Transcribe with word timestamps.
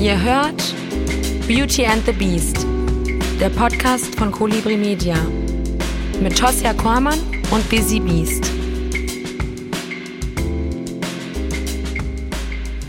Ihr 0.00 0.18
hört 0.18 0.74
Beauty 1.46 1.84
and 1.84 2.02
the 2.06 2.12
Beast, 2.12 2.66
der 3.38 3.50
Podcast 3.50 4.14
von 4.14 4.32
Colibri 4.32 4.78
Media 4.78 5.14
mit 6.22 6.38
Tosja 6.38 6.72
Kormann 6.72 7.18
und 7.50 7.68
Busy 7.68 8.00
Beast. 8.00 8.50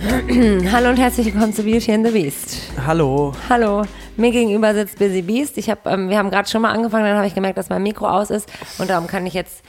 Hallo 0.72 0.90
und 0.92 0.98
herzlich 0.98 1.26
willkommen 1.26 1.52
zu 1.54 1.64
Beauty 1.64 1.92
and 1.92 2.08
the 2.08 2.14
Beast. 2.14 2.72
Hallo. 2.88 3.34
Hallo. 3.50 3.82
Mir 4.16 4.32
gegenüber 4.32 4.74
sitzt 4.74 4.98
Busy 4.98 5.22
Beast. 5.22 5.58
Ich 5.58 5.70
hab, 5.70 5.86
ähm, 5.88 6.08
wir 6.08 6.18
haben 6.18 6.30
gerade 6.30 6.48
schon 6.48 6.62
mal 6.62 6.72
angefangen, 6.72 7.04
dann 7.04 7.18
habe 7.18 7.28
ich 7.28 7.36
gemerkt, 7.36 7.58
dass 7.58 7.68
mein 7.68 7.84
Mikro 7.84 8.08
aus 8.08 8.30
ist 8.30 8.50
und 8.80 8.90
darum 8.90 9.08
kann 9.08 9.26
ich 9.26 9.34
jetzt 9.34 9.64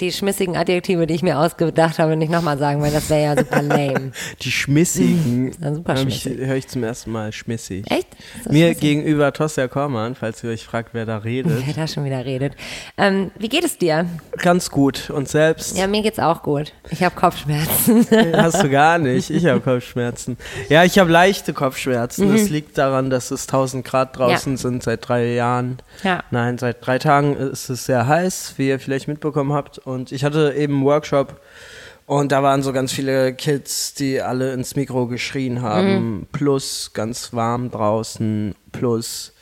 die 0.00 0.12
schmissigen 0.12 0.56
Adjektive, 0.56 1.06
die 1.06 1.14
ich 1.14 1.22
mir 1.22 1.38
ausgedacht 1.38 1.98
habe, 1.98 2.14
nicht 2.16 2.30
nochmal 2.30 2.58
sagen, 2.58 2.82
weil 2.82 2.92
das 2.92 3.08
wäre 3.08 3.22
ja 3.22 3.36
super 3.36 3.62
lame. 3.62 4.12
Die 4.42 4.50
schmissigen. 4.52 5.52
Ja, 5.60 5.74
super 5.74 5.96
schmissig. 5.96 6.38
Höre 6.38 6.56
ich 6.56 6.68
zum 6.68 6.84
ersten 6.84 7.10
Mal 7.10 7.32
schmissig. 7.32 7.90
Echt? 7.90 8.06
Mir 8.50 8.66
schmissig? 8.66 8.80
gegenüber 8.80 9.32
Tosja 9.32 9.66
Kormann, 9.66 10.14
falls 10.14 10.44
ihr 10.44 10.50
euch 10.50 10.64
fragt, 10.64 10.90
wer 10.92 11.06
da 11.06 11.18
redet. 11.18 11.66
Wer 11.66 11.74
da 11.74 11.86
schon 11.88 12.04
wieder 12.04 12.24
redet. 12.24 12.54
Ähm, 12.98 13.30
wie 13.38 13.48
geht 13.48 13.64
es 13.64 13.78
dir? 13.78 14.06
Ganz 14.36 14.70
gut. 14.70 15.10
Und 15.10 15.28
selbst 15.28 15.76
Ja, 15.76 15.86
mir 15.86 16.02
geht's 16.02 16.18
auch 16.18 16.42
gut. 16.42 16.72
Ich 16.90 17.02
habe 17.02 17.14
Kopfschmerzen. 17.16 18.06
hast 18.36 18.62
du 18.62 18.68
gar 18.68 18.98
nicht. 18.98 19.30
Ich 19.30 19.46
habe 19.46 19.60
Kopfschmerzen. 19.60 20.36
Ja, 20.68 20.84
ich 20.84 20.98
habe 20.98 21.10
leichte 21.10 21.54
Kopfschmerzen. 21.54 22.28
Mhm. 22.28 22.36
Das 22.36 22.50
liegt 22.50 22.76
daran, 22.78 23.08
dass 23.10 23.30
es 23.30 23.46
1000 23.48 23.84
Grad 23.84 24.16
draußen 24.18 24.56
sind 24.58 24.82
seit 24.82 25.08
drei 25.08 25.32
Jahren. 25.32 25.78
Ja. 26.04 26.22
Nein, 26.30 26.58
seit 26.58 26.86
drei 26.86 26.98
Tagen 26.98 27.34
ist 27.36 27.68
es 27.70 27.86
sehr 27.86 28.06
heiß, 28.06 28.54
wie 28.58 28.68
ihr 28.68 28.78
vielleicht 28.78 29.08
mitbekommen 29.08 29.52
habt. 29.54 29.77
Und 29.84 30.12
ich 30.12 30.24
hatte 30.24 30.54
eben 30.56 30.74
einen 30.74 30.84
Workshop 30.84 31.40
und 32.06 32.32
da 32.32 32.42
waren 32.42 32.62
so 32.62 32.72
ganz 32.72 32.92
viele 32.92 33.34
Kids, 33.34 33.94
die 33.94 34.22
alle 34.22 34.52
ins 34.52 34.76
Mikro 34.76 35.06
geschrien 35.06 35.60
haben. 35.60 36.26
Plus 36.32 36.92
ganz 36.94 37.32
warm 37.34 37.70
draußen, 37.70 38.54
plus 38.72 39.34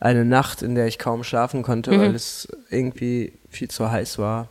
eine 0.00 0.24
Nacht, 0.24 0.62
in 0.62 0.74
der 0.74 0.86
ich 0.86 0.98
kaum 0.98 1.24
schlafen 1.24 1.62
konnte, 1.62 1.90
weil 1.98 2.14
es 2.14 2.48
irgendwie 2.70 3.34
viel 3.50 3.68
zu 3.68 3.90
heiß 3.90 4.18
war. 4.18 4.48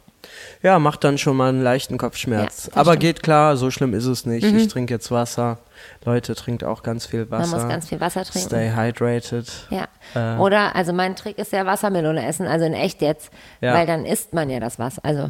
Ja, 0.61 0.80
macht 0.80 1.03
dann 1.03 1.17
schon 1.17 1.38
mal 1.38 1.50
einen 1.50 1.61
leichten 1.61 1.97
Kopfschmerz. 1.97 2.67
Ja, 2.67 2.78
Aber 2.81 2.91
stimmt. 2.91 3.02
geht 3.02 3.23
klar, 3.23 3.58
so 3.58 3.72
schlimm 3.72 3.94
ist 3.94 4.05
es 4.05 4.25
nicht. 4.25 4.44
Ich 4.45 4.67
trinke 4.67 4.94
jetzt 4.94 5.11
Wasser. 5.11 5.59
Leute, 6.05 6.36
trinkt 6.36 6.64
auch 6.64 6.83
ganz 6.83 7.05
viel 7.05 7.25
Man 7.25 7.41
Wasser. 7.41 7.58
muss 7.58 7.67
ganz 7.67 7.89
viel 7.89 8.00
Wasser 8.00 8.23
trinken. 8.23 8.47
Stay 8.47 8.72
hydrated. 8.75 9.45
Ja. 9.69 9.86
Äh. 10.16 10.39
Oder, 10.39 10.75
also 10.75 10.94
mein 10.94 11.16
Trick 11.16 11.38
ist 11.38 11.52
ja 11.52 11.66
Wassermelone 11.66 12.25
essen, 12.25 12.47
also 12.47 12.66
in 12.66 12.73
echt 12.73 13.02
jetzt, 13.02 13.30
Ja. 13.61 13.73
weil 13.73 13.86
dann 13.86 14.06
isst 14.06 14.33
man 14.33 14.50
ja 14.50 14.59
das 14.59 14.80
was. 14.80 15.00
Also 15.00 15.30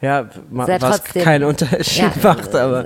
Ja, 0.00 0.28
ma- 0.50 0.66
was 0.68 0.80
trotzdem- 1.00 1.24
keinen 1.24 1.44
Unterschied 1.44 2.02
Ja, 2.02 2.12
macht, 2.22 2.54
aber 2.54 2.84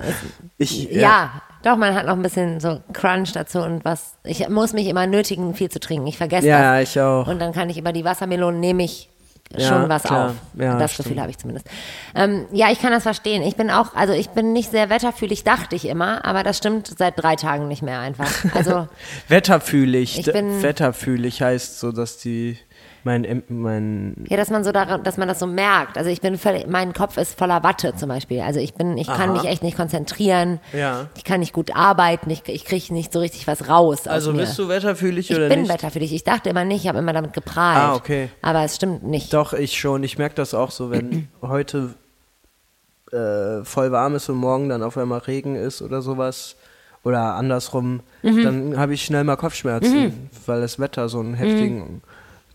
ich, 0.58 0.91
Ja. 0.91 1.42
doch, 1.62 1.76
man 1.76 1.94
hat 1.94 2.06
noch 2.06 2.14
ein 2.14 2.22
bisschen 2.22 2.60
so 2.60 2.80
Crunch 2.92 3.32
dazu 3.32 3.58
und 3.60 3.84
was. 3.84 4.14
Ich 4.24 4.48
muss 4.48 4.72
mich 4.72 4.86
immer 4.86 5.06
nötigen, 5.06 5.54
viel 5.54 5.68
zu 5.70 5.80
trinken. 5.80 6.06
Ich 6.06 6.16
vergesse 6.16 6.46
Ja, 6.48 6.78
das. 6.78 6.91
ich 6.91 7.00
auch. 7.00 7.26
Und 7.26 7.38
dann 7.41 7.52
kann 7.52 7.68
ich 7.68 7.76
über 7.78 7.92
die 7.92 8.04
Wassermelonen 8.04 8.60
nehme 8.60 8.84
ich 8.84 9.09
Ja, 9.56 9.68
schon 9.68 9.88
was 9.88 10.04
klar. 10.04 10.30
auf. 10.30 10.34
Ja, 10.54 10.78
das 10.78 10.92
stimmt. 10.92 11.08
Gefühl 11.08 11.20
habe 11.20 11.30
ich 11.30 11.38
zumindest. 11.38 11.66
Ähm, 12.14 12.46
ja, 12.52 12.70
ich 12.70 12.80
kann 12.80 12.92
das 12.92 13.02
verstehen. 13.02 13.42
Ich 13.42 13.56
bin 13.56 13.70
auch, 13.70 13.94
also 13.94 14.12
ich 14.12 14.30
bin 14.30 14.52
nicht 14.52 14.70
sehr 14.70 14.90
wetterfühlig, 14.90 15.42
dachte 15.42 15.74
ich 15.74 15.86
immer, 15.88 16.24
aber 16.24 16.44
das 16.44 16.58
stimmt 16.58 16.86
seit 16.98 17.20
drei 17.20 17.34
Tagen 17.36 17.66
nicht 17.66 17.82
mehr 17.82 17.98
einfach. 18.00 18.30
Also 18.54 18.86
Wetterfühlig. 19.28 20.18
Ich 20.20 20.32
bin- 20.32 20.62
Wetterfühlig 20.62 21.42
heißt 21.42 21.80
so, 21.80 21.90
dass 21.92 22.18
die 22.18 22.58
mein, 23.04 23.42
mein 23.48 24.24
Ja, 24.28 24.36
dass 24.36 24.50
man 24.50 24.62
so 24.64 24.72
daran, 24.72 25.02
dass 25.02 25.16
man 25.16 25.26
das 25.28 25.38
so 25.38 25.46
merkt. 25.46 25.96
Also 25.96 26.10
ich 26.10 26.20
bin 26.20 26.36
völlig, 26.38 26.66
mein 26.66 26.92
Kopf 26.92 27.16
ist 27.16 27.38
voller 27.38 27.62
Watte 27.62 27.94
zum 27.96 28.08
Beispiel. 28.08 28.40
Also 28.40 28.60
ich 28.60 28.74
bin, 28.74 28.98
ich 28.98 29.06
kann 29.06 29.30
Aha. 29.30 29.32
mich 29.40 29.44
echt 29.44 29.62
nicht 29.62 29.76
konzentrieren. 29.76 30.60
Ja. 30.72 31.06
Ich 31.16 31.24
kann 31.24 31.40
nicht 31.40 31.52
gut 31.52 31.74
arbeiten. 31.74 32.28
Ich, 32.30 32.42
ich 32.48 32.64
kriege 32.64 32.92
nicht 32.92 33.12
so 33.12 33.18
richtig 33.20 33.46
was 33.46 33.68
raus. 33.68 34.06
Also 34.06 34.32
bist 34.32 34.58
du 34.58 34.68
wetterfühlig 34.68 35.30
Ich 35.30 35.36
oder 35.36 35.48
bin 35.48 35.62
nicht? 35.62 35.72
wetterfühlig. 35.72 36.12
Ich 36.12 36.24
dachte 36.24 36.50
immer 36.50 36.64
nicht, 36.64 36.82
ich 36.82 36.88
habe 36.88 36.98
immer 36.98 37.12
damit 37.12 37.32
geprahlt. 37.32 37.78
Ah, 37.78 37.94
okay. 37.94 38.28
Aber 38.42 38.64
es 38.64 38.76
stimmt 38.76 39.02
nicht. 39.04 39.32
Doch, 39.32 39.52
ich 39.52 39.78
schon. 39.78 40.02
Ich 40.04 40.19
merke 40.19 40.34
das 40.34 40.54
auch 40.54 40.70
so, 40.70 40.91
wenn 40.91 41.28
heute 41.42 41.94
äh, 43.12 43.64
voll 43.64 43.91
warm 43.92 44.14
ist 44.14 44.28
und 44.28 44.36
morgen 44.36 44.69
dann 44.69 44.82
auf 44.82 44.96
einmal 44.96 45.19
Regen 45.20 45.56
ist 45.56 45.82
oder 45.82 46.02
sowas. 46.02 46.56
Oder 47.02 47.34
andersrum, 47.34 48.00
Mhm. 48.22 48.42
dann 48.44 48.78
habe 48.78 48.92
ich 48.92 49.02
schnell 49.02 49.25
mal 49.25 49.36
Kopfschmerzen, 49.36 50.28
weil 50.44 50.60
das 50.60 50.78
Wetter 50.78 51.08
so 51.08 51.19
einen 51.20 51.32
heftigen 51.32 52.02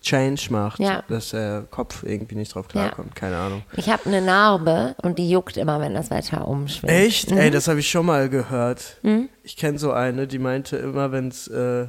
Change 0.05 0.47
macht, 0.51 0.79
Mhm. 0.79 0.85
Ja. 0.85 1.03
dass 1.09 1.31
der 1.31 1.63
Kopf 1.71 2.03
irgendwie 2.03 2.35
nicht 2.35 2.53
drauf 2.53 2.67
klarkommt. 2.67 3.15
Keine 3.15 3.37
Ahnung. 3.37 3.63
Ich 3.75 3.89
habe 3.89 4.05
eine 4.05 4.21
Narbe 4.21 4.95
und 5.01 5.17
die 5.17 5.27
juckt 5.29 5.57
immer, 5.57 5.79
wenn 5.79 5.95
das 5.95 6.11
Wetter 6.11 6.47
umschwingt. 6.47 6.93
Echt? 6.93 7.31
Mhm. 7.31 7.37
Ey, 7.39 7.49
das 7.51 7.67
habe 7.67 7.79
ich 7.79 7.89
schon 7.89 8.05
mal 8.05 8.29
gehört. 8.29 8.97
Ich 9.43 9.57
kenne 9.57 9.79
so 9.79 9.91
eine, 9.91 10.27
die 10.27 10.37
meinte 10.39 10.77
immer, 10.77 11.11
wenn 11.11 11.29
es 11.29 11.47
äh, 11.47 11.87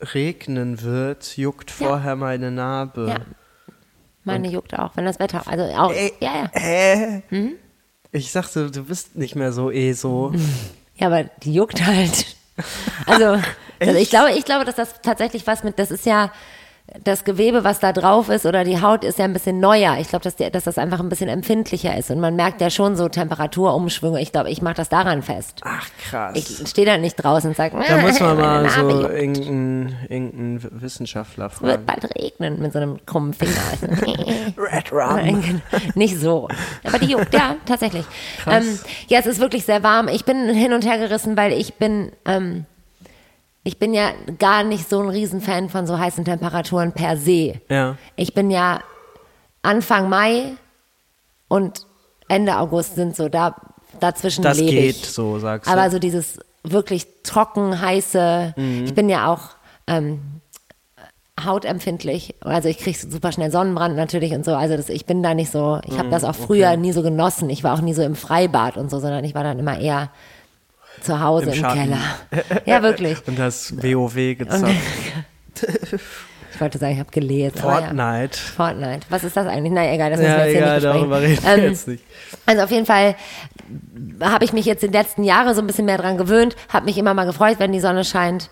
regnen 0.00 0.82
wird, 0.82 1.36
juckt 1.36 1.70
vorher 1.70 2.16
meine 2.16 2.50
Narbe. 2.50 3.06
Ja. 3.08 3.16
Meine 4.24 4.48
juckt 4.48 4.78
auch, 4.78 4.96
wenn 4.96 5.04
das 5.04 5.18
Wetter, 5.18 5.42
also 5.46 5.64
auch, 5.76 5.92
Ey, 5.92 6.12
ja, 6.20 6.34
ja. 6.34 6.50
Hä? 6.52 7.22
Mhm. 7.30 7.52
Ich 8.12 8.30
sagte, 8.32 8.70
du 8.70 8.84
bist 8.84 9.16
nicht 9.16 9.34
mehr 9.34 9.52
so 9.52 9.70
eh 9.70 9.92
so. 9.92 10.32
Ja, 10.96 11.08
aber 11.08 11.24
die 11.42 11.52
juckt 11.52 11.84
halt. 11.84 12.24
Also, 13.06 13.24
also 13.80 13.98
ich 13.98 14.10
glaube, 14.10 14.30
ich 14.38 14.44
glaube, 14.44 14.64
dass 14.64 14.76
das 14.76 15.02
tatsächlich 15.02 15.44
was 15.44 15.64
mit, 15.64 15.76
das 15.80 15.90
ist 15.90 16.06
ja 16.06 16.30
das 17.02 17.24
Gewebe, 17.24 17.64
was 17.64 17.80
da 17.80 17.92
drauf 17.94 18.28
ist, 18.28 18.44
oder 18.44 18.62
die 18.62 18.80
Haut 18.82 19.04
ist 19.04 19.18
ja 19.18 19.24
ein 19.24 19.32
bisschen 19.32 19.58
neuer. 19.58 19.96
Ich 20.00 20.08
glaube, 20.08 20.22
dass, 20.22 20.36
dass 20.36 20.64
das 20.64 20.76
einfach 20.76 21.00
ein 21.00 21.08
bisschen 21.08 21.30
empfindlicher 21.30 21.96
ist. 21.96 22.10
Und 22.10 22.20
man 22.20 22.36
merkt 22.36 22.60
ja 22.60 22.68
schon 22.68 22.94
so 22.94 23.08
Temperaturumschwünge. 23.08 24.20
Ich 24.20 24.32
glaube, 24.32 24.50
ich 24.50 24.60
mache 24.60 24.74
das 24.74 24.90
daran 24.90 25.22
fest. 25.22 25.62
Ach 25.64 25.88
krass. 26.10 26.32
Ich 26.34 26.68
stehe 26.68 26.86
da 26.86 26.98
nicht 26.98 27.16
draußen 27.16 27.48
und 27.50 27.56
sage, 27.56 27.76
da 27.88 27.96
muss 27.96 28.20
man 28.20 28.36
mal 28.36 28.68
so 28.68 29.08
irgendeinen 29.08 29.96
irgendein 30.08 30.82
Wissenschaftler 30.82 31.46
Es 31.46 31.62
wird 31.62 31.72
fragen. 31.72 31.86
bald 31.86 32.14
regnen 32.16 32.60
mit 32.60 32.72
so 32.74 32.78
einem 32.78 32.98
krummen 33.06 33.32
Finger. 33.32 33.52
Red 34.58 34.92
Rum. 34.92 35.62
Nicht 35.94 36.20
so. 36.20 36.48
Aber 36.84 36.98
die 36.98 37.06
juckt, 37.12 37.32
ja, 37.32 37.56
tatsächlich. 37.64 38.04
Ähm, 38.46 38.78
ja, 39.08 39.20
es 39.20 39.26
ist 39.26 39.40
wirklich 39.40 39.64
sehr 39.64 39.82
warm. 39.82 40.08
Ich 40.08 40.26
bin 40.26 40.50
hin 40.50 40.74
und 40.74 40.84
her 40.84 40.98
gerissen, 40.98 41.34
weil 41.36 41.52
ich 41.52 41.74
bin, 41.74 42.12
ähm, 42.26 42.66
ich 43.64 43.78
bin 43.78 43.94
ja 43.94 44.10
gar 44.38 44.62
nicht 44.62 44.88
so 44.88 45.00
ein 45.00 45.08
Riesenfan 45.08 45.68
von 45.70 45.86
so 45.86 45.98
heißen 45.98 46.24
Temperaturen 46.24 46.92
per 46.92 47.16
se. 47.16 47.60
Ja. 47.68 47.96
Ich 48.16 48.34
bin 48.34 48.50
ja 48.50 48.80
Anfang 49.62 50.08
Mai 50.08 50.52
und 51.48 51.86
Ende 52.28 52.56
August 52.58 52.94
sind 52.94 53.16
so 53.16 53.28
da, 53.28 53.56
dazwischen 54.00 54.42
Das 54.42 54.58
lebe 54.58 54.70
geht 54.70 54.96
ich. 54.96 55.06
so, 55.10 55.38
sagst 55.38 55.68
du. 55.68 55.72
Aber 55.72 55.90
so 55.90 55.98
dieses 55.98 56.38
wirklich 56.62 57.06
trocken, 57.22 57.80
heiße, 57.80 58.54
Mhm. 58.56 58.84
ich 58.84 58.94
bin 58.94 59.08
ja 59.08 59.32
auch 59.32 59.50
ähm, 59.86 60.20
hautempfindlich. 61.42 62.34
Also 62.40 62.68
ich 62.68 62.78
kriege 62.78 62.98
super 62.98 63.32
schnell 63.32 63.50
Sonnenbrand 63.50 63.96
natürlich 63.96 64.32
und 64.32 64.44
so. 64.44 64.54
Also 64.54 64.76
das, 64.76 64.88
ich 64.88 65.04
bin 65.06 65.22
da 65.22 65.34
nicht 65.34 65.50
so, 65.50 65.80
ich 65.84 65.92
Mhm, 65.94 65.98
habe 65.98 66.08
das 66.10 66.24
auch 66.24 66.34
früher 66.34 66.76
nie 66.76 66.92
so 66.92 67.02
genossen. 67.02 67.50
Ich 67.50 67.64
war 67.64 67.74
auch 67.74 67.80
nie 67.80 67.94
so 67.94 68.02
im 68.02 68.14
Freibad 68.14 68.76
und 68.76 68.90
so, 68.90 68.98
sondern 69.00 69.24
ich 69.24 69.34
war 69.34 69.42
dann 69.42 69.58
immer 69.58 69.78
eher 69.78 70.10
zu 71.04 71.20
Hause 71.20 71.50
Im 71.50 71.64
im. 71.64 71.72
Keller. 71.72 71.98
Ja, 72.66 72.82
wirklich. 72.82 73.18
Und 73.26 73.38
das 73.38 73.74
WoW 73.82 74.14
gezockt. 74.36 74.70
Ich 76.54 76.60
wollte 76.60 76.78
sagen, 76.78 76.92
ich 76.92 76.98
habe 77.00 77.10
gelesen. 77.10 77.58
aber 77.62 77.80
Ja. 77.80 77.86
Fortnite. 77.88 78.38
Fortnite. 78.38 79.06
Was 79.10 79.24
ist 79.24 79.36
das 79.36 79.48
eigentlich? 79.48 79.72
Naja, 79.72 79.92
egal, 79.92 80.10
das 80.10 80.20
müssen 80.20 80.30
Ja, 80.30 80.38
wir 80.38 80.44
jetzt 80.44 80.52
hier 80.52 80.62
egal, 80.62 80.74
nicht 80.76 80.84
besprechen. 80.84 81.10
darüber 81.10 81.20
reden 81.20 81.42
wir 81.42 81.52
Ähm, 81.64 81.70
jetzt 81.70 81.88
nicht. 81.88 82.04
Also 82.46 82.62
auf 82.62 82.70
jeden 82.70 82.86
Fall 82.86 83.16
habe 84.22 84.44
ich 84.44 84.52
mich 84.52 84.64
jetzt 84.64 84.82
die 84.84 84.86
letzten 84.86 85.24
Jahre 85.24 85.52
so 85.56 85.60
ein 85.60 85.66
bisschen 85.66 85.84
mehr 85.86 85.98
dran 85.98 86.16
gewöhnt, 86.16 86.54
habe 86.68 86.84
mich 86.84 86.96
immer 86.96 87.12
mal 87.12 87.24
gefreut, 87.24 87.56
wenn 87.58 87.72
die 87.72 87.80
Sonne 87.80 88.04
scheint. 88.04 88.50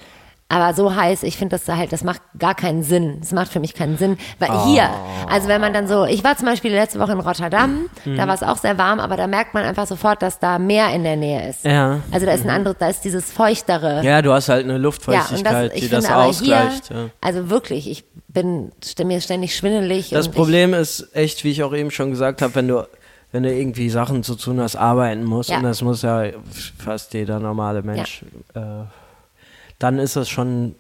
Aber 0.55 0.75
so 0.75 0.95
heiß, 0.95 1.23
ich 1.23 1.39
finde 1.39 1.57
das 1.57 1.67
halt, 1.75 1.93
das 1.93 2.05
macht 2.05 2.21
gar 2.39 2.55
keinen 2.55 2.83
Sinn. 2.83 3.17
Das 3.21 3.33
macht 3.33 3.51
für 3.51 3.59
mich 3.59 3.73
keinen 3.75 3.97
Sinn. 3.97 4.19
Weil 4.39 4.51
hier, 4.67 4.89
also 5.29 5.49
wenn 5.49 5.61
man 5.63 5.73
dann 5.73 5.89
so, 5.89 6.05
ich 6.05 6.23
war 6.25 6.37
zum 6.37 6.47
Beispiel 6.47 6.71
letzte 6.73 6.99
Woche 7.01 7.13
in 7.13 7.21
Rotterdam, 7.21 7.89
Mhm. 8.05 8.17
da 8.17 8.27
war 8.29 8.35
es 8.35 8.43
auch 8.43 8.59
sehr 8.59 8.77
warm, 8.77 9.01
aber 9.01 9.17
da 9.17 9.27
merkt 9.27 9.55
man 9.55 9.65
einfach 9.65 9.87
sofort, 9.87 10.21
dass 10.21 10.39
da 10.39 10.59
Meer 10.59 10.91
in 10.95 11.05
der 11.05 11.17
Nähe 11.17 11.49
ist. 11.49 11.65
Ja. 11.65 12.01
Also 12.11 12.27
da 12.27 12.33
ist 12.33 12.45
ein 12.45 12.51
anderes, 12.51 12.77
da 12.79 12.89
ist 12.89 13.01
dieses 13.05 13.33
feuchtere. 13.33 14.03
Ja, 14.05 14.21
du 14.21 14.31
hast 14.33 14.51
halt 14.51 14.65
eine 14.65 14.75
Ja, 14.75 14.79
Luftfeuchtigkeit, 14.79 15.71
das, 15.71 15.75
ich 15.75 15.81
die 15.85 15.89
das 15.89 16.11
ausgleicht. 16.11 16.89
hier, 16.89 16.97
ja. 16.97 17.09
also 17.23 17.49
wirklich, 17.49 17.91
ich 17.91 18.05
bin 18.29 18.73
mir 19.05 19.21
ständig 19.23 19.57
schwindelig. 19.57 20.11
Das 20.11 20.29
Problem 20.29 20.75
ist 20.75 21.09
echt, 21.15 21.45
wie 21.45 21.51
ich 21.51 21.63
auch 21.63 21.73
eben 21.73 21.91
schon 21.91 22.11
gesagt 22.11 22.43
habe, 22.43 22.55
wenn 22.57 22.69
du, 22.69 22.87
wenn 23.31 23.43
du 23.43 23.51
irgendwie 23.51 23.89
Sachen 23.89 24.23
zu 24.23 24.35
tun 24.35 24.61
hast, 24.61 24.77
arbeiten 24.77 25.25
musst, 25.25 25.49
Ja. 25.49 25.57
und 25.57 25.63
das 25.63 25.81
muss 25.83 26.03
ja 26.03 26.25
fast 26.79 27.15
jeder 27.15 27.39
normale 27.41 27.83
Mensch, 27.83 28.23
äh, 28.55 28.61
dann 29.83 29.99
ist 29.99 30.17
das 30.17 30.29
schon, 30.29 30.75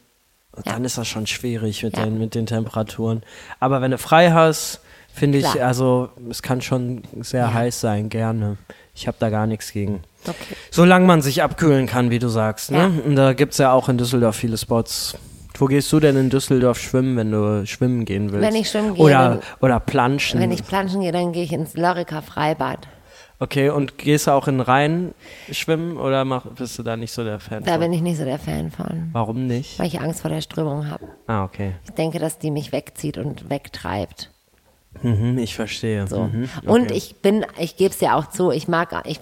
Ja. 0.56 0.72
dann 0.72 0.84
ist 0.84 0.98
das 0.98 1.08
schon 1.08 1.26
schwierig 1.26 1.82
mit, 1.82 1.96
Ja. 1.96 2.04
den, 2.04 2.18
mit 2.18 2.34
den 2.34 2.46
Temperaturen. 2.46 3.22
Aber 3.60 3.80
wenn 3.80 3.90
du 3.90 3.98
frei 3.98 4.30
hast, 4.32 4.80
finde 5.14 5.38
ich, 5.38 5.62
also 5.62 6.08
es 6.30 6.42
kann 6.42 6.60
schon 6.62 7.02
sehr 7.20 7.52
heiß 7.52 7.80
sein, 7.80 8.08
gerne. 8.08 8.56
Ich 8.94 9.06
habe 9.06 9.16
da 9.20 9.30
gar 9.30 9.46
nichts 9.46 9.72
gegen. 9.72 10.02
Okay. 10.26 10.54
Solange 10.70 11.06
man 11.06 11.22
sich 11.22 11.42
abkühlen 11.42 11.86
kann, 11.86 12.10
wie 12.10 12.18
du 12.18 12.28
sagst. 12.28 12.70
Ne? 12.70 12.78
Ja. 12.78 12.86
Und 12.86 13.16
da 13.16 13.32
gibt 13.32 13.52
es 13.52 13.58
ja 13.58 13.72
auch 13.72 13.88
in 13.88 13.98
Düsseldorf 13.98 14.36
viele 14.36 14.56
Spots. 14.58 15.16
Wo 15.58 15.66
gehst 15.66 15.92
du 15.92 16.00
denn 16.00 16.16
in 16.16 16.30
Düsseldorf 16.30 16.78
schwimmen, 16.80 17.16
wenn 17.16 17.30
du 17.30 17.66
schwimmen 17.66 18.04
gehen 18.04 18.32
willst? 18.32 18.46
Wenn 18.46 18.54
ich 18.54 18.70
schwimmen 18.70 18.94
gehe, 18.94 19.04
Oder, 19.04 19.40
oder 19.60 19.80
planschen. 19.80 20.40
Wenn 20.40 20.50
ich 20.50 20.64
planschen 20.66 21.00
gehe, 21.02 21.12
dann 21.12 21.32
gehe 21.32 21.44
ich 21.44 21.52
ins 21.52 21.74
Lorica 21.76 22.22
Freibad. 22.22 22.88
Okay, 23.42 23.70
und 23.70 23.98
gehst 23.98 24.28
du 24.28 24.30
auch 24.30 24.46
in 24.46 24.58
den 24.58 24.60
Rhein 24.60 25.14
schwimmen 25.50 25.96
oder 25.96 26.24
mach, 26.24 26.46
bist 26.46 26.78
du 26.78 26.84
da 26.84 26.96
nicht 26.96 27.10
so 27.10 27.24
der 27.24 27.40
Fan 27.40 27.64
Da 27.64 27.72
von? 27.72 27.80
bin 27.80 27.92
ich 27.92 28.00
nicht 28.00 28.16
so 28.18 28.24
der 28.24 28.38
Fan 28.38 28.70
von, 28.70 29.08
Warum 29.12 29.48
nicht? 29.48 29.80
weil 29.80 29.88
ich 29.88 30.00
Angst 30.00 30.20
vor 30.20 30.30
der 30.30 30.40
Strömung 30.42 30.88
habe. 30.88 31.04
Ah, 31.26 31.42
okay. 31.42 31.72
Ich 31.84 31.90
denke, 31.90 32.20
dass 32.20 32.38
die 32.38 32.52
mich 32.52 32.70
wegzieht 32.70 33.18
und 33.18 33.50
wegtreibt. 33.50 34.30
Mhm, 35.02 35.38
ich 35.38 35.56
verstehe. 35.56 36.06
So. 36.06 36.24
Mhm, 36.24 36.48
Und 36.66 36.82
okay. 36.84 36.94
ich 36.94 37.16
bin, 37.16 37.44
ich 37.58 37.76
gebe 37.76 37.90
es 37.90 38.00
ja 38.00 38.14
auch 38.16 38.28
zu, 38.30 38.52
ich 38.52 38.68
mag, 38.68 38.92
ich 39.06 39.18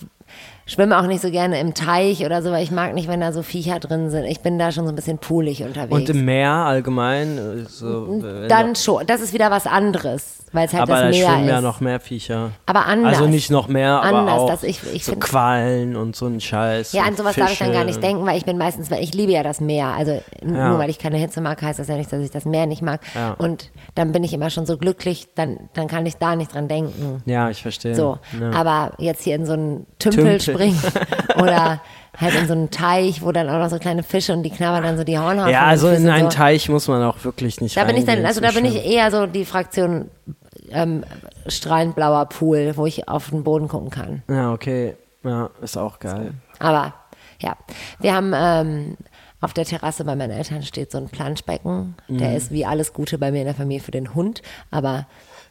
schwimme 0.73 0.99
auch 1.01 1.07
nicht 1.07 1.21
so 1.23 1.31
gerne 1.31 1.59
im 1.61 1.75
Teich 1.75 2.25
oder 2.25 2.43
so, 2.43 2.51
weil 2.51 2.63
ich 2.63 2.71
mag 2.71 2.95
nicht, 2.95 3.09
wenn 3.09 3.21
da 3.21 3.33
so 3.33 3.43
Viecher 3.43 3.81
drin 3.81 4.11
sind. 4.11 4.25
Ich 4.25 4.41
bin 4.41 4.59
da 4.59 4.71
schon 4.73 4.85
so 4.87 4.93
ein 4.93 4.97
bisschen 4.97 5.19
poolig 5.19 5.63
unterwegs. 5.63 5.93
Und 5.93 6.09
im 6.11 6.25
Meer 6.25 6.51
allgemein? 6.53 7.39
äh, 7.39 7.69
So, 7.69 8.23
Dann 8.49 8.77
schon, 8.77 9.07
das 9.07 9.21
ist 9.21 9.33
wieder 9.33 9.51
was 9.51 9.67
anderes, 9.67 10.45
weil 10.53 10.67
es 10.67 10.73
halt 10.73 10.83
aber 10.83 10.95
da 10.95 11.03
das 11.09 11.17
Meer 11.17 11.29
schwimmen 11.29 11.45
ist. 11.45 11.51
ja 11.51 11.61
noch 11.61 11.81
mehr 11.81 12.01
Viecher. 12.01 12.51
Aber 12.67 12.87
anders. 12.87 13.15
Also 13.19 13.27
nicht 13.29 13.51
noch 13.51 13.69
mehr, 13.69 14.03
aber 14.03 14.19
Anders, 14.19 14.39
auch 14.39 14.49
dass 14.51 14.63
ich- 14.63 14.81
ich 14.95 15.05
so 15.05 15.17
Qualen 15.17 15.97
und 15.97 16.15
so 16.17 16.27
ein 16.27 16.41
Scheiß. 16.41 16.93
Ja, 16.93 17.03
an 17.03 17.17
sowas 17.17 17.35
darf 17.37 17.53
ich 17.53 17.59
dann 17.59 17.73
gar 17.73 17.85
nicht 17.85 17.97
Fische. 17.97 18.07
denken, 18.07 18.27
weil 18.27 18.37
ich 18.39 18.45
bin 18.45 18.57
meistens, 18.59 18.91
weil 18.91 19.03
ich 19.03 19.13
liebe 19.15 19.33
ja 19.33 19.43
das 19.43 19.61
Meer. 19.61 19.89
Also 19.89 20.13
Ja. 20.43 20.69
nur 20.71 20.79
weil 20.79 20.91
ich 20.91 20.99
keine 20.99 21.17
Hitze 21.17 21.41
mag, 21.41 21.61
heißt 21.61 21.79
das 21.79 21.89
ja 21.89 21.97
nicht, 21.97 22.13
dass 22.13 22.21
ich 22.23 22.31
das 22.31 22.45
Meer 22.45 22.67
nicht 22.67 22.83
mag. 22.83 23.01
Ja. 23.15 23.35
Und 23.39 23.71
dann 23.97 24.13
bin 24.13 24.23
ich 24.25 24.33
immer 24.33 24.51
schon 24.51 24.67
so 24.67 24.77
glücklich, 24.79 25.27
dann, 25.35 25.59
dann 25.75 25.89
kann 25.89 26.07
ich 26.07 26.17
da 26.17 26.37
nicht 26.37 26.55
dran 26.55 26.69
denken. 26.69 27.23
Ja, 27.27 27.51
ich 27.51 27.63
verstehe. 27.63 27.95
So, 27.95 28.19
Ja. 28.41 28.51
aber 28.53 28.93
jetzt 28.99 29.23
hier 29.25 29.35
in 29.35 29.47
so 29.47 29.53
einen 29.55 29.87
Tümpel, 29.99 30.39
Tümpel. 30.39 30.60
Springen 30.61 30.81
oder 31.37 31.81
halt 32.19 32.35
in 32.35 32.47
so 32.47 32.53
einen 32.53 32.71
Teich, 32.71 33.23
wo 33.23 33.33
dann 33.33 33.49
auch 33.49 33.59
noch 33.59 33.71
so 33.71 33.79
kleine 33.79 34.03
Fische 34.03 34.33
und 34.33 34.43
die 34.43 34.51
knabbern 34.51 34.83
dann 34.83 34.97
so 34.97 35.05
die 35.05 35.19
Hornhaut. 35.19 35.51
ja, 35.51 35.65
also 35.65 35.89
in 35.89 36.09
einen 36.09 36.31
so. 36.31 36.37
Teich 36.37 36.69
muss 36.69 36.89
man 36.89 37.03
auch 37.03 37.25
wirklich 37.25 37.61
nicht 37.61 37.77
Da 37.77 37.85
bin 37.85 37.97
ich 37.97 38.05
dann, 38.05 38.25
also 38.27 38.41
da 38.41 38.51
bin 38.51 38.65
ich 38.65 38.85
eher 38.85 39.11
so 39.11 39.27
die 39.27 39.45
Fraktion 39.45 40.11
ähm, 40.71 41.05
strahlend 41.47 41.95
blauer 41.95 42.27
Pool, 42.27 42.73
wo 42.77 42.87
ich 42.87 43.09
auf 43.09 43.31
den 43.31 43.45
Boden 43.45 43.69
gucken 43.69 43.91
kann. 43.91 44.23
Ja, 44.29 44.53
okay. 44.53 44.97
Ja, 45.25 45.51
ist 45.61 45.77
auch 45.77 45.99
geil. 45.99 46.33
Aber 46.59 46.95
ja, 47.41 47.57
wir 48.01 48.15
haben 48.15 48.33
ähm, 48.35 48.97
auf 49.41 49.53
der 49.55 49.65
Terrasse 49.65 50.05
bei 50.05 50.15
meinen 50.17 50.31
Eltern 50.31 50.63
steht 50.63 50.91
so 50.93 50.99
ein 50.99 51.09
Planschbecken. 51.09 51.95
Mhm. 52.09 52.19
Der 52.19 52.37
ist 52.37 52.51
wie 52.51 52.67
alles 52.67 52.93
Gute 52.93 53.19
bei 53.19 53.31
mir 53.31 53.41
in 53.41 53.47
der 53.47 53.55
Familie 53.55 53.83
für 53.83 53.91
den 53.91 54.15
Hund, 54.15 54.43
aber 54.71 55.07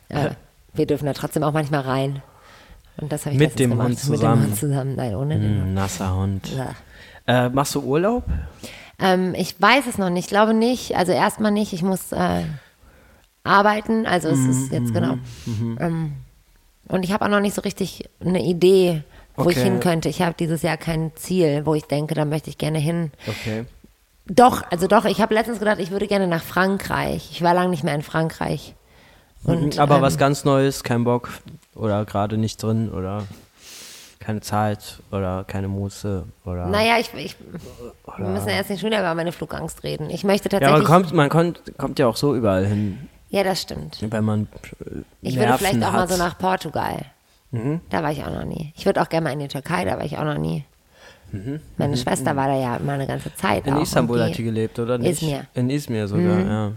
äh, 0.09 0.29
wir 0.73 0.85
dürfen 0.85 1.05
da 1.05 1.13
trotzdem 1.13 1.44
auch 1.44 1.53
manchmal 1.53 1.81
rein. 1.81 2.21
Und 3.01 3.12
das 3.12 3.25
habe 3.25 3.34
ich 3.36 3.40
Mit 3.40 3.57
dem 3.60 3.72
gemacht. 3.72 3.88
Hund 3.88 3.96
Mit 3.98 4.04
dem 4.04 4.16
zusammen. 4.18 4.44
Hund 4.44 4.56
zusammen. 4.57 4.96
Nein, 4.96 5.16
ohne 5.16 5.40
den 5.40 5.50
Hund. 5.50 5.62
Ein 5.68 5.74
nasser 5.74 6.16
Hund. 6.16 6.50
Ja. 6.56 6.75
Äh, 7.46 7.50
machst 7.50 7.75
du 7.75 7.81
Urlaub? 7.81 8.24
Ähm, 9.00 9.34
ich 9.36 9.60
weiß 9.62 9.86
es 9.88 9.98
noch 9.98 10.10
nicht, 10.10 10.25
ich 10.25 10.30
glaube 10.30 10.54
nicht. 10.54 10.96
Also 10.98 11.12
erstmal 11.12 11.51
nicht. 11.51 11.74
Ich 11.74 11.84
muss 11.84 12.12
äh, 12.12 12.44
arbeiten. 13.44 14.06
Also 14.06 14.30
es 14.30 14.38
Mhm, 14.40 14.50
ist 14.50 14.72
jetzt 14.72 14.94
genau. 14.94 15.16
Ähm, 15.80 16.13
und 16.88 17.04
ich 17.04 17.12
habe 17.12 17.25
auch 17.25 17.30
noch 17.30 17.40
nicht 17.40 17.54
so 17.56 17.62
richtig 17.62 18.10
eine 18.19 18.44
Idee, 18.44 19.04
wo 19.36 19.50
ich 19.50 19.57
Okay. 19.57 19.63
hin 19.69 19.80
könnte. 19.80 20.10
Ich 20.10 20.22
habe 20.22 20.36
dieses 20.38 20.62
Jahr 20.63 20.78
kein 20.78 21.12
Ziel, 21.16 21.66
wo 21.66 21.75
ich 21.75 21.86
denke, 21.86 22.16
da 22.16 22.25
möchte 22.25 22.50
ich 22.50 22.57
gerne 22.57 22.80
hin. 22.80 23.12
Okay. 23.28 23.66
Doch, 24.25 24.63
also 24.69 24.88
doch. 24.88 25.06
Ich 25.06 25.22
habe 25.22 25.34
letztens 25.34 25.60
gedacht, 25.60 25.80
ich 25.80 25.92
würde 25.92 26.07
gerne 26.07 26.28
nach 26.28 26.44
Frankreich. 26.44 27.30
Ich 27.31 27.42
war 27.42 27.54
lange 27.54 27.69
nicht 27.69 27.84
mehr 27.84 27.96
in 27.96 28.01
Frankreich. 28.04 28.75
Und, 29.44 29.80
Aber 29.80 29.98
ähm, 29.98 30.01
was 30.01 30.18
ganz 30.18 30.44
Neues, 30.44 30.84
kein 30.84 31.04
Bock 31.06 31.30
oder 31.79 32.05
gerade 32.05 32.37
nicht 32.37 32.61
drin 32.61 32.89
oder 32.89 33.23
keine 34.19 34.41
Zeit 34.41 34.99
oder 35.11 35.45
keine 35.47 35.67
Muße 35.67 36.25
oder. 36.45 36.67
Naja, 36.67 36.97
ich, 36.99 37.13
ich, 37.13 37.35
wir 38.17 38.27
müssen 38.27 38.49
ja 38.49 38.55
jetzt 38.55 38.69
nicht 38.69 38.81
schon 38.81 38.89
wieder 38.89 38.99
über 38.99 39.15
meine 39.15 39.31
Flugangst 39.31 39.83
reden. 39.83 40.09
Ich 40.09 40.23
möchte 40.23 40.49
ja, 40.51 40.59
tatsächlich. 40.59 40.87
man 40.87 41.01
kommt, 41.03 41.13
man 41.13 41.29
kommt, 41.29 41.77
kommt 41.77 41.99
ja 41.99 42.07
auch 42.07 42.17
so 42.17 42.35
überall 42.35 42.65
hin, 42.65 43.09
ja, 43.29 43.43
das 43.43 43.61
stimmt. 43.61 43.97
wenn 44.01 44.23
man 44.23 44.47
äh, 44.81 45.01
Ich 45.21 45.37
würde 45.37 45.57
vielleicht 45.57 45.83
auch 45.83 45.91
mal 45.91 46.01
hat. 46.01 46.09
Mhm. 46.09 46.13
so 46.13 46.17
nach 46.19 46.37
Portugal. 46.37 47.05
Da 47.89 48.03
war 48.03 48.11
ich 48.11 48.23
auch 48.23 48.31
noch 48.31 48.45
nie. 48.45 48.73
Ich 48.75 48.85
würde 48.85 49.01
auch 49.01 49.09
gerne 49.09 49.23
mal 49.23 49.33
in 49.33 49.39
die 49.39 49.47
Türkei, 49.47 49.83
da 49.83 49.97
war 49.97 50.05
ich 50.05 50.17
auch 50.19 50.23
noch 50.23 50.37
nie. 50.37 50.65
Meine 51.77 51.97
Schwester 51.97 52.35
war 52.35 52.47
da 52.47 52.55
ja 52.55 52.77
immer 52.77 52.93
eine 52.93 53.07
ganze 53.07 53.33
Zeit. 53.35 53.65
Mhm. 53.65 53.77
In 53.77 53.81
Istanbul 53.81 54.21
hat 54.23 54.37
die 54.37 54.43
gelebt, 54.43 54.77
oder 54.77 54.97
nicht? 54.97 55.21
Izmir. 55.21 55.45
In 55.53 55.69
Izmir 55.69 56.07
sogar, 56.07 56.39
ja. 56.39 56.71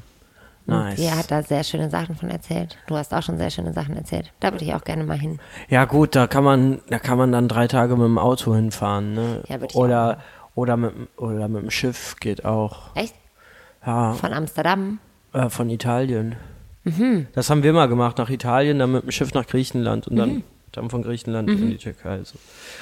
Nice. 0.66 0.96
Die 0.96 1.10
hat 1.10 1.30
da 1.30 1.42
sehr 1.42 1.64
schöne 1.64 1.90
Sachen 1.90 2.14
von 2.16 2.30
erzählt. 2.30 2.78
Du 2.86 2.96
hast 2.96 3.12
auch 3.12 3.22
schon 3.22 3.36
sehr 3.38 3.50
schöne 3.50 3.72
Sachen 3.72 3.96
erzählt. 3.96 4.32
Da 4.40 4.52
würde 4.52 4.64
ich 4.64 4.74
auch 4.74 4.84
gerne 4.84 5.02
mal 5.04 5.18
hin. 5.18 5.40
Ja 5.68 5.84
gut, 5.86 6.14
da 6.14 6.26
kann 6.26 6.44
man, 6.44 6.80
da 6.88 6.98
kann 6.98 7.18
man 7.18 7.32
dann 7.32 7.48
drei 7.48 7.66
Tage 7.66 7.96
mit 7.96 8.04
dem 8.04 8.18
Auto 8.18 8.54
hinfahren, 8.54 9.14
ne? 9.14 9.42
Ja, 9.48 9.60
würd 9.60 9.72
ich 9.72 9.76
oder, 9.76 10.18
oder, 10.54 10.76
mit, 10.76 10.92
oder 11.16 11.48
mit 11.48 11.62
dem 11.62 11.70
Schiff 11.70 12.16
geht 12.20 12.44
auch. 12.44 12.94
Echt? 12.94 13.14
Ja, 13.84 14.12
Von 14.14 14.32
Amsterdam? 14.32 14.98
äh, 15.32 15.48
von 15.48 15.68
Italien. 15.70 16.36
Mhm. 16.84 17.26
Das 17.32 17.50
haben 17.50 17.62
wir 17.62 17.72
mal 17.72 17.86
gemacht, 17.88 18.18
nach 18.18 18.30
Italien, 18.30 18.78
dann 18.78 18.92
mit 18.92 19.02
dem 19.04 19.10
Schiff 19.10 19.34
nach 19.34 19.46
Griechenland 19.46 20.06
und 20.06 20.14
Mhm. 20.14 20.18
dann, 20.18 20.42
dann 20.72 20.90
von 20.90 21.02
Griechenland 21.02 21.48
in 21.50 21.70
die 21.70 21.76
Türkei. 21.76 22.20
So. 22.24 22.38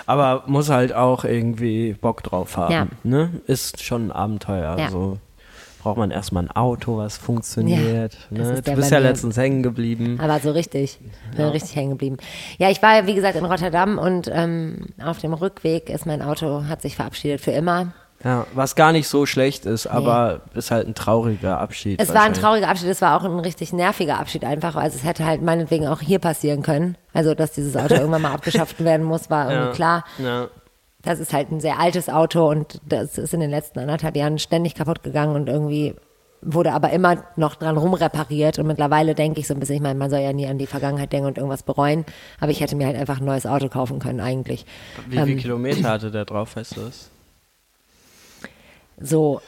Aber 0.07 0.45
muss 0.47 0.69
halt 0.69 0.93
auch 0.95 1.25
irgendwie 1.25 1.95
Bock 1.95 2.23
drauf 2.23 2.57
haben. 2.57 2.73
Ja. 2.73 2.87
Ne? 3.05 3.31
Ist 3.47 3.83
schon 3.83 4.09
ein 4.09 4.13
Abenteuer. 4.13 4.77
Ja. 4.79 4.85
Also 4.87 5.19
braucht 5.83 5.97
man 5.97 6.11
erstmal 6.11 6.45
ein 6.45 6.51
Auto, 6.51 6.99
was 6.99 7.17
funktioniert. 7.17 8.17
das 8.31 8.49
ne? 8.49 8.55
ist 8.55 8.67
Du 8.67 8.71
ja 8.71 8.77
bist 8.77 8.91
ja 8.91 8.99
letztens 8.99 9.37
hängen 9.37 9.63
geblieben. 9.63 10.19
Aber 10.21 10.39
so 10.39 10.51
richtig. 10.51 10.99
Bin 11.37 11.47
richtig 11.47 11.75
hängen 11.75 11.91
geblieben. 11.91 12.17
Ja, 12.59 12.71
ich 12.71 12.83
war, 12.83 13.07
wie 13.07 13.15
gesagt, 13.15 13.37
in 13.37 13.45
Rotterdam 13.45 13.99
und 13.99 14.31
ähm, 14.33 14.87
auf 15.05 15.19
dem 15.19 15.33
Rückweg 15.33 15.91
ist 15.91 16.07
mein 16.07 16.23
Auto, 16.23 16.65
hat 16.69 16.83
sich 16.83 16.97
verabschiedet 16.97 17.41
für 17.41 17.53
immer. 17.53 17.93
Ja, 18.23 18.47
was 18.53 18.75
gar 18.75 18.93
nicht 18.93 19.09
so 19.09 19.25
schlecht 19.25 19.65
ist, 19.65 19.87
aber 19.87 20.43
ist 20.53 20.71
halt 20.71 20.87
ein 20.87 20.95
trauriger 20.95 21.59
Abschied. 21.59 21.99
Es 21.99 22.13
war 22.13 22.23
ein 22.23 22.35
trauriger 22.35 22.69
Abschied, 22.69 22.89
es 22.89 23.01
war 23.01 23.19
auch 23.19 23.25
ein 23.25 23.39
richtig 23.41 23.73
nerviger 23.73 24.21
Abschied 24.21 24.45
einfach. 24.45 24.77
Also 24.77 24.99
es 24.99 25.05
hätte 25.05 25.25
halt 25.25 25.41
meinetwegen 25.41 25.87
auch 25.89 26.01
hier 26.03 26.19
passieren 26.19 26.63
können. 26.63 26.97
Also, 27.15 27.35
dass 27.35 27.53
dieses 27.53 27.77
Auto 27.77 27.95
irgendwann 27.97 28.21
mal 28.21 28.33
abgeschafft 28.33 28.85
werden 28.85 29.07
muss, 29.07 29.31
war 29.31 29.51
irgendwie 29.51 29.69
Ja. 29.69 29.75
klar. 29.75 30.05
Ja. 30.19 30.49
Das 31.03 31.19
ist 31.19 31.33
halt 31.33 31.51
ein 31.51 31.61
sehr 31.61 31.79
altes 31.79 32.09
Auto 32.09 32.49
und 32.49 32.81
das 32.87 33.17
ist 33.17 33.33
in 33.33 33.41
den 33.41 33.51
letzten 33.51 33.79
anderthalb 33.79 34.17
Jahren 34.17 34.39
ständig 34.39 34.75
kaputt 34.75 35.03
gegangen 35.03 35.35
und 35.35 35.49
irgendwie 35.49 35.95
wurde 36.43 36.73
aber 36.73 36.91
immer 36.91 37.25
noch 37.37 37.55
dran 37.55 37.77
rumrepariert 37.77 38.59
und 38.59 38.67
mittlerweile 38.67 39.15
denke 39.15 39.41
ich 39.41 39.47
so 39.47 39.55
ein 39.55 39.61
bisschen, 39.61 39.77
ich 39.77 39.83
meine, 39.83 39.99
man 39.99 40.11
soll 40.11 40.21
ja 40.21 40.33
nie 40.33 40.47
an 40.47 40.59
die 40.59 40.67
Vergangenheit 40.67 41.13
denken 41.13 41.27
und 41.29 41.37
irgendwas 41.39 41.63
bereuen, 41.63 42.05
aber 42.39 42.51
ich 42.51 42.61
hätte 42.61 42.77
mir 42.77 42.87
halt 42.87 42.97
einfach 42.97 43.19
ein 43.21 43.27
neues 43.27 43.47
Auto 43.47 43.69
kaufen 43.69 43.99
können 43.99 44.21
eigentlich. 44.21 44.65
Wie 45.09 45.17
Ähm, 45.17 45.27
viele 45.27 45.41
Kilometer 45.41 45.91
hatte 45.91 46.11
der 46.11 46.25
drauf, 46.25 46.57
weißt 46.57 46.77
du 46.77 46.81
das? 46.83 47.11
So, 48.99 49.41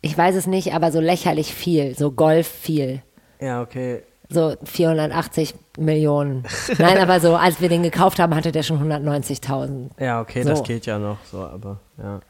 ich 0.00 0.16
weiß 0.16 0.34
es 0.34 0.46
nicht, 0.46 0.74
aber 0.74 0.92
so 0.92 1.00
lächerlich 1.00 1.54
viel, 1.54 1.96
so 1.96 2.10
Golf 2.10 2.46
viel. 2.46 3.02
Ja, 3.40 3.62
okay. 3.62 4.02
So 4.34 4.54
480 4.64 5.54
Millionen. 5.78 6.44
Nein, 6.78 6.98
aber 6.98 7.20
so, 7.20 7.36
als 7.36 7.60
wir 7.60 7.68
den 7.68 7.82
gekauft 7.82 8.18
haben, 8.18 8.34
hatte 8.34 8.52
der 8.52 8.62
schon 8.62 8.78
190.000. 8.82 9.90
Ja, 9.98 10.20
okay, 10.20 10.42
So. 10.42 10.50
das 10.50 10.62
geht 10.64 10.86
ja 10.86 10.98
noch 10.98 11.18
so, 11.30 11.38
aber 11.38 11.78
ja. 11.98 12.20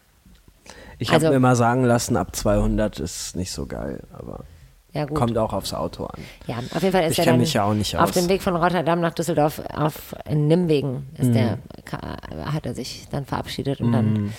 Ich 0.98 1.10
Also- 1.10 1.26
habe 1.26 1.32
mir 1.34 1.36
immer 1.38 1.56
sagen 1.56 1.84
lassen, 1.84 2.16
ab 2.16 2.36
200 2.36 3.00
ist 3.00 3.34
nicht 3.36 3.50
so 3.52 3.66
geil, 3.66 4.00
aber 4.12 4.44
Ja, 4.92 5.06
gut. 5.06 5.16
kommt 5.16 5.36
auch 5.38 5.52
aufs 5.52 5.74
Auto 5.74 6.04
an. 6.04 6.20
Ja, 6.46 6.58
auf 6.58 6.82
jeden 6.82 6.92
Fall 6.92 7.04
ist 7.10 7.18
Ich 7.18 7.26
er 7.26 7.36
mich 7.36 7.54
ja 7.54 7.64
auch 7.64 7.74
nicht 7.74 7.96
auf 7.96 8.04
aus. 8.10 8.12
dem 8.12 8.28
Weg 8.28 8.42
von 8.42 8.54
Rotterdam 8.54 9.00
nach 9.00 9.12
Düsseldorf 9.14 9.60
auf 9.74 10.14
in 10.28 10.46
Nimwegen 10.46 11.06
ist 11.18 11.28
Mhm. 11.28 11.32
der 11.34 11.58
ka- 11.84 12.16
hat 12.52 12.64
er 12.66 12.74
sich 12.74 13.06
dann 13.10 13.24
verabschiedet 13.24 13.80
und 13.80 13.92
dann 13.92 14.32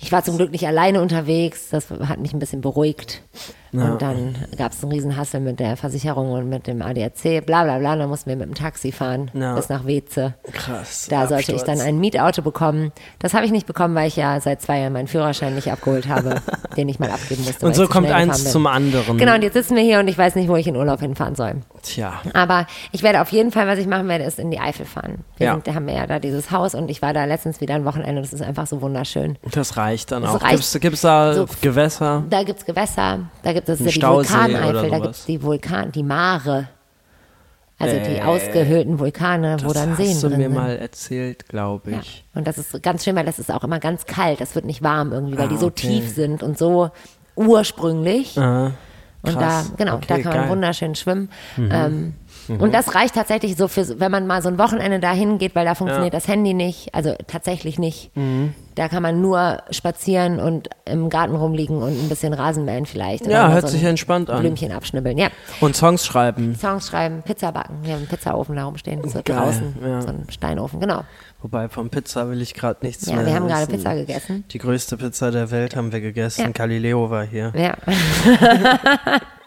ich 0.00 0.12
war 0.12 0.22
zum 0.24 0.36
Glück 0.36 0.50
nicht 0.50 0.66
alleine 0.66 1.00
unterwegs, 1.00 1.68
das 1.70 1.88
hat 1.90 2.18
mich 2.18 2.34
ein 2.34 2.38
bisschen 2.38 2.60
beruhigt. 2.60 3.22
Und 3.82 4.00
dann 4.02 4.34
gab 4.56 4.72
es 4.72 4.82
einen 4.82 4.92
Riesenhassel 4.92 5.40
mit 5.40 5.58
der 5.60 5.76
Versicherung 5.76 6.30
und 6.32 6.48
mit 6.48 6.66
dem 6.66 6.80
ADAC, 6.82 7.44
bla 7.44 7.64
bla 7.64 7.78
bla. 7.78 7.96
Dann 7.96 8.08
mussten 8.08 8.30
wir 8.30 8.36
mit 8.36 8.46
dem 8.48 8.54
Taxi 8.54 8.92
fahren 8.92 9.30
Ja. 9.34 9.54
bis 9.54 9.68
nach 9.68 9.86
Weze. 9.86 10.34
Krass. 10.52 11.06
Da 11.10 11.26
sollte 11.26 11.52
ich 11.52 11.62
dann 11.62 11.80
ein 11.80 11.98
Mietauto 11.98 12.42
bekommen. 12.42 12.92
Das 13.18 13.34
habe 13.34 13.44
ich 13.46 13.52
nicht 13.52 13.66
bekommen, 13.66 13.94
weil 13.94 14.08
ich 14.08 14.16
ja 14.16 14.40
seit 14.40 14.62
zwei 14.62 14.80
Jahren 14.80 14.92
meinen 14.92 15.08
Führerschein 15.08 15.54
nicht 15.54 15.70
abgeholt 15.70 16.08
habe, 16.08 16.40
den 16.76 16.88
ich 16.88 16.98
mal 16.98 17.10
abgeben 17.10 17.44
musste. 17.44 17.66
Und 17.66 17.74
so 17.74 17.86
kommt 17.88 18.10
eins 18.10 18.50
zum 18.50 18.66
anderen. 18.66 19.18
Genau, 19.18 19.34
und 19.34 19.42
jetzt 19.42 19.54
sitzen 19.54 19.76
wir 19.76 19.82
hier 19.82 19.98
und 19.98 20.08
ich 20.08 20.16
weiß 20.18 20.34
nicht, 20.36 20.48
wo 20.48 20.56
ich 20.56 20.66
in 20.66 20.76
Urlaub 20.76 21.00
hinfahren 21.00 21.34
soll. 21.34 21.54
Tja. 21.82 22.14
Aber 22.32 22.66
ich 22.92 23.02
werde 23.02 23.20
auf 23.20 23.30
jeden 23.30 23.50
Fall, 23.50 23.66
was 23.66 23.78
ich 23.78 23.86
machen 23.86 24.08
werde, 24.08 24.24
ist 24.24 24.38
in 24.38 24.50
die 24.50 24.60
Eifel 24.60 24.86
fahren. 24.86 25.24
Wir 25.36 25.46
Ja. 25.46 25.52
sind, 25.54 25.66
da 25.66 25.74
haben 25.74 25.86
wir 25.86 25.94
ja 25.94 26.06
da 26.06 26.18
dieses 26.18 26.50
Haus 26.50 26.74
und 26.74 26.90
ich 26.90 27.02
war 27.02 27.12
da 27.12 27.24
letztens 27.24 27.60
wieder 27.60 27.74
ein 27.74 27.84
Wochenende. 27.84 28.22
Das 28.22 28.32
ist 28.32 28.42
einfach 28.42 28.66
so 28.66 28.80
wunderschön. 28.82 29.36
Das 29.52 29.76
reicht 29.76 30.12
dann 30.12 30.22
Das 30.22 30.34
auch. 30.36 30.42
reicht. 30.42 30.52
Gibt's, 30.54 30.80
gibt's 30.80 31.00
da 31.02 31.34
So- 31.34 31.46
Gewässer? 31.60 32.22
Da 32.30 32.42
gibt's 32.42 32.64
Gewässer, 32.64 33.20
da 33.42 33.52
gibt 33.52 33.63
es 33.68 33.80
Ein 33.80 33.84
ja 33.86 33.90
die 33.92 33.94
Stausee 33.96 34.32
Vulkaneifel, 34.34 34.72
da 34.74 34.82
sowas. 34.88 35.02
gibt's 35.02 35.24
die 35.26 35.42
Vulkan, 35.42 35.92
die 35.92 36.02
Mare. 36.02 36.68
Also 37.78 37.96
die 37.96 38.16
Äh, 38.18 38.22
ausgehöhlten 38.22 38.98
Vulkane, 39.00 39.56
wo 39.64 39.72
das 39.72 39.74
dann 39.74 39.96
Seen 39.96 40.10
hast 40.10 40.22
du 40.22 40.28
drin 40.28 40.38
mir 40.38 40.44
sind. 40.44 40.54
mal 40.54 40.76
erzählt, 40.76 41.48
glaube 41.48 41.90
Ja. 41.90 41.98
ich. 42.00 42.24
Und 42.34 42.46
das 42.46 42.56
ist 42.56 42.80
ganz 42.84 43.02
schön, 43.04 43.16
weil 43.16 43.24
das 43.26 43.38
ist 43.40 43.50
auch 43.52 43.64
immer 43.64 43.80
ganz 43.80 44.06
kalt. 44.06 44.40
Das 44.40 44.54
wird 44.54 44.64
nicht 44.64 44.82
warm 44.82 45.12
irgendwie, 45.12 45.36
weil 45.36 45.46
Ah, 45.46 45.48
die 45.48 45.56
so 45.56 45.66
okay. 45.66 45.88
tief 45.88 46.08
sind 46.14 46.42
und 46.44 46.56
so 46.56 46.90
ursprünglich. 47.34 48.38
Ah, 48.38 48.72
Und 49.22 49.40
da, 49.40 49.64
genau, 49.76 49.96
Okay, 49.96 50.04
da 50.08 50.14
kann 50.18 50.24
man 50.24 50.32
geil. 50.34 50.44
Mhm. 50.46 50.50
wunderschön 50.50 50.94
schwimmen. 50.94 51.30
Ähm, 51.58 52.14
Und 52.48 52.72
das 52.74 52.94
reicht 52.94 53.14
tatsächlich 53.14 53.56
so 53.56 53.68
für, 53.68 53.98
wenn 54.00 54.10
man 54.10 54.26
mal 54.26 54.42
so 54.42 54.48
ein 54.48 54.58
Wochenende 54.58 55.00
dahin 55.00 55.38
geht, 55.38 55.54
weil 55.54 55.64
da 55.64 55.74
funktioniert 55.74 56.12
Ja. 56.12 56.18
das 56.18 56.28
Handy 56.28 56.54
nicht, 56.54 56.94
also 56.94 57.14
tatsächlich 57.26 57.78
nicht. 57.78 58.10
Mhm. 58.16 58.54
da 58.76 58.88
kann 58.88 59.02
man 59.04 59.20
nur 59.20 59.62
spazieren 59.70 60.40
und 60.40 60.68
im 60.84 61.08
Garten 61.08 61.36
rumliegen 61.36 61.76
und 61.80 61.92
ein 61.92 62.08
bisschen 62.08 62.32
Rasen 62.34 62.64
mähen 62.64 62.86
vielleicht. 62.86 63.24
Ja, 63.26 63.52
hört 63.52 63.62
so 63.62 63.68
sich 63.68 63.84
entspannt 63.84 64.30
an. 64.30 64.40
Blümchen 64.40 64.72
abschnibbeln, 64.72 65.16
ja. 65.16 65.28
Und 65.60 65.76
Songs 65.76 66.04
schreiben. 66.04 66.56
Songs 66.56 66.88
schreiben, 66.88 67.22
Pizza 67.22 67.52
backen. 67.52 67.78
Wir 67.82 67.92
haben 67.92 67.98
einen 68.00 68.08
Pizzaofen 68.08 68.56
da 68.56 68.64
rumstehen. 68.64 69.08
So 69.08 69.20
Geil, 69.24 69.36
draußen. 69.36 69.76
ja. 69.80 70.02
So 70.02 70.08
ein 70.08 70.26
Steinofen, 70.28 70.80
genau. 70.80 71.04
Wobei 71.40 71.68
vom 71.68 71.88
Pizza 71.90 72.28
will 72.30 72.42
ich 72.42 72.54
gerade 72.54 72.84
nichts 72.84 73.06
Ja, 73.06 73.14
mehr 73.16 73.26
wir 73.26 73.34
haben 73.34 73.46
gerade. 73.46 73.66
Pizza 73.68 73.94
gegessen. 73.94 74.44
Die 74.50 74.58
größte 74.58 74.96
Pizza 74.96 75.30
der 75.30 75.50
Welt 75.52 75.76
haben 75.76 75.92
wir 75.92 76.00
gegessen. 76.00 76.40
Ja. 76.42 76.48
Galileo 76.50 77.08
war 77.10 77.24
hier. 77.24 77.52
Ja. 77.54 77.74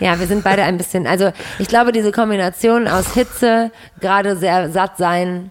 ja, 0.00 0.18
wir 0.18 0.26
sind 0.26 0.44
beide 0.44 0.62
ein 0.62 0.76
bisschen, 0.76 1.06
also 1.06 1.30
ich 1.58 1.68
glaube, 1.68 1.92
diese 1.92 2.12
Kombination 2.12 2.88
aus 2.88 3.14
Hitze, 3.14 3.70
gerade 4.00 4.36
sehr 4.36 4.70
satt 4.70 4.96
sein 4.96 5.50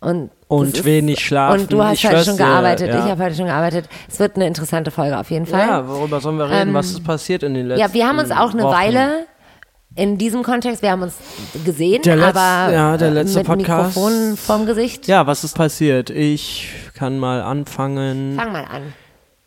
und 0.00 0.30
Und 0.48 0.84
wenig 0.84 1.20
schlafen. 1.24 1.60
Und 1.62 1.72
du 1.72 1.82
hast 1.82 1.94
Ich 1.94 2.04
heute 2.04 2.14
schwör's 2.16 2.26
schon 2.26 2.36
dir, 2.36 2.44
gearbeitet, 2.44 2.88
ja. 2.88 3.04
ich 3.04 3.10
habe 3.10 3.24
heute 3.24 3.34
schon 3.36 3.46
gearbeitet. 3.46 3.88
Es 4.08 4.18
wird 4.20 4.36
eine 4.36 4.46
interessante 4.46 4.90
Folge 4.90 5.18
auf 5.18 5.30
jeden 5.30 5.46
Fall. 5.46 5.66
Ja, 5.66 5.88
worüber 5.88 6.20
sollen 6.20 6.36
wir 6.38 6.44
reden? 6.50 6.68
Ähm, 6.68 6.74
Was 6.74 6.90
ist 6.90 7.02
passiert 7.04 7.42
in 7.42 7.54
den 7.54 7.68
letzten 7.68 7.80
Ja, 7.80 7.94
wir 7.94 8.06
haben 8.06 8.18
uns 8.18 8.30
auch 8.30 8.52
eine 8.52 8.64
Wochen? 8.64 8.74
Weile 8.74 9.26
in 9.96 10.18
diesem 10.18 10.42
Kontext, 10.42 10.82
wir 10.82 10.90
haben 10.90 11.02
uns 11.02 11.14
gesehen, 11.64 12.02
Der 12.02 12.16
letzte- 12.16 12.38
aber 12.40 12.72
ja, 12.72 12.96
der 12.96 13.08
äh, 13.08 13.12
letzte 13.12 13.38
mit 13.38 13.46
Podcast. 13.46 13.96
Mikrofon 13.96 14.36
vorm 14.36 14.66
Gesicht. 14.66 15.06
Ja, 15.06 15.26
was 15.28 15.44
ist 15.44 15.56
passiert? 15.56 16.10
Ich 16.10 16.68
kann 16.94 17.18
mal 17.18 17.40
anfangen. 17.42 18.34
Fang 18.36 18.52
mal 18.52 18.64
an. 18.64 18.92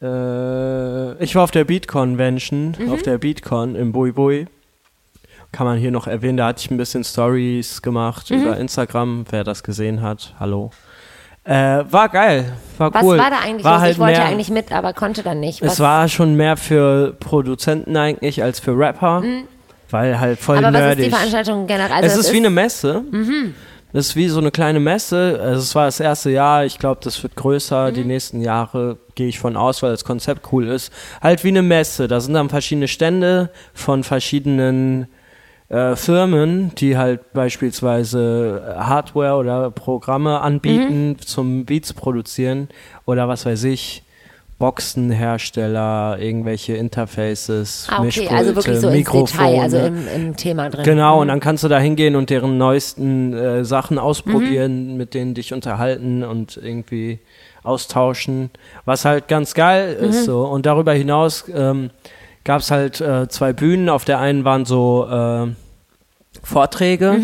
Äh, 0.02 1.24
ich 1.24 1.36
war 1.36 1.44
auf 1.44 1.52
der 1.52 1.64
Beat 1.64 1.88
Convention, 1.88 2.76
Mhm. 2.78 2.92
auf 2.92 3.02
der 3.02 3.18
BeatCon 3.18 3.76
im 3.76 3.92
Bui 3.92 4.12
Bui. 4.12 4.48
Kann 5.52 5.66
man 5.66 5.78
hier 5.78 5.92
noch 5.92 6.08
erwähnen, 6.08 6.38
da 6.38 6.48
hatte 6.48 6.60
ich 6.64 6.70
ein 6.72 6.78
bisschen 6.78 7.04
Stories 7.04 7.82
gemacht 7.82 8.30
Mhm. 8.30 8.42
über 8.44 8.58
Instagram, 8.58 9.26
wer 9.32 9.44
das 9.44 9.64
gesehen 9.64 10.02
hat. 10.02 10.36
Hallo. 10.40 10.72
Äh, 11.46 11.86
war 11.90 12.10
geil, 12.10 12.52
war 12.78 12.94
Was 12.94 13.04
cool. 13.04 13.18
war 13.18 13.30
da 13.30 13.40
eigentlich 13.40 13.64
war 13.64 13.74
los? 13.76 13.82
halt 13.82 13.94
ich 13.94 14.00
wollte 14.00 14.20
mehr, 14.20 14.28
eigentlich 14.28 14.50
mit, 14.50 14.72
aber 14.74 14.92
konnte 14.94 15.24
dann 15.24 15.40
nicht. 15.40 15.62
Was, 15.62 15.74
Es 15.74 15.80
war 15.80 16.10
schon 16.10 16.36
mehr 16.36 16.58
für 16.58 17.14
Produzenten 17.22 17.96
eigentlich 17.96 18.44
als 18.44 18.60
für 18.60 18.78
Rapper, 18.78 19.24
weil 19.90 20.20
halt 20.20 20.40
voll 20.40 20.58
Mhm. 20.60 20.66
aber 20.66 20.74
was 20.74 20.80
ist 20.82 20.86
nerdig. 20.88 21.06
die 21.06 21.12
Veranstaltung 21.12 21.66
generell? 21.66 21.92
Also 21.94 22.06
es 22.08 22.18
das 22.18 22.26
ist 22.28 22.34
wie 22.34 22.38
eine 22.38 22.50
Messe. 22.50 23.04
Das 23.94 24.08
ist 24.08 24.16
wie 24.16 24.28
so 24.28 24.40
eine 24.40 24.52
kleine 24.52 24.80
Messe. 24.80 25.40
Also 25.42 25.62
es 25.62 25.76
war 25.76 25.86
das 25.86 26.00
erste 26.00 26.30
Jahr. 26.30 26.66
Ich 26.66 26.78
glaube, 26.78 27.00
das 27.04 27.22
wird 27.24 27.36
größer. 27.36 27.92
Die 27.92 28.04
nächsten 28.04 28.42
Jahre 28.42 28.98
gehe 29.16 29.28
ich 29.28 29.40
von 29.40 29.56
aus, 29.56 29.82
weil 29.82 29.92
das 29.92 30.04
Konzept 30.04 30.52
cool 30.52 30.68
ist. 30.68 30.92
Halt 31.22 31.44
wie 31.44 31.50
eine 31.50 31.62
Messe. 31.62 32.08
Da 32.08 32.20
sind 32.20 32.34
dann 32.34 32.50
verschiedene 32.50 32.88
Stände 32.88 33.50
von 33.74 34.04
verschiedenen 34.04 35.08
äh, 35.70 35.96
Firmen, 35.96 36.74
die 36.76 36.98
halt 36.98 37.34
beispielsweise 37.34 38.76
Hardware 38.78 39.36
oder 39.36 39.72
Programme 39.72 40.42
anbieten 40.42 41.18
zum 41.20 41.66
Beats 41.66 41.94
produzieren 41.94 42.70
oder 43.06 43.28
was 43.28 43.46
weiß 43.46 43.64
ich. 43.66 44.04
Boxenhersteller, 44.60 46.18
irgendwelche 46.20 46.74
Interfaces, 46.76 47.88
Ah, 47.92 48.04
okay, 48.04 48.28
also 48.28 48.56
wirklich 48.56 48.80
so 48.80 48.90
Mikrofone. 48.90 49.50
Detail, 49.50 49.62
also 49.62 49.78
im, 49.78 50.08
im 50.08 50.36
Thema 50.36 50.70
drin. 50.70 50.84
Genau, 50.84 51.22
und 51.22 51.28
dann 51.28 51.40
kannst 51.40 51.64
du 51.64 51.68
da 51.68 51.80
hingehen 51.80 52.16
und 52.16 52.30
deren 52.30 52.58
neuesten 52.58 53.34
äh, 53.34 53.64
Sachen 53.64 54.00
ausprobieren, 54.00 54.98
mit 54.98 55.14
denen 55.14 55.36
dich 55.36 55.54
unterhalten 55.54 56.24
und 56.24 56.58
irgendwie 56.58 57.20
austauschen, 57.64 58.50
was 58.86 59.06
halt 59.06 59.28
ganz 59.28 59.54
geil 59.54 59.94
ist 59.94 60.26
so. 60.26 60.46
Und 60.46 60.66
darüber 60.66 60.94
hinaus 60.94 61.46
ähm, 61.54 61.92
gab 62.44 62.62
es 62.62 62.72
halt 62.72 63.02
äh, 63.02 63.28
zwei 63.28 63.54
Bühnen. 63.54 63.90
Auf 63.90 64.06
der 64.06 64.20
einen 64.20 64.44
waren 64.46 64.66
so 64.66 65.06
äh, 65.08 65.48
Vorträge. 66.44 67.18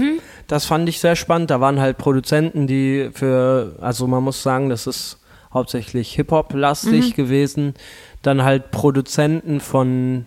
Das 0.47 0.65
fand 0.65 0.87
ich 0.89 0.99
sehr 0.99 1.15
spannend. 1.15 1.49
Da 1.49 1.61
waren 1.61 1.79
halt 1.79 1.97
Produzenten, 1.97 2.67
die 2.67 3.09
für, 3.13 3.75
also 3.79 4.05
man 4.05 4.21
muss 4.23 4.43
sagen, 4.43 4.69
das 4.69 4.85
ist 4.85 5.17
hauptsächlich 5.53 6.13
Hip-Hop-lastig 6.15 7.15
gewesen. 7.15 7.73
Dann 8.21 8.43
halt 8.43 8.71
Produzenten 8.71 9.59
von 9.59 10.25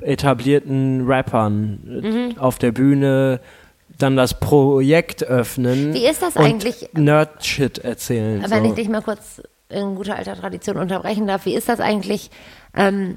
etablierten 0.00 1.06
Rappern 1.06 2.34
äh, 2.36 2.38
auf 2.38 2.58
der 2.58 2.72
Bühne. 2.72 3.40
Dann 3.98 4.16
das 4.16 4.38
Projekt 4.38 5.24
öffnen. 5.24 5.94
Wie 5.94 6.06
ist 6.06 6.20
das 6.20 6.36
eigentlich? 6.36 6.90
Nerd-Shit 6.92 7.78
erzählen. 7.78 8.44
Wenn 8.48 8.64
so. 8.64 8.68
ich 8.70 8.74
dich 8.74 8.88
mal 8.88 9.00
kurz 9.00 9.40
in 9.68 9.94
guter 9.94 10.16
alter 10.16 10.36
Tradition 10.36 10.76
unterbrechen 10.76 11.26
darf, 11.26 11.46
wie 11.46 11.54
ist 11.54 11.68
das 11.68 11.80
eigentlich? 11.80 12.30
Ähm, 12.76 13.16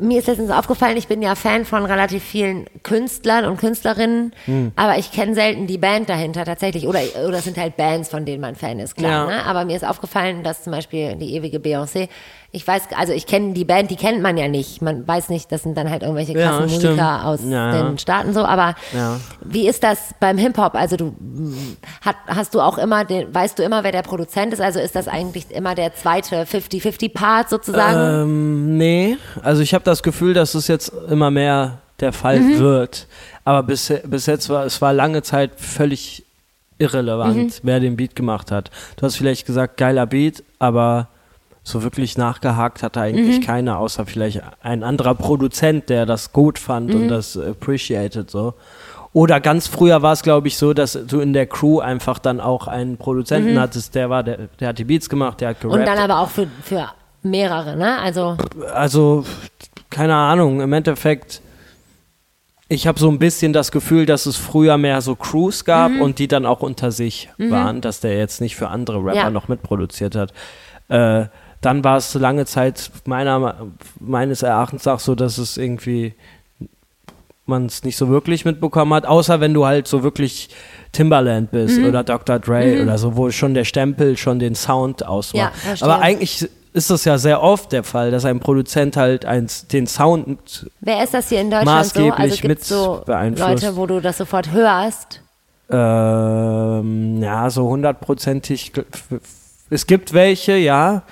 mir 0.00 0.18
ist 0.20 0.26
letztens 0.28 0.50
aufgefallen, 0.50 0.96
ich 0.96 1.08
bin 1.08 1.22
ja 1.22 1.34
Fan 1.34 1.64
von 1.64 1.84
relativ 1.84 2.22
vielen 2.22 2.66
Künstlern 2.82 3.44
und 3.44 3.58
Künstlerinnen, 3.58 4.32
Hm. 4.46 4.72
aber 4.76 4.98
ich 4.98 5.12
kenne 5.12 5.34
selten 5.34 5.66
die 5.66 5.78
Band 5.78 6.08
dahinter 6.08 6.44
tatsächlich. 6.44 6.86
Oder, 6.86 7.00
oder 7.26 7.38
es 7.38 7.44
sind 7.44 7.56
halt 7.58 7.76
Bands, 7.76 8.08
von 8.08 8.24
denen 8.24 8.40
man 8.40 8.54
Fan 8.56 8.78
ist, 8.78 8.96
klar. 8.96 9.30
Ja. 9.30 9.36
Ne? 9.36 9.46
Aber 9.46 9.64
mir 9.64 9.76
ist 9.76 9.84
aufgefallen, 9.84 10.42
dass 10.42 10.62
zum 10.64 10.72
Beispiel 10.72 11.16
die 11.16 11.34
ewige 11.34 11.58
Beyoncé, 11.58 12.08
ich 12.50 12.66
weiß, 12.66 12.84
also 12.96 13.12
ich 13.12 13.26
kenne 13.26 13.52
die 13.52 13.66
Band, 13.66 13.90
die 13.90 13.96
kennt 13.96 14.22
man 14.22 14.38
ja 14.38 14.48
nicht. 14.48 14.80
Man 14.80 15.06
weiß 15.06 15.28
nicht, 15.28 15.52
das 15.52 15.64
sind 15.64 15.76
dann 15.76 15.90
halt 15.90 16.02
irgendwelche 16.02 16.32
Ja, 16.32 16.48
krassen 16.48 16.68
stimmt. 16.70 16.84
Musiker 16.96 17.24
aus 17.26 17.40
Ja, 17.44 17.74
ja. 17.76 17.82
den 17.82 17.98
Staaten 17.98 18.32
so. 18.32 18.42
Aber 18.44 18.74
Ja. 18.94 19.20
wie 19.44 19.68
ist 19.68 19.82
das 19.82 20.14
beim 20.18 20.38
Hip-Hop? 20.38 20.74
Also 20.74 20.96
du 20.96 21.14
hat, 22.00 22.16
hast 22.26 22.54
du 22.54 22.62
auch 22.62 22.78
immer, 22.78 23.04
den, 23.04 23.32
weißt 23.34 23.58
du 23.58 23.62
immer, 23.62 23.84
wer 23.84 23.92
der 23.92 24.00
Produzent 24.02 24.54
ist? 24.54 24.60
Also 24.62 24.80
ist 24.80 24.94
das 24.96 25.08
eigentlich 25.08 25.50
immer 25.50 25.74
der 25.74 25.94
zweite 25.94 26.46
50-50-Part 26.46 27.50
sozusagen? 27.50 28.22
Ähm, 28.22 28.78
nee, 28.78 29.18
also 29.42 29.60
ich 29.60 29.74
habe 29.74 29.84
das 29.84 30.02
Gefühl, 30.02 30.32
dass 30.32 30.54
es 30.54 30.68
jetzt 30.68 30.90
immer 31.10 31.30
mehr 31.30 31.78
der 32.00 32.12
Fall 32.14 32.40
Mhm. 32.40 32.58
wird. 32.60 33.06
Aber 33.44 33.62
bis, 33.62 33.92
bis 34.04 34.24
jetzt 34.26 34.48
war 34.48 34.64
es 34.64 34.80
war 34.80 34.92
lange 34.94 35.22
Zeit 35.22 35.50
völlig 35.58 36.24
irrelevant, 36.78 37.36
Mhm. 37.36 37.52
wer 37.62 37.80
den 37.80 37.96
Beat 37.96 38.14
gemacht 38.16 38.50
hat. 38.50 38.70
Du 38.96 39.02
hast 39.02 39.16
vielleicht 39.16 39.46
gesagt, 39.46 39.76
geiler 39.76 40.06
Beat, 40.06 40.44
aber 40.58 41.08
so 41.68 41.82
wirklich 41.82 42.16
nachgehakt 42.18 42.82
hatte 42.82 43.00
Mhm. 43.00 43.04
eigentlich 43.06 43.40
keiner, 43.46 43.78
außer 43.78 44.06
vielleicht 44.06 44.42
ein 44.62 44.82
anderer 44.82 45.14
Produzent, 45.14 45.88
der 45.88 46.06
das 46.06 46.32
gut 46.32 46.58
fand 46.58 46.92
Mhm. 46.94 47.02
und 47.02 47.08
das 47.08 47.36
appreciated 47.36 48.30
so. 48.30 48.54
Oder 49.14 49.40
ganz 49.40 49.66
früher 49.68 50.02
war 50.02 50.12
es, 50.12 50.22
glaube 50.22 50.48
ich, 50.48 50.58
so, 50.58 50.74
dass 50.74 50.92
du 50.92 51.20
in 51.20 51.32
der 51.32 51.46
Crew 51.46 51.80
einfach 51.80 52.18
dann 52.18 52.40
auch 52.40 52.66
einen 52.68 52.98
Produzenten 52.98 53.58
hattest, 53.58 53.94
der 53.94 54.10
war, 54.10 54.22
der, 54.22 54.48
der 54.60 54.68
hat 54.68 54.78
die 54.78 54.84
Beats 54.84 55.08
gemacht, 55.08 55.40
der 55.40 55.48
hat 55.50 55.60
gerappt. 55.60 55.74
Mhm. 55.76 55.80
Und 55.80 55.86
dann 55.88 55.98
aber 55.98 56.20
auch 56.20 56.28
für, 56.28 56.46
für 56.62 56.88
mehrere, 57.22 57.74
ne? 57.76 57.98
Also, 57.98 58.36
also, 58.74 59.24
keine 59.90 60.14
Ahnung, 60.14 60.60
im 60.60 60.72
Endeffekt, 60.74 61.40
ich 62.68 62.86
habe 62.86 62.98
so 62.98 63.08
ein 63.10 63.18
bisschen 63.18 63.54
das 63.54 63.72
Gefühl, 63.72 64.04
dass 64.04 64.26
es 64.26 64.36
früher 64.36 64.76
mehr 64.76 65.00
so 65.00 65.14
Crews 65.16 65.64
gab 65.64 65.90
Mhm. 65.92 66.02
und 66.02 66.18
die 66.18 66.28
dann 66.28 66.44
auch 66.44 66.60
unter 66.60 66.92
sich 66.92 67.30
waren, 67.38 67.80
dass 67.80 68.00
der 68.00 68.16
jetzt 68.18 68.42
nicht 68.42 68.56
für 68.56 68.68
andere 68.68 68.98
Rapper 68.98 69.16
Ja. 69.16 69.30
noch 69.30 69.48
mitproduziert 69.48 70.14
hat. 70.14 70.32
Äh, 70.88 71.26
dann 71.60 71.82
war 71.84 71.96
es 71.96 72.14
lange 72.14 72.46
Zeit 72.46 72.90
meiner, 73.04 73.66
meines 74.00 74.42
Erachtens 74.42 74.86
auch 74.86 75.00
so, 75.00 75.14
dass 75.14 75.38
es 75.38 75.56
irgendwie 75.56 76.14
man 77.46 77.64
es 77.64 77.82
nicht 77.82 77.96
so 77.96 78.10
wirklich 78.10 78.44
mitbekommen 78.44 78.92
hat, 78.92 79.06
außer 79.06 79.40
wenn 79.40 79.54
du 79.54 79.64
halt 79.64 79.88
so 79.88 80.02
wirklich 80.02 80.50
Timbaland 80.92 81.50
bist 81.50 81.78
Mhm. 81.78 81.86
oder 81.86 82.04
Dr. 82.04 82.38
Dre 82.38 82.82
oder 82.82 82.98
so, 82.98 83.16
wo 83.16 83.30
schon 83.30 83.54
der 83.54 83.64
Stempel 83.64 84.18
schon 84.18 84.38
den 84.38 84.54
Sound 84.54 85.06
ausmacht. 85.06 85.54
Ja. 85.64 85.74
Aber 85.80 86.00
eigentlich 86.02 86.46
ist 86.74 86.90
das 86.90 87.06
ja 87.06 87.16
sehr 87.16 87.42
oft 87.42 87.72
der 87.72 87.84
Fall, 87.84 88.10
dass 88.10 88.26
ein 88.26 88.38
Produzent 88.38 88.98
halt 88.98 89.24
eins, 89.24 89.66
den 89.66 89.86
Sound 89.86 90.66
wer 90.80 91.02
ist 91.02 91.14
das 91.14 91.30
hier 91.30 91.40
in 91.40 91.50
Deutschland 91.50 91.86
so? 91.86 92.00
Maßgeblich 92.00 92.18
Also 92.18 92.36
gibt 92.36 92.48
mit 92.48 92.64
so 92.64 93.02
beeinflusst. 93.06 93.62
Leute, 93.62 93.76
wo 93.76 93.86
du 93.86 94.00
das 94.02 94.18
sofort 94.18 94.52
hörst? 94.52 95.22
ähm, 95.70 97.22
ja 97.22 97.48
so 97.50 97.68
hundertprozentig. 97.68 98.72
Es 99.70 99.86
gibt 99.86 100.12
welche, 100.12 100.56
ja, 100.56 101.02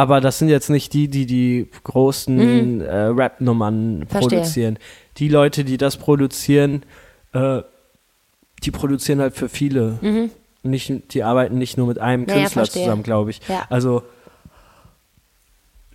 aber 0.00 0.20
das 0.22 0.38
sind 0.38 0.48
jetzt 0.48 0.70
nicht 0.70 0.92
die, 0.94 1.08
die 1.08 1.26
die 1.26 1.68
großen 1.84 2.80
äh, 2.80 2.94
Rap-Nummern 2.94 3.98
Mhm. 4.00 4.06
Produzieren. 4.06 4.78
Die 5.18 5.28
Leute, 5.28 5.62
die 5.64 5.76
das 5.76 5.98
produzieren, 5.98 6.82
äh, 7.34 7.60
die 8.64 8.70
produzieren 8.70 9.20
halt 9.20 9.34
für 9.36 9.48
viele. 9.50 9.98
Nicht, 10.62 11.14
die 11.14 11.22
arbeiten 11.22 11.58
nicht 11.58 11.76
nur 11.76 11.86
mit 11.86 11.98
einem 11.98 12.22
Mhm. 12.22 12.28
Ja, 12.28 12.34
ja, 12.34 12.40
Künstler 12.42 12.60
verstehe. 12.62 12.84
zusammen, 12.84 13.02
glaube 13.02 13.30
ich. 13.30 13.40
Ja. 13.48 13.66
Also 13.68 14.02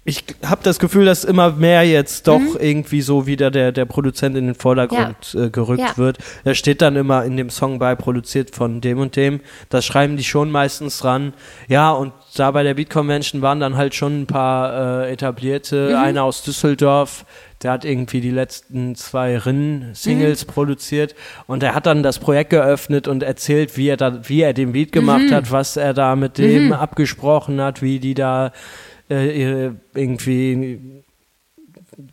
ich 0.08 0.24
habe 0.46 0.62
das 0.64 0.78
Gefühl, 0.78 1.06
dass 1.06 1.24
immer 1.24 1.52
mehr 1.54 1.84
jetzt 1.84 2.28
doch 2.28 2.38
Mhm. 2.40 2.58
irgendwie 2.60 3.02
so 3.02 3.26
wieder 3.26 3.50
der, 3.50 3.72
der 3.72 3.86
Produzent 3.86 4.38
in 4.38 4.46
den 4.46 4.54
Vordergrund 4.56 5.34
äh, 5.36 5.50
gerückt 5.50 5.82
Ja. 5.82 5.98
wird. 5.98 6.20
Da 6.44 6.54
steht 6.54 6.84
dann 6.84 6.96
immer 6.96 7.26
in 7.26 7.36
dem 7.38 7.50
Song 7.50 7.80
bei, 7.80 7.96
produziert 7.96 8.56
von 8.56 8.82
dem 8.82 9.00
und 9.00 9.16
dem. 9.16 9.42
Das 9.70 9.84
schreiben 9.84 10.16
die 10.16 10.24
schon 10.24 10.52
meistens 10.52 11.00
dran. 11.00 11.34
Ja, 11.68 11.92
und 11.92 12.14
da 12.36 12.52
bei 12.52 12.62
der 12.62 12.76
Beat 12.76 12.92
Convention 12.92 13.42
waren 13.42 13.60
dann 13.60 13.78
halt 13.78 13.96
schon 13.96 14.22
ein 14.22 14.28
paar 14.28 15.06
äh, 15.06 15.12
etablierte. 15.12 15.90
Mhm. 15.90 15.96
Einer 15.96 16.24
aus 16.24 16.44
Düsseldorf, 16.44 17.26
der 17.66 17.72
hat 17.72 17.84
irgendwie 17.84 18.22
die 18.22 18.30
letzten 18.30 18.94
zwei 18.94 19.40
Rinnen-Singles 19.40 20.46
Mhm. 20.46 20.52
produziert 20.52 21.16
und 21.48 21.64
er 21.64 21.74
hat 21.74 21.88
dann 21.88 22.04
das 22.04 22.20
Projekt 22.20 22.52
geöffnet 22.52 23.08
und 23.08 23.24
erzählt, 23.24 23.76
wie 23.76 23.88
er 23.90 23.98
da, 23.98 24.30
wie 24.30 24.42
er 24.44 24.54
den 24.54 24.72
Beat 24.74 24.92
gemacht 24.92 25.24
Mhm. 25.32 25.34
hat, 25.34 25.52
was 25.52 25.76
er 25.76 25.96
da 25.96 26.16
mit 26.16 26.38
dem 26.38 26.72
abgesprochen 26.74 27.60
hat, 27.60 27.82
wie 27.82 27.98
die 28.00 28.14
da 28.14 28.52
äh, 29.10 29.72
irgendwie 29.96 30.80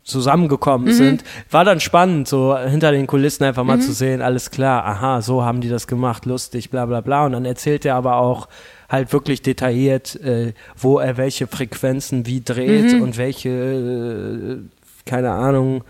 zusammengekommen 0.04 0.88
Mhm. 0.88 0.92
sind. 0.92 1.24
War 1.50 1.64
dann 1.66 1.80
spannend, 1.80 2.28
so 2.28 2.56
hinter 2.56 2.92
den 2.92 3.06
Kulissen 3.06 3.44
einfach 3.44 3.62
Mhm. 3.62 3.66
mal 3.66 3.80
zu 3.80 3.92
sehen, 3.92 4.22
alles 4.22 4.50
klar, 4.50 4.84
aha, 4.86 5.20
so 5.20 5.42
haben 5.44 5.60
die 5.60 5.68
das 5.68 5.86
gemacht, 5.86 6.24
lustig, 6.24 6.70
bla 6.70 6.86
bla 6.86 7.00
bla. 7.02 7.26
Und 7.26 7.32
dann 7.32 7.44
erzählt 7.44 7.84
er 7.84 7.96
aber 7.96 8.16
auch 8.16 8.48
halt 8.88 9.12
wirklich 9.12 9.42
detailliert, 9.42 10.16
äh, 10.22 10.52
wo 10.76 10.98
er 10.98 11.16
welche 11.16 11.46
Frequenzen 11.46 12.26
wie 12.26 12.42
dreht 12.42 12.92
Mhm. 12.94 13.02
und 13.02 13.16
welche, 13.16 13.48
äh, 13.48 14.58
keine 15.04 15.30
Ahnung, 15.30 15.84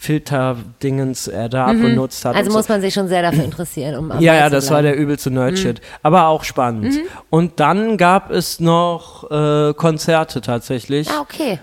Filterdingens 0.00 1.28
er 1.28 1.50
da 1.50 1.70
benutzt 1.72 2.24
hat. 2.24 2.34
Also 2.34 2.46
und 2.46 2.52
so. 2.52 2.58
muss 2.58 2.68
man 2.70 2.80
sich 2.80 2.94
schon 2.94 3.08
sehr 3.08 3.20
dafür 3.20 3.44
interessieren, 3.44 3.96
um 3.96 4.20
Ja, 4.20 4.34
ja, 4.34 4.48
das 4.48 4.70
war 4.70 4.80
der 4.80 4.96
übelste 4.96 5.30
Nerd-Shit. 5.30 5.82
Aber 6.02 6.28
auch 6.28 6.42
spannend. 6.42 6.98
Und 7.28 7.60
dann 7.60 7.98
gab 7.98 8.30
es 8.30 8.60
noch 8.60 9.30
äh, 9.30 9.74
Konzerte 9.74 10.40
tatsächlich. 10.40 11.10
Ah, 11.10 11.20
okay. 11.20 11.58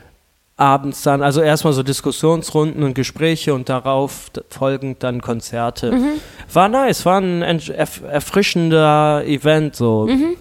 Abends 0.55 1.01
dann, 1.01 1.23
also 1.23 1.41
erstmal 1.41 1.73
so 1.73 1.81
Diskussionsrunden 1.81 2.83
und 2.83 2.93
Gespräche 2.93 3.55
und 3.55 3.69
darauf 3.69 4.31
folgend 4.49 5.01
dann 5.01 5.21
Konzerte. 5.21 5.91
Mhm. 5.91 6.09
War 6.53 6.69
nice, 6.69 7.05
war 7.07 7.19
ein 7.19 7.41
erfrischender 7.41 9.23
Event 9.25 9.75
so. 9.75 10.05
Mhm. 10.07 10.35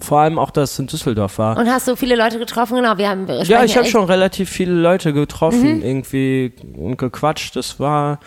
Vor 0.00 0.20
allem 0.20 0.38
auch, 0.38 0.50
dass 0.50 0.72
es 0.72 0.78
in 0.78 0.86
Düsseldorf 0.88 1.38
war. 1.38 1.56
Und 1.56 1.68
hast 1.68 1.86
du 1.88 1.96
viele 1.96 2.16
Leute 2.16 2.38
getroffen? 2.38 2.76
Genau, 2.76 2.98
wir 2.98 3.08
haben 3.08 3.26
Ja, 3.44 3.64
ich 3.64 3.76
habe 3.76 3.86
schon 3.86 4.04
relativ 4.04 4.50
viele 4.50 4.72
Leute 4.72 5.10
Mhm. 5.10 5.14
getroffen, 5.14 5.82
irgendwie 5.82 6.52
und 6.76 6.96
gequatscht. 6.98 7.54
Das 7.56 7.78
war 7.78 8.18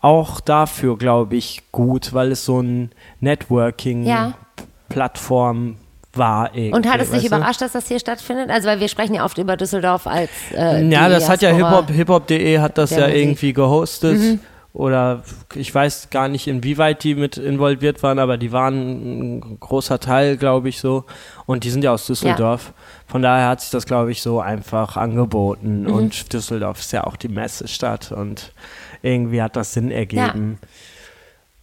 auch 0.00 0.40
dafür, 0.40 0.96
glaube 0.96 1.36
ich, 1.36 1.62
gut, 1.72 2.12
weil 2.14 2.30
es 2.32 2.44
so 2.44 2.60
ein 2.60 2.90
Networking-Plattform 3.20 5.66
Ja. 5.68 5.74
war. 6.18 6.50
Und 6.72 6.90
hat 6.90 7.00
es 7.00 7.10
dich 7.10 7.24
überrascht, 7.26 7.60
dass 7.60 7.72
das 7.72 7.88
hier 7.88 7.98
stattfindet? 7.98 8.50
Also, 8.50 8.68
weil 8.68 8.80
wir 8.80 8.88
sprechen 8.88 9.14
ja 9.14 9.24
oft 9.24 9.38
über 9.38 9.56
Düsseldorf 9.56 10.06
als. 10.06 10.30
Äh, 10.54 10.84
Ja, 10.88 11.08
das 11.08 11.28
hat 11.28 11.42
ja 11.42 11.50
hiphop, 11.50 11.90
hiphop.de 11.90 12.58
hat 12.58 12.78
das 12.78 12.90
ja 12.90 13.00
Musik. 13.00 13.14
Mhm. 13.14 13.20
irgendwie 13.22 13.52
gehostet. 13.52 14.38
Oder 14.78 15.24
ich 15.56 15.74
weiß 15.74 16.10
gar 16.10 16.28
nicht, 16.28 16.46
inwieweit 16.46 17.02
die 17.02 17.16
mit 17.16 17.36
involviert 17.36 18.00
waren, 18.04 18.20
aber 18.20 18.38
die 18.38 18.52
waren 18.52 19.38
ein 19.40 19.58
großer 19.58 19.98
Teil, 19.98 20.36
glaube 20.36 20.68
ich, 20.68 20.78
so. 20.78 21.04
Und 21.46 21.64
die 21.64 21.70
sind 21.70 21.82
ja 21.82 21.92
aus 21.92 22.06
Düsseldorf. 22.06 22.72
Von 23.08 23.20
daher 23.20 23.48
hat 23.48 23.60
sich 23.60 23.70
das, 23.70 23.86
glaube 23.86 24.12
ich, 24.12 24.22
so 24.22 24.40
einfach 24.40 24.96
angeboten. 24.96 25.80
Mhm. 25.80 25.90
Und 25.90 26.32
Düsseldorf 26.32 26.78
ist 26.78 26.92
ja 26.92 27.02
auch 27.02 27.16
die 27.16 27.26
Messestadt 27.26 28.12
und 28.12 28.52
irgendwie 29.02 29.42
hat 29.42 29.56
das 29.56 29.72
Sinn 29.72 29.90
ergeben. 29.90 30.60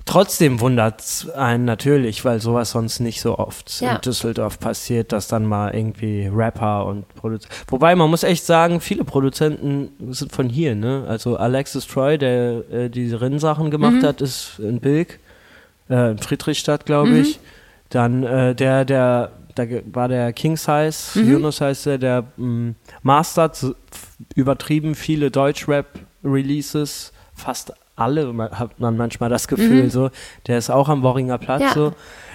Trotzdem 0.07 0.59
wundert 0.59 1.01
es 1.01 1.29
einen 1.31 1.65
natürlich, 1.65 2.24
weil 2.25 2.39
sowas 2.39 2.71
sonst 2.71 3.00
nicht 3.00 3.21
so 3.21 3.39
oft 3.39 3.81
Ja. 3.81 3.95
in 3.95 4.01
Düsseldorf 4.01 4.59
passiert, 4.59 5.12
dass 5.12 5.27
dann 5.27 5.45
mal 5.47 5.74
irgendwie 5.74 6.29
Rapper 6.31 6.85
und 6.85 7.07
Produzenten. 7.15 7.55
Wobei 7.69 7.95
man 7.95 8.09
muss 8.12 8.21
echt 8.24 8.45
sagen, 8.45 8.81
viele 8.81 9.03
Produzenten 9.03 10.13
sind 10.13 10.31
von 10.31 10.47
hier, 10.47 10.75
ne? 10.75 11.05
Also 11.07 11.38
Alexis 11.38 11.88
Troy, 11.88 12.19
der 12.19 12.63
äh, 12.71 12.89
die 12.89 13.12
Rinnsachen 13.13 13.71
gemacht 13.71 14.03
hat, 14.03 14.21
ist 14.21 14.59
in 14.59 14.79
Bilk, 14.79 15.19
äh, 15.89 16.12
in 16.12 16.19
Friedrichstadt, 16.19 16.85
glaube 16.85 17.17
ich. 17.17 17.39
Dann 17.89 18.24
äh, 18.24 18.53
der, 18.53 18.85
der, 18.85 19.31
da 19.55 19.63
war 19.91 20.07
der 20.07 20.33
King 20.33 20.55
Size, 20.55 21.19
Yunus 21.19 21.62
heißt 21.62 21.88
der, 21.88 21.97
der 21.97 22.24
mh, 22.38 22.74
mastert 23.01 23.65
übertrieben 24.35 24.93
viele 24.95 25.31
Deutschrap-Releases, 25.31 27.12
fast 27.33 27.74
alle 27.96 28.34
hat 28.52 28.80
man 28.80 28.98
manchmal 28.98 29.30
das 29.30 29.48
Gefühl 29.48 29.90
so. 29.90 30.10
Der 30.48 30.58
ist 30.58 30.70
auch 30.70 30.90
am 30.90 31.04
Worringer 31.04 31.38
Platz 31.38 31.62
Ja. 31.62 31.74
so. 31.74 31.94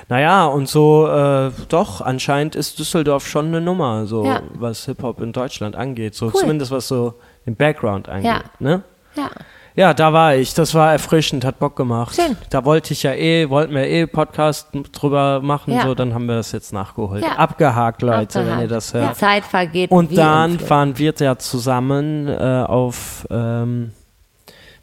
Naja, 0.08 0.46
und 0.46 0.68
so, 0.68 1.06
äh, 1.06 1.50
doch, 1.68 2.00
anscheinend 2.00 2.56
ist 2.56 2.78
Düsseldorf 2.80 3.28
schon 3.28 3.46
eine 3.46 3.60
Nummer, 3.60 4.06
so 4.06 4.24
Ja. 4.24 4.40
was 4.54 4.86
Hip-Hop 4.86 5.20
in 5.20 5.32
Deutschland 5.32 5.76
angeht. 5.76 6.14
So 6.16 6.26
Cool. 6.26 6.32
zumindest 6.34 6.72
was 6.72 6.88
so 6.88 7.14
den 7.46 7.54
Background 7.54 8.08
angeht. 8.08 8.24
Ja. 8.26 8.40
Ne? 8.58 8.82
Ja. 9.16 9.28
Ja, 9.76 9.94
da 9.94 10.12
war 10.12 10.34
ich. 10.34 10.52
Das 10.52 10.74
war 10.74 10.90
erfrischend, 10.92 11.44
hat 11.44 11.60
Bock 11.60 11.76
gemacht. 11.76 12.16
Schön. 12.16 12.36
Da 12.50 12.64
wollte 12.64 12.92
ich 12.92 13.04
ja 13.04 13.12
eh, 13.14 13.48
wollten 13.48 13.72
wir 13.72 13.86
eh 13.86 14.04
Podcast 14.08 14.66
drüber 14.92 15.40
machen, 15.42 15.72
Ja. 15.74 15.82
so, 15.84 15.94
dann 15.94 16.12
haben 16.12 16.26
wir 16.26 16.34
das 16.34 16.50
jetzt 16.50 16.72
nachgeholt. 16.72 17.22
Ja. 17.22 17.36
Abgehakt, 17.36 18.02
Leute, 18.02 18.40
wenn 18.40 18.46
ihr 18.46 18.52
Abgehakt. 18.52 18.70
das 18.72 18.90
Die 18.90 18.98
hört. 18.98 19.16
Zeit 19.16 19.44
vergeht. 19.44 19.92
Und 19.92 20.18
dann 20.18 20.52
im 20.54 20.58
fahren 20.58 20.98
wir 20.98 21.14
ja 21.16 21.38
zusammen 21.38 22.26
äh, 22.26 22.64
auf 22.66 23.28
ähm, 23.30 23.92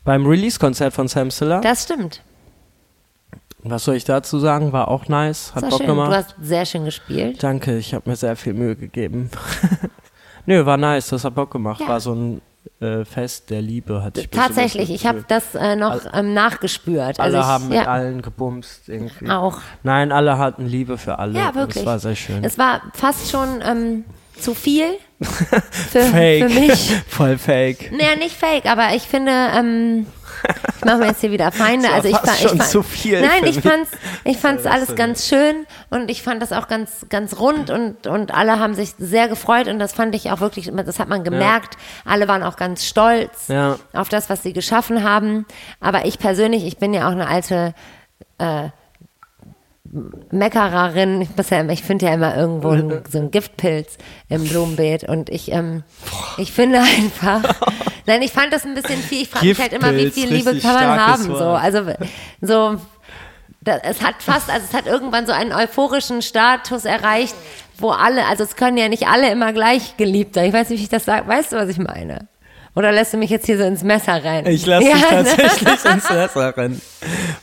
beim 0.07 0.25
Release-Konzert 0.25 0.93
von 0.93 1.09
Sam 1.09 1.29
Siller. 1.29 1.59
Das 1.59 1.83
stimmt. 1.83 2.21
Was 3.61 3.83
soll 3.83 3.95
ich 3.95 4.05
dazu 4.05 4.39
sagen? 4.39 4.71
War 4.71 4.87
auch 4.87 5.09
nice, 5.09 5.53
hat 5.53 5.69
Bock 5.69 5.79
schön. 5.79 5.87
gemacht. 5.87 6.11
Du 6.11 6.15
hast 6.15 6.35
sehr 6.41 6.65
schön 6.65 6.85
gespielt. 6.85 7.43
Danke, 7.43 7.77
ich 7.77 7.93
habe 7.93 8.09
mir 8.09 8.15
sehr 8.15 8.37
viel 8.37 8.53
Mühe 8.53 8.77
gegeben. 8.77 9.29
Nö, 10.45 10.65
war 10.65 10.77
nice, 10.77 11.09
das 11.09 11.25
hat 11.25 11.35
Bock 11.35 11.51
gemacht. 11.51 11.81
Ja. 11.81 11.89
War 11.89 11.99
so 11.99 12.13
ein 12.13 12.41
äh, 12.79 13.03
Fest 13.03 13.49
der 13.49 13.61
Liebe, 13.61 14.01
hatte 14.01 14.21
ich 14.21 14.29
Tatsächlich, 14.29 14.91
ich 14.91 15.05
habe 15.05 15.25
das 15.27 15.55
äh, 15.55 15.75
noch 15.75 15.99
ähm, 16.13 16.33
nachgespürt. 16.33 17.19
Alle 17.19 17.35
also 17.35 17.39
ich, 17.39 17.43
haben 17.43 17.67
mit 17.67 17.77
ja, 17.77 17.83
allen 17.87 18.21
gebumst 18.21 18.87
irgendwie. 18.87 19.29
Auch. 19.29 19.59
Nein, 19.83 20.13
alle 20.13 20.37
hatten 20.37 20.67
Liebe 20.67 20.97
für 20.97 21.19
alle. 21.19 21.37
Ja, 21.37 21.53
wirklich. 21.53 21.83
Das 21.83 21.85
war 21.85 21.99
sehr 21.99 22.15
schön. 22.15 22.45
Es 22.45 22.57
war 22.57 22.81
fast 22.93 23.29
schon 23.29 23.61
ähm, 23.61 24.05
zu 24.39 24.53
viel 24.53 24.85
für, 25.21 26.01
Fake. 26.01 26.43
für 26.43 26.59
mich. 26.59 26.95
Voll 27.07 27.37
fake. 27.37 27.91
Naja, 27.91 28.15
nicht 28.17 28.35
fake, 28.37 28.65
aber 28.65 28.93
ich 28.95 29.03
finde, 29.03 29.31
ähm, 29.31 30.05
ich 30.77 30.85
mache 30.85 30.97
mir 30.97 31.07
jetzt 31.07 31.21
hier 31.21 31.31
wieder 31.31 31.51
Feinde. 31.51 31.89
Also 31.91 32.09
ich, 32.09 32.15
fast 32.15 32.27
fa- 32.27 32.33
ich 32.35 32.41
schon 32.49 32.57
fand, 32.59 32.69
zu 32.69 32.83
viel 32.83 33.21
Nein, 33.21 33.43
ich 33.45 33.59
fand's, 33.59 33.89
ich 34.23 34.37
fand's 34.37 34.65
alles 34.67 34.95
ganz 34.95 35.27
schön 35.27 35.65
und 35.89 36.11
ich 36.11 36.21
fand 36.21 36.41
das 36.41 36.51
auch 36.53 36.67
ganz, 36.67 37.07
ganz 37.09 37.39
rund 37.39 37.71
und, 37.71 38.05
und 38.05 38.33
alle 38.33 38.59
haben 38.59 38.75
sich 38.75 38.93
sehr 38.99 39.27
gefreut 39.27 39.67
und 39.67 39.79
das 39.79 39.93
fand 39.93 40.13
ich 40.13 40.29
auch 40.31 40.39
wirklich, 40.39 40.71
das 40.85 40.99
hat 40.99 41.09
man 41.09 41.23
gemerkt. 41.23 41.75
Alle 42.05 42.27
waren 42.27 42.43
auch 42.43 42.55
ganz 42.55 42.85
stolz 42.85 43.47
Ja. 43.47 43.77
auf 43.93 44.09
das, 44.09 44.29
was 44.29 44.43
sie 44.43 44.53
geschaffen 44.53 45.03
haben. 45.03 45.45
Aber 45.79 46.05
ich 46.05 46.19
persönlich, 46.19 46.65
ich 46.65 46.77
bin 46.77 46.93
ja 46.93 47.07
auch 47.07 47.11
eine 47.13 47.27
alte 47.27 47.73
äh, 48.37 48.69
Meckererin. 50.31 51.21
Ich, 51.21 51.29
ja, 51.49 51.65
ich 51.69 51.83
finde 51.83 52.05
ja 52.07 52.13
immer 52.13 52.35
irgendwo 52.35 52.69
ein, 52.69 53.01
so 53.11 53.19
einen 53.19 53.31
Giftpilz 53.31 53.97
im 54.29 54.43
Blumenbeet 54.43 55.03
und 55.03 55.29
ich, 55.29 55.51
ähm, 55.51 55.83
ich 56.37 56.51
finde 56.51 56.79
einfach, 56.79 57.43
nein, 58.05 58.21
ich 58.21 58.31
fand 58.31 58.53
das 58.53 58.65
ein 58.65 58.73
bisschen 58.73 58.99
viel. 59.01 59.23
Ich 59.23 59.29
frage 59.29 59.45
mich 59.47 59.59
halt 59.59 59.73
immer, 59.73 59.95
wie 59.95 60.11
viel 60.11 60.27
Liebe 60.29 60.57
kann 60.59 60.73
man 60.73 61.05
haben, 61.05 61.23
so. 61.23 61.45
Also, 61.45 61.83
so, 62.41 62.77
da, 63.61 63.77
es 63.83 64.01
hat 64.01 64.15
fast, 64.19 64.49
also 64.49 64.65
es 64.69 64.73
hat 64.73 64.87
irgendwann 64.87 65.25
so 65.25 65.33
einen 65.33 65.51
euphorischen 65.51 66.21
Status 66.21 66.85
erreicht, 66.85 67.35
wo 67.77 67.89
alle, 67.91 68.25
also 68.25 68.43
es 68.43 68.55
können 68.55 68.77
ja 68.77 68.89
nicht 68.89 69.07
alle 69.07 69.29
immer 69.31 69.53
gleich 69.53 69.97
geliebt 69.97 70.35
sein. 70.35 70.45
Ich 70.45 70.53
weiß 70.53 70.69
nicht, 70.69 70.79
wie 70.79 70.83
ich 70.83 70.89
das 70.89 71.05
sage. 71.05 71.27
Weißt 71.27 71.51
du, 71.51 71.57
was 71.57 71.69
ich 71.69 71.77
meine? 71.77 72.27
Oder 72.75 72.91
lässt 72.91 73.13
du 73.13 73.17
mich 73.17 73.29
jetzt 73.29 73.47
hier 73.47 73.57
so 73.57 73.63
ins 73.63 73.83
Messer 73.83 74.23
rein? 74.23 74.45
Ich 74.45 74.65
lasse 74.65 74.87
Ja, 74.87 74.93
dich 74.93 75.03
ne? 75.03 75.09
tatsächlich 75.09 75.85
ins 75.85 76.09
Messer 76.09 76.57
rennen. 76.57 76.81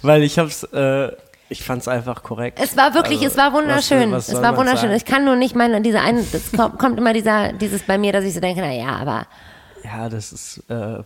Weil 0.03 0.23
ich 0.23 0.39
hab's, 0.39 0.63
äh, 0.65 1.11
ich 1.55 1.65
fand's 1.65 1.89
einfach 1.89 2.23
korrekt. 2.23 2.59
Es 2.63 2.77
war 2.77 2.95
wirklich, 2.95 3.19
Also, 3.21 3.29
es 3.29 3.37
war 3.37 3.53
wunderschön. 3.53 4.11
was- 4.13 4.29
was 4.29 4.37
es 4.37 4.43
war 4.43 4.57
wunderschön. 4.57 4.89
sagen? 4.91 4.95
Ich 4.97 5.05
kann 5.05 5.25
nur 5.25 5.37
nicht 5.37 5.55
meine, 5.57 5.81
diese 5.81 6.01
eine, 6.01 6.23
das 6.33 6.53
kommt, 6.53 6.79
kommt 6.79 6.99
immer 6.99 7.13
dieser, 7.13 7.53
dieses 7.53 7.83
bei 7.83 7.97
mir, 7.99 8.13
dass 8.13 8.25
ich 8.25 8.35
so 8.35 8.41
denke, 8.41 8.61
na 8.61 8.73
ja, 8.73 8.97
aber 8.97 9.27
Ja, 9.85 10.09
das 10.09 10.33
ist 10.33 10.63
äh, 10.71 11.03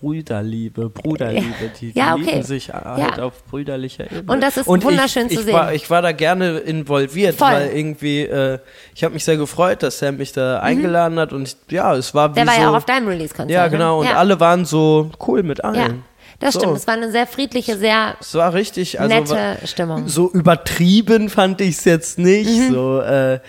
Brüderliebe, 0.00 0.88
Bruderliebe. 0.88 1.70
Die, 1.80 1.90
die 1.92 1.98
Ja, 1.98 2.14
okay. 2.14 2.22
lieben 2.24 2.42
sich 2.44 2.72
halt 2.72 2.98
Ja. 3.16 3.22
auf 3.24 3.44
brüderlicher 3.44 4.04
Ebene. 4.04 4.32
Und 4.32 4.40
das 4.40 4.56
ist 4.56 4.66
Und 4.68 4.84
wunderschön 4.84 5.26
ich, 5.28 5.34
zu 5.38 5.46
ich 5.48 5.52
War, 5.52 5.66
sehen. 5.68 5.74
ich 5.76 5.90
war 5.90 6.00
da 6.02 6.12
gerne 6.12 6.58
involviert, 6.58 7.36
Voll. 7.36 7.48
weil 7.48 7.70
irgendwie, 7.74 8.20
äh, 8.22 8.58
ich 8.94 9.02
habe 9.02 9.14
mich 9.14 9.24
sehr 9.24 9.36
gefreut, 9.36 9.82
dass 9.82 9.98
Sam 9.98 10.16
mich 10.18 10.32
da 10.32 10.60
eingeladen 10.60 11.18
hat 11.18 11.32
und 11.32 11.48
ich, 11.48 11.56
ja, 11.72 11.94
es 11.94 12.14
war 12.14 12.30
wie 12.30 12.34
der 12.36 12.46
war 12.46 12.54
so, 12.54 12.60
ja 12.60 12.70
auch 12.70 12.76
auf 12.76 12.84
deinem 12.84 13.08
Release-Konzert. 13.08 13.50
Ja, 13.50 13.66
genau, 13.68 13.96
ne? 13.96 14.06
und 14.08 14.12
ja. 14.12 14.16
alle 14.18 14.38
waren 14.38 14.64
so 14.64 15.10
cool 15.26 15.42
mit 15.42 15.64
allen. 15.64 16.04
Das 16.40 16.54
so. 16.54 16.60
stimmt. 16.60 16.76
Es 16.76 16.86
war 16.86 16.94
eine 16.94 17.10
sehr 17.10 17.26
friedliche, 17.26 17.76
sehr 17.78 18.16
Es 18.20 18.34
war 18.34 18.52
richtig, 18.54 19.00
also 19.00 19.14
nette 19.14 19.58
Stimmung. 19.66 20.08
so 20.08 20.30
übertrieben 20.30 21.28
fand 21.30 21.60
ich 21.60 21.78
es 21.78 21.84
jetzt 21.84 22.18
nicht. 22.18 22.50
Mhm. 22.50 22.72
So, 22.72 23.00
äh, 23.00 23.40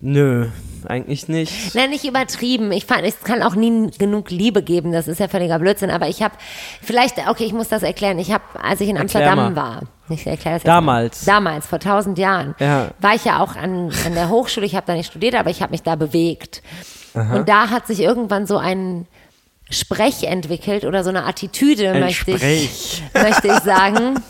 nö, 0.00 0.48
eigentlich 0.86 1.28
nicht. 1.28 1.74
Nein, 1.74 1.90
nicht 1.90 2.04
übertrieben. 2.04 2.72
Ich 2.72 2.86
fand, 2.86 3.02
es 3.04 3.20
kann 3.20 3.42
auch 3.42 3.54
nie 3.54 3.90
genug 3.98 4.30
Liebe 4.30 4.62
geben. 4.62 4.92
Das 4.92 5.08
ist 5.08 5.20
ja 5.20 5.28
völliger 5.28 5.58
Blödsinn. 5.58 5.90
Aber 5.90 6.08
ich 6.08 6.22
habe, 6.22 6.34
vielleicht, 6.82 7.18
okay, 7.28 7.44
ich 7.44 7.52
muss 7.52 7.68
das 7.68 7.82
erklären. 7.82 8.18
Ich 8.18 8.32
habe, 8.32 8.44
als 8.62 8.80
ich 8.80 8.88
in 8.88 8.96
Amsterdam 8.98 9.54
war, 9.56 9.82
ich 10.08 10.26
erkläre 10.26 10.56
das 10.56 10.64
Damals. 10.64 11.26
Mal. 11.26 11.32
Damals, 11.34 11.66
vor 11.66 11.78
tausend 11.80 12.18
Jahren, 12.18 12.54
Ja. 12.58 12.88
war 12.98 13.14
ich 13.14 13.24
ja 13.24 13.40
auch 13.42 13.56
an, 13.56 13.92
an 14.06 14.14
der 14.14 14.28
Hochschule. 14.28 14.64
Ich 14.66 14.74
habe 14.74 14.86
da 14.86 14.94
nicht 14.94 15.06
studiert, 15.10 15.34
aber 15.34 15.50
ich 15.50 15.62
habe 15.62 15.72
mich 15.72 15.82
da 15.82 15.96
bewegt. 15.96 16.62
Und 17.12 17.48
da 17.48 17.70
hat 17.70 17.86
sich 17.88 18.00
irgendwann 18.00 18.46
so 18.46 18.56
ein 18.56 19.06
Sprech 19.70 20.24
entwickelt 20.24 20.84
oder 20.84 21.04
so 21.04 21.10
eine 21.10 21.24
Attitüde, 21.24 21.92
Ein 21.92 22.00
möchte 22.00 22.32
ich, 22.32 23.02
möchte 23.14 23.48
ich 23.48 23.60
sagen. 23.60 24.22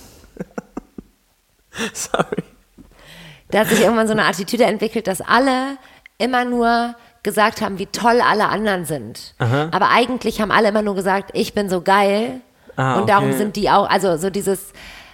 Sorry. 1.93 2.43
Da 3.51 3.61
hat 3.61 3.69
sich 3.69 3.81
irgendwann 3.81 4.07
so 4.07 4.13
eine 4.13 4.27
Attitüde 4.27 4.65
entwickelt, 4.65 5.07
dass 5.07 5.21
alle 5.21 5.79
immer 6.19 6.45
nur 6.45 6.95
gesagt 7.23 7.61
haben, 7.61 7.79
wie 7.79 7.87
toll 7.87 8.21
alle 8.21 8.49
anderen 8.49 8.85
sind. 8.85 9.35
Aber 9.39 9.91
eigentlich 9.91 10.41
haben 10.41 10.51
alle 10.51 10.69
immer 10.69 10.83
nur 10.83 10.95
gesagt, 10.95 11.31
ich 11.35 11.55
bin 11.55 11.69
so 11.69 11.81
geil. 11.83 12.41
Ah, 12.77 12.99
und 12.99 13.09
darum 13.09 13.31
okay. 13.31 13.39
sind 13.39 13.57
die 13.57 13.69
auch, 13.69 13.89
also 13.91 14.17
so 14.17 14.31
dieses, 14.31 14.73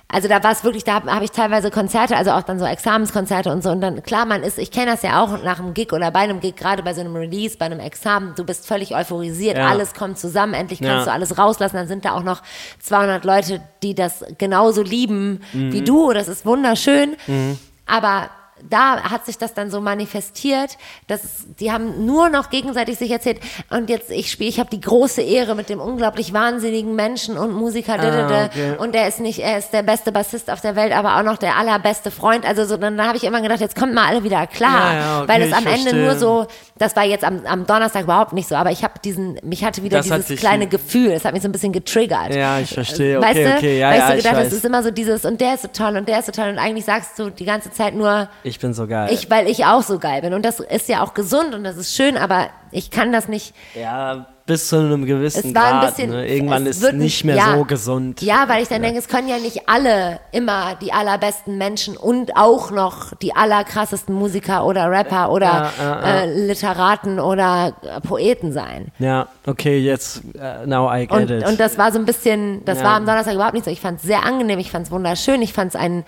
also 0.08 0.28
da 0.28 0.42
war 0.44 0.52
es 0.52 0.62
wirklich, 0.62 0.84
da 0.84 0.94
habe 0.94 1.12
hab 1.12 1.22
ich 1.22 1.32
teilweise 1.32 1.70
Konzerte, 1.70 2.16
also 2.16 2.30
auch 2.30 2.42
dann 2.42 2.58
so 2.60 2.64
Examenskonzerte 2.64 3.50
und 3.50 3.62
so. 3.62 3.70
Und 3.70 3.80
dann, 3.80 4.02
klar, 4.04 4.24
man 4.24 4.42
ist, 4.44 4.56
ich 4.58 4.70
kenne 4.70 4.92
das 4.92 5.02
ja 5.02 5.20
auch 5.22 5.42
nach 5.42 5.58
einem 5.58 5.74
Gig 5.74 5.92
oder 5.92 6.10
bei 6.12 6.20
einem 6.20 6.38
Gig, 6.40 6.54
gerade 6.56 6.82
bei 6.84 6.94
so 6.94 7.00
einem 7.00 7.16
Release, 7.16 7.58
bei 7.58 7.66
einem 7.66 7.80
Examen, 7.80 8.32
du 8.36 8.44
bist 8.44 8.66
völlig 8.68 8.94
euphorisiert, 8.94 9.56
Ja. 9.58 9.66
alles 9.66 9.94
kommt 9.94 10.18
zusammen, 10.18 10.54
endlich 10.54 10.78
Ja. 10.80 10.92
kannst 10.92 11.08
du 11.08 11.12
alles 11.12 11.38
rauslassen. 11.38 11.76
Dann 11.76 11.88
sind 11.88 12.04
da 12.04 12.12
auch 12.12 12.22
noch 12.22 12.42
200 12.80 13.24
Leute, 13.24 13.60
die 13.82 13.94
das 13.96 14.24
genauso 14.38 14.82
lieben 14.82 15.42
Mhm. 15.52 15.72
wie 15.72 15.82
du. 15.82 16.12
Das 16.12 16.28
ist 16.28 16.46
wunderschön. 16.46 17.16
Aber 17.86 18.30
da 18.68 19.02
hat 19.02 19.26
sich 19.26 19.38
das 19.38 19.54
dann 19.54 19.70
so 19.70 19.80
manifestiert, 19.80 20.76
dass 21.06 21.20
die 21.60 21.70
haben 21.72 22.04
nur 22.06 22.28
noch 22.30 22.50
gegenseitig 22.50 22.98
sich 22.98 23.10
erzählt 23.10 23.38
und 23.70 23.88
jetzt 23.90 24.10
ich 24.10 24.30
spiele, 24.30 24.48
ich 24.48 24.58
habe 24.58 24.70
die 24.70 24.80
große 24.80 25.20
Ehre 25.22 25.54
mit 25.54 25.68
dem 25.68 25.80
unglaublich 25.80 26.32
wahnsinnigen 26.32 26.94
Menschen 26.94 27.36
und 27.38 27.52
Musiker 27.52 27.96
Ah, 27.98 28.46
okay. 28.46 28.76
und 28.78 28.94
er 28.94 29.08
ist 29.08 29.20
nicht, 29.20 29.38
er 29.40 29.58
ist 29.58 29.70
der 29.72 29.82
beste 29.82 30.12
Bassist 30.12 30.50
auf 30.50 30.60
der 30.60 30.76
Welt, 30.76 30.92
aber 30.92 31.16
auch 31.18 31.22
noch 31.22 31.36
der 31.38 31.56
allerbeste 31.56 32.10
Freund. 32.10 32.44
Also 32.46 32.64
so, 32.64 32.76
dann 32.76 33.00
habe 33.02 33.16
ich 33.16 33.24
immer 33.24 33.40
gedacht, 33.40 33.60
jetzt 33.60 33.76
kommt 33.76 33.94
mal 33.94 34.06
alle 34.06 34.22
wieder 34.24 34.46
klar, 34.46 34.92
Ja, 34.92 34.98
ja, 34.98 35.22
okay, 35.22 35.28
weil 35.32 35.42
es 35.42 35.52
am 35.52 35.66
Ende 35.66 35.78
verstehe. 35.80 36.04
nur 36.04 36.16
so, 36.16 36.46
das 36.78 36.94
war 36.96 37.04
jetzt 37.04 37.24
am, 37.24 37.44
am 37.46 37.66
Donnerstag 37.66 38.04
überhaupt 38.04 38.32
nicht 38.32 38.48
so, 38.48 38.54
aber 38.54 38.70
ich 38.70 38.82
habe 38.84 38.94
diesen, 39.04 39.38
mich 39.42 39.64
hatte 39.64 39.82
wieder 39.82 39.98
Das 39.98 40.06
dieses 40.08 40.38
kleine 40.40 40.66
Gefühl, 40.66 41.10
es 41.12 41.24
hat 41.24 41.32
mich 41.32 41.42
so 41.42 41.48
ein 41.48 41.52
bisschen 41.52 41.72
getriggert. 41.72 42.34
Ja, 42.34 42.58
ich 42.58 42.72
verstehe. 42.74 43.20
Weißt 43.20 43.30
Okay, 43.36 43.44
du, 43.44 43.54
okay, 43.56 43.78
ja, 43.80 43.90
weil 43.90 43.98
ja, 43.98 44.04
ich 44.04 44.10
so 44.12 44.18
ich 44.18 44.24
gedacht, 44.24 44.46
es 44.46 44.52
ist 44.52 44.64
immer 44.64 44.82
so 44.82 44.90
dieses 44.90 45.24
und 45.24 45.40
der 45.40 45.54
ist 45.54 45.62
so 45.62 45.68
toll 45.68 45.96
und 45.96 46.08
der 46.08 46.18
ist 46.20 46.26
so 46.26 46.32
toll 46.32 46.48
und 46.48 46.58
eigentlich 46.58 46.84
sagst 46.84 47.18
du 47.18 47.30
die 47.30 47.44
ganze 47.44 47.70
Zeit 47.72 47.94
nur, 47.94 48.28
Ich 48.46 48.60
bin 48.60 48.72
so 48.74 48.86
geil. 48.86 49.08
ich, 49.12 49.28
weil 49.30 49.48
ich 49.48 49.64
auch 49.64 49.82
so 49.82 49.98
geil 49.98 50.20
bin 50.22 50.32
und 50.32 50.44
das 50.44 50.60
ist 50.60 50.88
ja 50.88 51.02
auch 51.02 51.14
gesund 51.14 51.54
und 51.54 51.64
das 51.64 51.76
ist 51.76 51.94
schön, 51.96 52.16
aber 52.16 52.46
ich 52.70 52.90
kann 52.90 53.12
das 53.12 53.28
nicht. 53.28 53.54
ja, 53.74 54.26
bis 54.46 54.68
zu 54.68 54.76
einem 54.76 55.04
gewissen 55.06 55.48
Es 55.48 55.54
war 55.56 55.82
ein 55.82 55.88
bisschen. 55.88 56.10
ne? 56.10 56.28
Irgendwann 56.28 56.64
es 56.68 56.80
ist 56.80 56.92
nicht 56.92 57.24
mehr 57.24 57.34
ja, 57.34 57.56
so 57.56 57.64
gesund. 57.64 58.22
Ja, 58.22 58.44
weil 58.48 58.62
ich 58.62 58.68
dann 58.68 58.80
denke, 58.80 59.00
es 59.00 59.08
können 59.08 59.26
ja 59.26 59.38
nicht 59.38 59.68
alle 59.68 60.20
immer 60.30 60.76
die 60.80 60.92
allerbesten 60.92 61.58
Menschen 61.58 61.96
und 61.96 62.36
auch 62.36 62.70
noch 62.70 63.12
die 63.16 63.34
allerkrassesten 63.34 64.14
Musiker 64.14 64.64
oder 64.64 64.88
Rapper 64.88 65.32
oder 65.32 65.46
Ja, 65.46 65.72
ja, 65.80 66.00
ja. 66.00 66.20
Äh, 66.20 66.46
Literaten 66.46 67.18
oder 67.18 67.72
äh, 67.82 68.00
Poeten 68.00 68.52
sein. 68.52 68.92
Ja, 69.00 69.26
okay, 69.46 69.80
jetzt, 69.80 70.22
uh, 70.36 70.64
now 70.64 70.88
I 70.94 71.08
get 71.08 71.10
Und, 71.10 71.30
it. 71.32 71.44
und 71.48 71.58
das 71.58 71.76
war 71.76 71.90
so 71.90 71.98
ein 71.98 72.04
bisschen, 72.04 72.64
das 72.64 72.78
Ja. 72.78 72.84
war 72.84 72.92
am 72.92 73.04
Donnerstag 73.06 73.34
überhaupt 73.34 73.54
nicht 73.54 73.64
so. 73.64 73.72
Ich 73.72 73.80
fand 73.80 73.98
es 73.98 74.06
sehr 74.06 74.24
angenehm, 74.24 74.60
ich 74.60 74.70
fand 74.70 74.86
es 74.86 74.92
wunderschön, 74.92 75.42
ich 75.42 75.52
fand 75.52 75.74
es 75.74 75.80
einen 75.80 76.04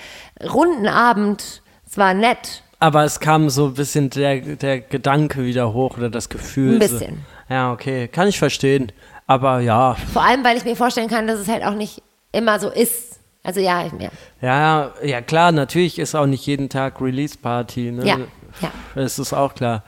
runden 0.48 0.86
Abend, 0.86 1.62
es 1.88 1.96
war 1.96 2.14
nett. 2.14 2.62
Aber 2.80 3.04
es 3.04 3.18
kam 3.18 3.50
so 3.50 3.66
ein 3.66 3.74
bisschen 3.74 4.10
der, 4.10 4.40
der 4.40 4.80
Gedanke 4.80 5.44
wieder 5.44 5.72
hoch 5.72 5.96
oder 5.96 6.10
das 6.10 6.28
Gefühl. 6.28 6.76
Ein 6.80 6.88
so- 6.88 6.98
bisschen. 6.98 7.24
Ja, 7.48 7.72
okay, 7.72 8.08
kann 8.08 8.28
ich 8.28 8.38
verstehen. 8.38 8.92
Aber 9.26 9.60
ja, 9.60 9.96
Vor 10.12 10.22
allem, 10.22 10.44
weil 10.44 10.56
ich 10.56 10.64
mir 10.64 10.76
vorstellen 10.76 11.08
kann, 11.08 11.26
dass 11.26 11.38
es 11.38 11.48
halt 11.48 11.64
auch 11.64 11.74
nicht 11.74 12.02
immer 12.32 12.60
so 12.60 12.68
ist. 12.68 13.18
Also 13.42 13.60
ja, 13.60 13.86
ich, 13.86 13.92
ja. 14.00 14.10
ja, 14.42 14.90
ja 15.02 15.20
klar, 15.22 15.52
natürlich 15.52 15.98
ist 15.98 16.14
auch 16.14 16.26
nicht 16.26 16.44
jeden 16.46 16.68
Tag 16.68 17.00
Release-Party. 17.00 17.92
Ne? 17.92 18.06
Ja, 18.06 18.18
ja. 18.60 18.70
Das 18.94 19.18
ist 19.18 19.32
auch 19.32 19.54
klar. 19.54 19.82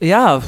Ja, 0.00 0.42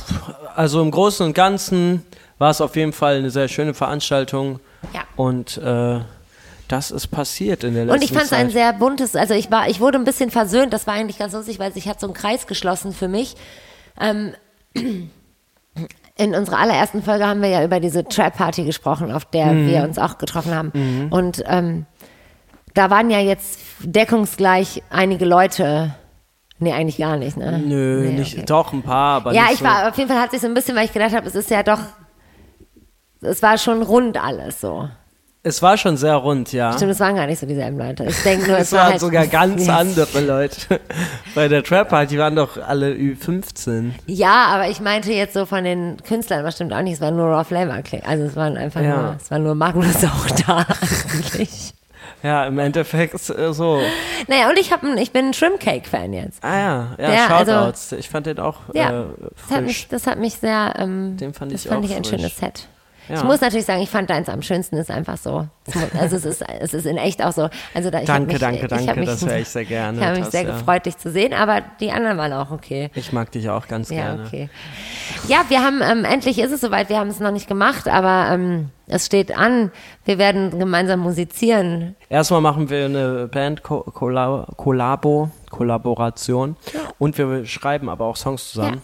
also 0.54 0.82
im 0.82 0.90
Großen 0.90 1.24
und 1.24 1.32
Ganzen 1.34 2.04
war 2.38 2.50
es 2.50 2.60
auf 2.60 2.76
jeden 2.76 2.92
Fall 2.92 3.16
eine 3.16 3.30
sehr 3.30 3.48
schöne 3.48 3.72
Veranstaltung. 3.72 4.60
Ja. 4.92 5.02
Und 5.16 5.56
äh, 5.58 6.00
das 6.74 6.90
ist 6.90 7.06
passiert 7.08 7.62
in 7.64 7.74
der 7.74 7.84
letzten 7.84 7.98
Und 7.98 8.04
ich 8.04 8.10
fand 8.12 8.24
es 8.24 8.30
Zeit. 8.30 8.40
ein 8.40 8.50
sehr 8.50 8.72
buntes, 8.72 9.14
also 9.16 9.32
ich 9.34 9.50
war, 9.50 9.68
ich 9.68 9.80
wurde 9.80 9.98
ein 9.98 10.04
bisschen 10.04 10.30
versöhnt, 10.30 10.72
das 10.72 10.86
war 10.86 10.94
eigentlich 10.94 11.18
ganz 11.18 11.32
lustig, 11.32 11.58
weil 11.58 11.72
sich 11.72 11.88
hat 11.88 12.00
so 12.00 12.08
ein 12.08 12.14
Kreis 12.14 12.46
geschlossen 12.46 12.92
für 12.92 13.08
mich. 13.08 13.36
Ähm, 14.00 14.34
in 16.16 16.34
unserer 16.34 16.58
allerersten 16.58 17.02
Folge 17.02 17.26
haben 17.26 17.42
wir 17.42 17.48
ja 17.48 17.64
über 17.64 17.80
diese 17.80 18.04
Trap-Party 18.04 18.64
gesprochen, 18.64 19.10
auf 19.12 19.24
der 19.24 19.46
Mhm. 19.46 19.66
wir 19.68 19.82
uns 19.82 19.98
auch 19.98 20.18
getroffen 20.18 20.54
haben. 20.54 21.08
Und 21.10 21.42
ähm, 21.46 21.86
da 22.74 22.90
waren 22.90 23.10
ja 23.10 23.20
jetzt 23.20 23.58
deckungsgleich 23.80 24.82
einige 24.90 25.24
Leute, 25.24 25.94
nee, 26.58 26.72
eigentlich 26.72 26.98
gar 26.98 27.16
nicht, 27.16 27.36
ne? 27.36 27.58
Nö, 27.64 28.02
Nee, 28.08 28.18
nicht, 28.18 28.34
okay. 28.36 28.46
doch 28.46 28.72
ein 28.72 28.82
paar, 28.82 29.16
aber 29.16 29.32
Ja, 29.32 29.42
nicht 29.44 29.54
ich 29.54 29.58
so. 29.60 29.64
war, 29.64 29.88
auf 29.88 29.96
jeden 29.96 30.08
Fall 30.08 30.20
hat 30.20 30.30
sich 30.32 30.40
so 30.40 30.46
ein 30.46 30.54
bisschen, 30.54 30.74
weil 30.76 30.84
ich 30.86 30.92
gedacht 30.92 31.14
habe, 31.14 31.26
es 31.26 31.34
ist 31.34 31.50
ja 31.50 31.62
doch, 31.62 31.80
es 33.20 33.42
war 33.42 33.58
schon 33.58 33.82
rund 33.82 34.22
alles 34.22 34.60
so. 34.60 34.88
Es 35.46 35.60
war 35.60 35.76
schon 35.76 35.98
sehr 35.98 36.14
rund, 36.14 36.52
ja. 36.54 36.72
Stimmt, 36.72 36.92
es 36.92 37.00
waren 37.00 37.16
gar 37.16 37.26
nicht 37.26 37.38
so 37.38 37.44
dieselben 37.46 37.76
Leute. 37.78 38.04
Ich 38.04 38.22
denke 38.22 38.48
nur, 38.48 38.56
es, 38.58 38.68
Es 38.68 38.72
war 38.72 38.80
waren 38.84 38.90
halt, 38.92 39.00
sogar 39.00 39.26
ganz 39.28 39.68
andere 39.68 40.20
Leute. 40.22 40.80
Bei 41.34 41.48
der 41.48 41.62
Trap 41.62 41.90
Party 41.90 42.18
waren 42.18 42.34
doch 42.34 42.56
alle 42.56 42.92
Ü15. 42.92 43.90
Ja, 44.06 44.46
aber 44.46 44.68
ich 44.70 44.80
meinte 44.80 45.12
jetzt 45.12 45.34
so 45.34 45.44
von 45.44 45.64
den 45.64 45.98
Künstlern, 46.02 46.44
was 46.44 46.54
stimmt 46.54 46.72
auch 46.72 46.80
nicht, 46.80 46.94
es 46.94 47.00
war 47.02 47.10
nur 47.10 47.26
Raw 47.26 47.44
Flavor. 47.44 47.82
Also 48.06 48.24
es 48.24 48.36
waren 48.36 48.56
einfach 48.56 48.80
Ja. 48.80 48.96
nur, 48.96 49.16
es 49.22 49.30
war 49.30 49.38
nur 49.38 49.54
Magnus 49.54 50.02
auch 50.04 50.30
da 50.46 50.66
eigentlich. 51.12 51.74
Ja, 52.22 52.46
im 52.46 52.58
Endeffekt 52.58 53.14
äh, 53.28 53.52
so. 53.52 53.80
Naja, 54.28 54.48
und 54.48 54.58
ich, 54.58 54.72
hab 54.72 54.82
ein, 54.82 54.96
ich 54.96 55.12
bin 55.12 55.26
ein 55.26 55.34
Shrimp 55.34 55.60
Cake 55.60 55.86
Fan 55.86 56.14
jetzt. 56.14 56.42
Ah 56.42 56.56
ja, 56.56 56.88
ja, 56.98 57.12
Ja, 57.12 57.26
also- 57.36 57.52
Shoutouts. 57.52 57.92
ich 57.92 58.08
fand 58.08 58.24
den 58.24 58.38
auch 58.38 58.56
Ja, 58.72 59.02
äh, 59.02 59.04
das, 59.46 59.56
hat 59.56 59.62
mich, 59.64 59.76
frisch. 59.76 59.88
das 59.90 60.06
hat 60.06 60.18
mich 60.18 60.34
sehr, 60.36 60.74
ähm, 60.78 61.18
Den 61.18 61.34
fand 61.34 61.52
das 61.52 61.64
ich 61.64 61.68
fand 61.68 61.84
auch 61.84 61.90
ich 61.90 61.94
ein 61.94 62.02
frisch. 62.02 62.18
schönes 62.20 62.36
Set. 62.38 62.66
Ja. 63.08 63.16
Ich 63.16 63.24
muss 63.24 63.40
natürlich 63.40 63.66
sagen, 63.66 63.82
ich 63.82 63.90
fand 63.90 64.08
deins 64.08 64.28
am 64.28 64.40
schönsten, 64.42 64.76
ist 64.76 64.90
einfach 64.90 65.16
so. 65.18 65.46
Also 65.98 66.16
es 66.16 66.24
ist, 66.24 66.44
es 66.60 66.72
ist 66.74 66.86
in 66.86 66.96
echt 66.96 67.22
auch 67.22 67.32
so. 67.32 67.48
Also 67.74 67.90
da, 67.90 68.00
ich 68.00 68.06
Danke, 68.06 68.32
mich, 68.32 68.40
danke, 68.40 68.62
ich 68.62 68.68
danke, 68.68 69.00
mich, 69.00 69.08
das 69.08 69.26
höre 69.26 69.38
ich 69.38 69.48
sehr 69.48 69.64
gerne, 69.64 69.98
Ich 69.98 70.04
habe 70.04 70.18
mich 70.20 70.28
sehr 70.30 70.42
Tassia. 70.44 70.58
gefreut, 70.58 70.86
dich 70.86 70.96
zu 70.96 71.10
sehen, 71.10 71.34
aber 71.34 71.62
die 71.80 71.90
anderen 71.92 72.16
waren 72.18 72.32
auch 72.32 72.50
okay. 72.50 72.90
Ich 72.94 73.12
mag 73.12 73.30
dich 73.32 73.48
auch 73.50 73.68
ganz 73.68 73.90
Ja, 73.90 73.96
gerne. 74.14 74.24
okay. 74.26 74.48
Ja, 75.28 75.44
wir 75.48 75.62
haben, 75.62 75.80
ähm, 75.82 76.04
endlich 76.04 76.38
ist 76.38 76.50
es 76.52 76.60
soweit, 76.62 76.88
wir 76.88 76.98
haben 76.98 77.08
es 77.08 77.20
noch 77.20 77.30
nicht 77.30 77.46
gemacht, 77.48 77.88
aber 77.88 78.28
ähm, 78.32 78.70
es 78.86 79.06
steht 79.06 79.36
an, 79.36 79.70
wir 80.04 80.18
werden 80.18 80.58
gemeinsam 80.58 81.00
musizieren. 81.00 81.94
Erstmal 82.08 82.40
machen 82.40 82.70
wir 82.70 82.86
eine 82.86 83.28
Band-Kollabo, 83.28 85.30
Kollaboration 85.50 86.56
und 86.98 87.16
wir 87.18 87.44
schreiben 87.46 87.88
aber 87.88 88.04
auch 88.06 88.16
Songs 88.16 88.50
zusammen 88.50 88.80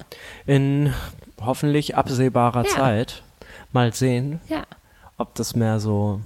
in 0.47 0.93
hoffentlich 1.45 1.97
absehbarer 1.97 2.65
Ja. 2.65 2.71
Zeit. 2.71 3.23
Mal 3.73 3.93
sehen, 3.95 4.41
Ja. 4.49 4.65
ob 5.19 5.35
das 5.35 5.55
mehr 5.55 5.79
so 5.81 6.21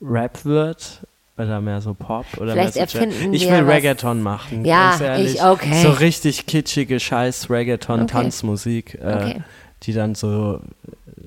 Rap 0.00 0.44
wird 0.44 1.00
oder 1.38 1.60
mehr 1.60 1.80
so 1.80 1.94
Pop 1.94 2.26
oder 2.38 2.52
Vielleicht 2.52 2.76
mehr 2.76 2.86
so 2.88 2.98
erfinden 2.98 3.32
Ich 3.32 3.48
will 3.48 3.60
Reggaeton 3.64 4.22
machen. 4.22 4.64
Ja, 4.64 4.90
ganz 4.90 5.00
ehrlich. 5.00 5.34
ich- 5.34 5.44
okay. 5.44 5.82
So 5.82 5.90
richtig 5.90 6.46
kitschige 6.46 6.98
Scheiß 7.00 7.50
Reggaeton 7.50 8.02
Okay. 8.02 8.10
Tanzmusik, 8.12 8.94
äh, 8.96 9.14
Okay. 9.14 9.42
die 9.84 9.92
dann 9.92 10.14
so 10.14 10.60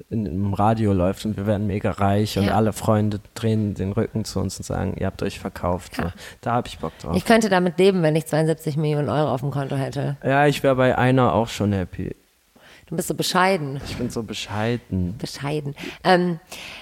in, 0.09 0.25
im 0.25 0.53
Radio 0.53 0.93
läuft 0.93 1.25
und 1.25 1.35
wir 1.37 1.47
werden 1.47 1.67
mega 1.67 1.91
reich 1.91 2.37
und 2.37 2.45
Ja. 2.45 2.55
alle 2.55 2.73
Freunde 2.73 3.19
drehen 3.33 3.73
den 3.73 3.91
Rücken 3.93 4.23
zu 4.25 4.39
uns 4.39 4.57
und 4.57 4.63
sagen, 4.65 4.95
ihr 4.99 5.07
habt 5.07 5.23
euch 5.23 5.39
verkauft. 5.39 5.95
So. 5.95 6.03
Da 6.41 6.51
habe 6.51 6.67
ich 6.67 6.77
Bock 6.79 6.97
drauf. 6.99 7.15
Ich 7.15 7.25
könnte 7.25 7.49
damit 7.49 7.77
leben, 7.79 8.03
wenn 8.03 8.15
ich 8.15 8.25
72 8.27 8.77
Millionen 8.77 9.09
Euro 9.09 9.31
auf 9.33 9.41
dem 9.41 9.51
Konto 9.51 9.75
hätte. 9.75 10.17
ja, 10.23 10.45
ich 10.47 10.61
wäre 10.63 10.75
bei 10.75 10.97
einer 10.97 11.33
auch 11.33 11.47
schon 11.47 11.71
happy. 11.73 12.15
Du 12.87 12.95
bist 12.95 13.07
so 13.07 13.15
bescheiden. 13.15 13.81
Ich 13.87 13.97
bin 13.97 14.11
so 14.11 14.21
bescheiden. 14.21 15.17
Bescheiden. 15.17 15.73
Ähm, 16.03 16.39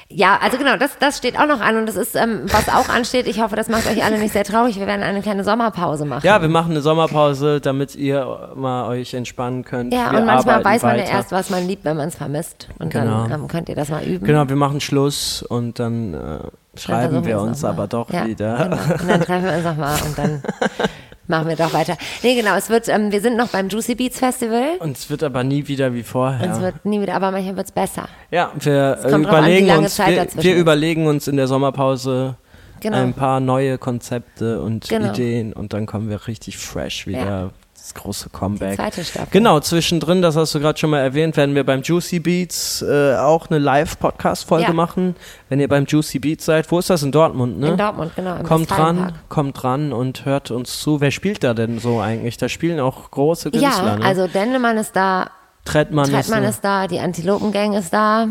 ja, 0.10 0.38
also 0.42 0.58
genau, 0.58 0.76
das, 0.76 0.98
das 1.00 1.18
steht 1.18 1.40
auch 1.40 1.46
noch 1.48 1.62
an 1.62 1.78
und 1.78 1.86
das 1.86 1.96
ist, 1.96 2.16
ähm, 2.18 2.42
was 2.52 2.68
auch 2.68 2.90
ansteht. 2.90 3.26
Ich 3.26 3.42
hoffe, 3.42 3.56
das 3.56 3.70
macht 3.70 3.88
euch 3.88 4.04
alle 4.04 4.20
nicht 4.20 4.34
sehr 4.34 4.44
traurig. 4.44 4.78
Wir 4.78 4.86
werden 4.86 5.02
eine 5.02 5.22
kleine 5.22 5.46
Sommerpause 5.46 6.04
machen. 6.04 6.26
Ja, 6.28 6.42
wir 6.42 6.50
machen 6.50 6.72
eine 6.72 6.82
Sommerpause, 6.82 7.62
damit 7.62 7.96
ihr 7.96 8.52
mal 8.56 8.90
euch 8.90 9.14
entspannen 9.14 9.64
könnt. 9.64 9.94
Ja, 9.94 10.12
wir 10.12 10.20
und 10.20 10.26
manchmal 10.26 10.64
weiß 10.66 10.82
man 10.82 10.98
ja 10.98 11.04
weiter. 11.04 11.12
erst, 11.14 11.32
was 11.32 11.50
man 11.50 11.66
liebt, 11.66 11.86
wenn 11.86 11.96
man 11.96 12.10
es 12.10 12.16
vermisst. 12.16 12.68
Und 12.80 12.92
Genau. 12.92 13.26
dann 13.30 13.44
ähm, 13.44 13.48
könnt 13.48 13.70
ihr 13.70 13.76
das 13.76 13.88
mal 13.88 14.04
üben. 14.04 14.26
Genau, 14.26 14.50
wir 14.50 14.58
machen 14.58 14.82
Schluss 14.82 15.42
und 15.42 15.80
dann 15.80 16.14
äh, 16.14 16.18
Dann 16.18 16.52
schreiben 16.78 17.26
wir 17.26 17.40
uns 17.40 17.64
aber 17.64 17.88
doch 17.88 18.10
ja, 18.12 18.26
wieder. 18.26 18.58
Genau. 18.58 19.02
Und 19.02 19.08
dann 19.10 19.22
treffen 19.22 19.46
wir 19.46 19.54
uns 19.54 19.64
nochmal 19.64 19.98
und 20.06 20.18
dann 20.18 20.44
machen 21.28 21.48
wir 21.48 21.56
doch 21.56 21.74
weiter. 21.74 21.98
Nee, 22.22 22.36
genau, 22.36 22.56
es 22.56 22.70
wird, 22.70 22.88
ähm, 22.90 23.12
wir 23.12 23.22
sind 23.22 23.38
noch 23.38 23.50
beim 23.50 23.70
Juicy 23.70 23.96
Beats 23.96 24.20
Festival. 24.20 24.78
Und 24.80 24.98
es 24.98 25.10
wird 25.10 25.24
aber 25.24 25.44
nie 25.44 25.68
wieder 25.68 25.94
wie 25.94 26.04
vorher. 26.04 26.48
Und 26.48 26.52
es 26.56 26.62
wird 26.62 26.86
nie 26.86 27.02
wieder, 27.02 27.16
aber 27.16 27.32
manchmal 27.32 27.58
wird 27.58 27.68
es 27.68 27.72
besser. 27.72 28.08
Ja, 28.32 28.52
wir 28.60 29.00
äh, 29.04 29.14
an, 29.14 29.24
überlegen 29.24 29.68
lange 29.68 29.84
uns, 29.84 29.98
wir, 30.00 30.28
wir 30.36 30.56
überlegen 30.56 31.08
uns 31.08 31.28
in 31.28 31.38
der 31.38 31.48
Sommerpause 31.48 32.36
Genau. 32.84 32.98
ein 32.98 33.14
paar 33.14 33.40
neue 33.40 33.78
Konzepte 33.78 34.62
und 34.62 34.90
Genau. 34.90 35.12
Ideen 35.12 35.54
und 35.54 35.72
dann 35.72 35.86
kommen 35.86 36.10
wir 36.10 36.28
richtig 36.28 36.58
fresh 36.58 37.08
wieder. 37.08 37.26
Ja. 37.26 37.50
Das 37.84 37.94
große 37.96 38.30
Comeback. 38.30 38.78
zweite 38.78 39.04
Staffel. 39.04 39.28
Genau, 39.32 39.60
zwischendrin, 39.60 40.22
das 40.22 40.38
hast 40.38 40.56
du 40.56 40.62
gerade 40.62 40.80
schon 40.80 40.90
mal 40.92 41.00
erwähnt, 41.02 41.36
werden 41.36 41.54
wir 41.54 41.66
beim 41.66 41.82
Juicy 41.82 42.22
Beats 42.22 42.82
äh, 42.82 43.18
auch 43.18 43.50
eine 43.50 43.60
Live-Podcast-Folge 43.60 44.68
Ja. 44.68 44.74
machen. 44.74 45.18
Wenn 45.50 45.60
ihr 45.60 45.68
beim 45.68 45.84
Juicy 45.86 46.20
Beats 46.20 46.46
seid, 46.46 46.72
wo 46.72 46.80
ist 46.80 46.90
das? 46.90 47.04
In 47.04 47.12
Dortmund, 47.12 47.60
ne? 47.60 47.72
In 47.72 47.78
Dortmund, 47.78 48.14
genau. 48.16 48.38
Kommt 48.44 48.72
dran, 48.72 49.12
kommt 49.28 49.62
dran 49.62 49.92
und 49.92 50.24
hört 50.24 50.50
uns 50.50 50.80
zu. 50.80 51.02
Wer 51.02 51.12
spielt 51.12 51.44
da 51.44 51.54
denn 51.54 51.80
so 51.80 52.00
eigentlich? 52.00 52.38
Da 52.38 52.48
spielen 52.48 52.80
auch 52.80 53.12
große 53.12 53.52
Künstler, 53.52 53.86
Ja, 53.86 53.96
ne? 53.98 54.06
also 54.06 54.28
Dendemann 54.28 54.78
ist 54.78 54.96
da, 54.96 55.30
Trettmann, 55.66 56.10
Trettmann 56.10 56.44
ist, 56.44 56.52
ist 56.52 56.64
da, 56.64 56.88
die 56.88 57.02
Antilopengang 57.02 57.74
ist 57.74 57.92
da. 57.92 58.28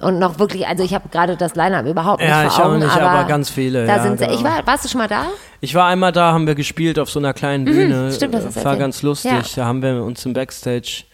Und 0.00 0.18
noch 0.18 0.38
wirklich, 0.38 0.66
also 0.66 0.82
ich 0.84 0.94
habe 0.94 1.08
gerade 1.10 1.36
das 1.36 1.54
Line-Up 1.54 1.86
überhaupt 1.86 2.20
nicht 2.20 2.28
Ja, 2.30 2.48
vor 2.48 2.50
ich 2.50 2.64
auch 2.64 2.76
nicht, 2.78 2.90
aber, 2.96 3.10
aber 3.10 3.28
ganz 3.28 3.50
viele, 3.50 3.86
Da 3.86 3.96
ja, 3.96 4.02
sind, 4.02 4.18
genau. 4.18 4.32
ich 4.32 4.42
war, 4.44 4.66
warst 4.66 4.84
du 4.84 4.88
schon 4.88 4.98
mal 4.98 5.08
da? 5.08 5.26
Ich 5.60 5.74
war 5.74 5.86
einmal 5.88 6.12
da, 6.12 6.32
haben 6.32 6.46
wir 6.46 6.54
gespielt 6.54 6.98
auf 6.98 7.10
so 7.10 7.18
einer 7.18 7.32
kleinen 7.34 7.64
Bühne. 7.64 8.04
Mhm, 8.08 8.12
stimmt, 8.12 8.34
das 8.34 8.44
du 8.44 8.50
War 8.50 8.56
erzählt. 8.62 8.78
ganz 8.78 9.02
lustig. 9.02 9.30
Ja. 9.32 9.42
Da 9.56 9.64
haben 9.66 9.82
wir 9.82 10.02
uns 10.02 10.24
im 10.26 10.32
Backstage 10.34 11.04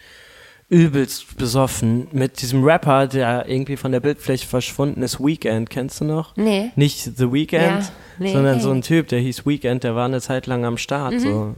übelst 0.69 1.37
besoffen 1.37 2.07
mit 2.11 2.41
diesem 2.41 2.63
Rapper, 2.63 3.07
der 3.07 3.47
irgendwie 3.47 3.77
von 3.77 3.93
der 3.93 4.01
Bildfläche 4.01 4.45
verschwunden 4.45 5.01
ist. 5.01 5.19
Weekend, 5.23 5.69
kennst 5.69 6.01
du 6.01 6.05
noch? 6.05 6.35
Nee. 6.35 6.71
Nicht 6.75 7.03
The 7.17 7.31
Weekend, 7.31 7.83
Ja, 7.83 7.89
nee, 8.19 8.33
sondern. 8.33 8.57
Mhm. 8.57 8.61
so 8.61 8.71
ein 8.71 8.81
Typ, 8.81 9.07
der 9.07 9.19
hieß 9.19 9.45
Weekend, 9.45 9.83
der 9.85 9.95
war 9.95 10.05
eine 10.05 10.19
Zeit 10.19 10.45
lang 10.45 10.65
am 10.65 10.77
Start. 10.77 11.19
So. 11.21 11.55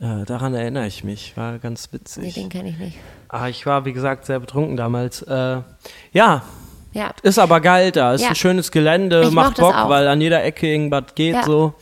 Äh, 0.00 0.24
daran 0.26 0.52
erinnere 0.54 0.86
ich 0.86 1.02
mich. 1.02 1.34
War 1.36 1.58
ganz 1.58 1.88
Nee, 1.90 1.98
witzig. 1.98 2.34
den 2.34 2.48
kenne 2.50 2.68
ich 2.68 2.78
nicht. 2.78 2.98
Ah, 3.28 3.48
ich 3.48 3.66
war, 3.66 3.84
wie 3.84 3.92
gesagt, 3.92 4.24
sehr 4.26 4.38
betrunken 4.40 4.76
damals. 4.76 5.22
Äh, 5.22 5.58
ja, 6.12 6.42
Ja. 6.92 7.10
ist 7.22 7.38
aber 7.38 7.60
geil 7.60 7.90
da. 7.92 8.14
Ist 8.14 8.22
Ja. 8.22 8.28
ein 8.30 8.34
schönes 8.34 8.70
Gelände, 8.70 9.22
Ich 9.24 9.30
macht 9.32 9.56
Bock, 9.58 9.74
weil 9.88 10.06
an 10.08 10.20
jeder 10.20 10.42
Ecke 10.44 10.66
irgendwas 10.66 11.14
geht 11.14 11.34
Ja. 11.34 11.42
so. 11.42 11.74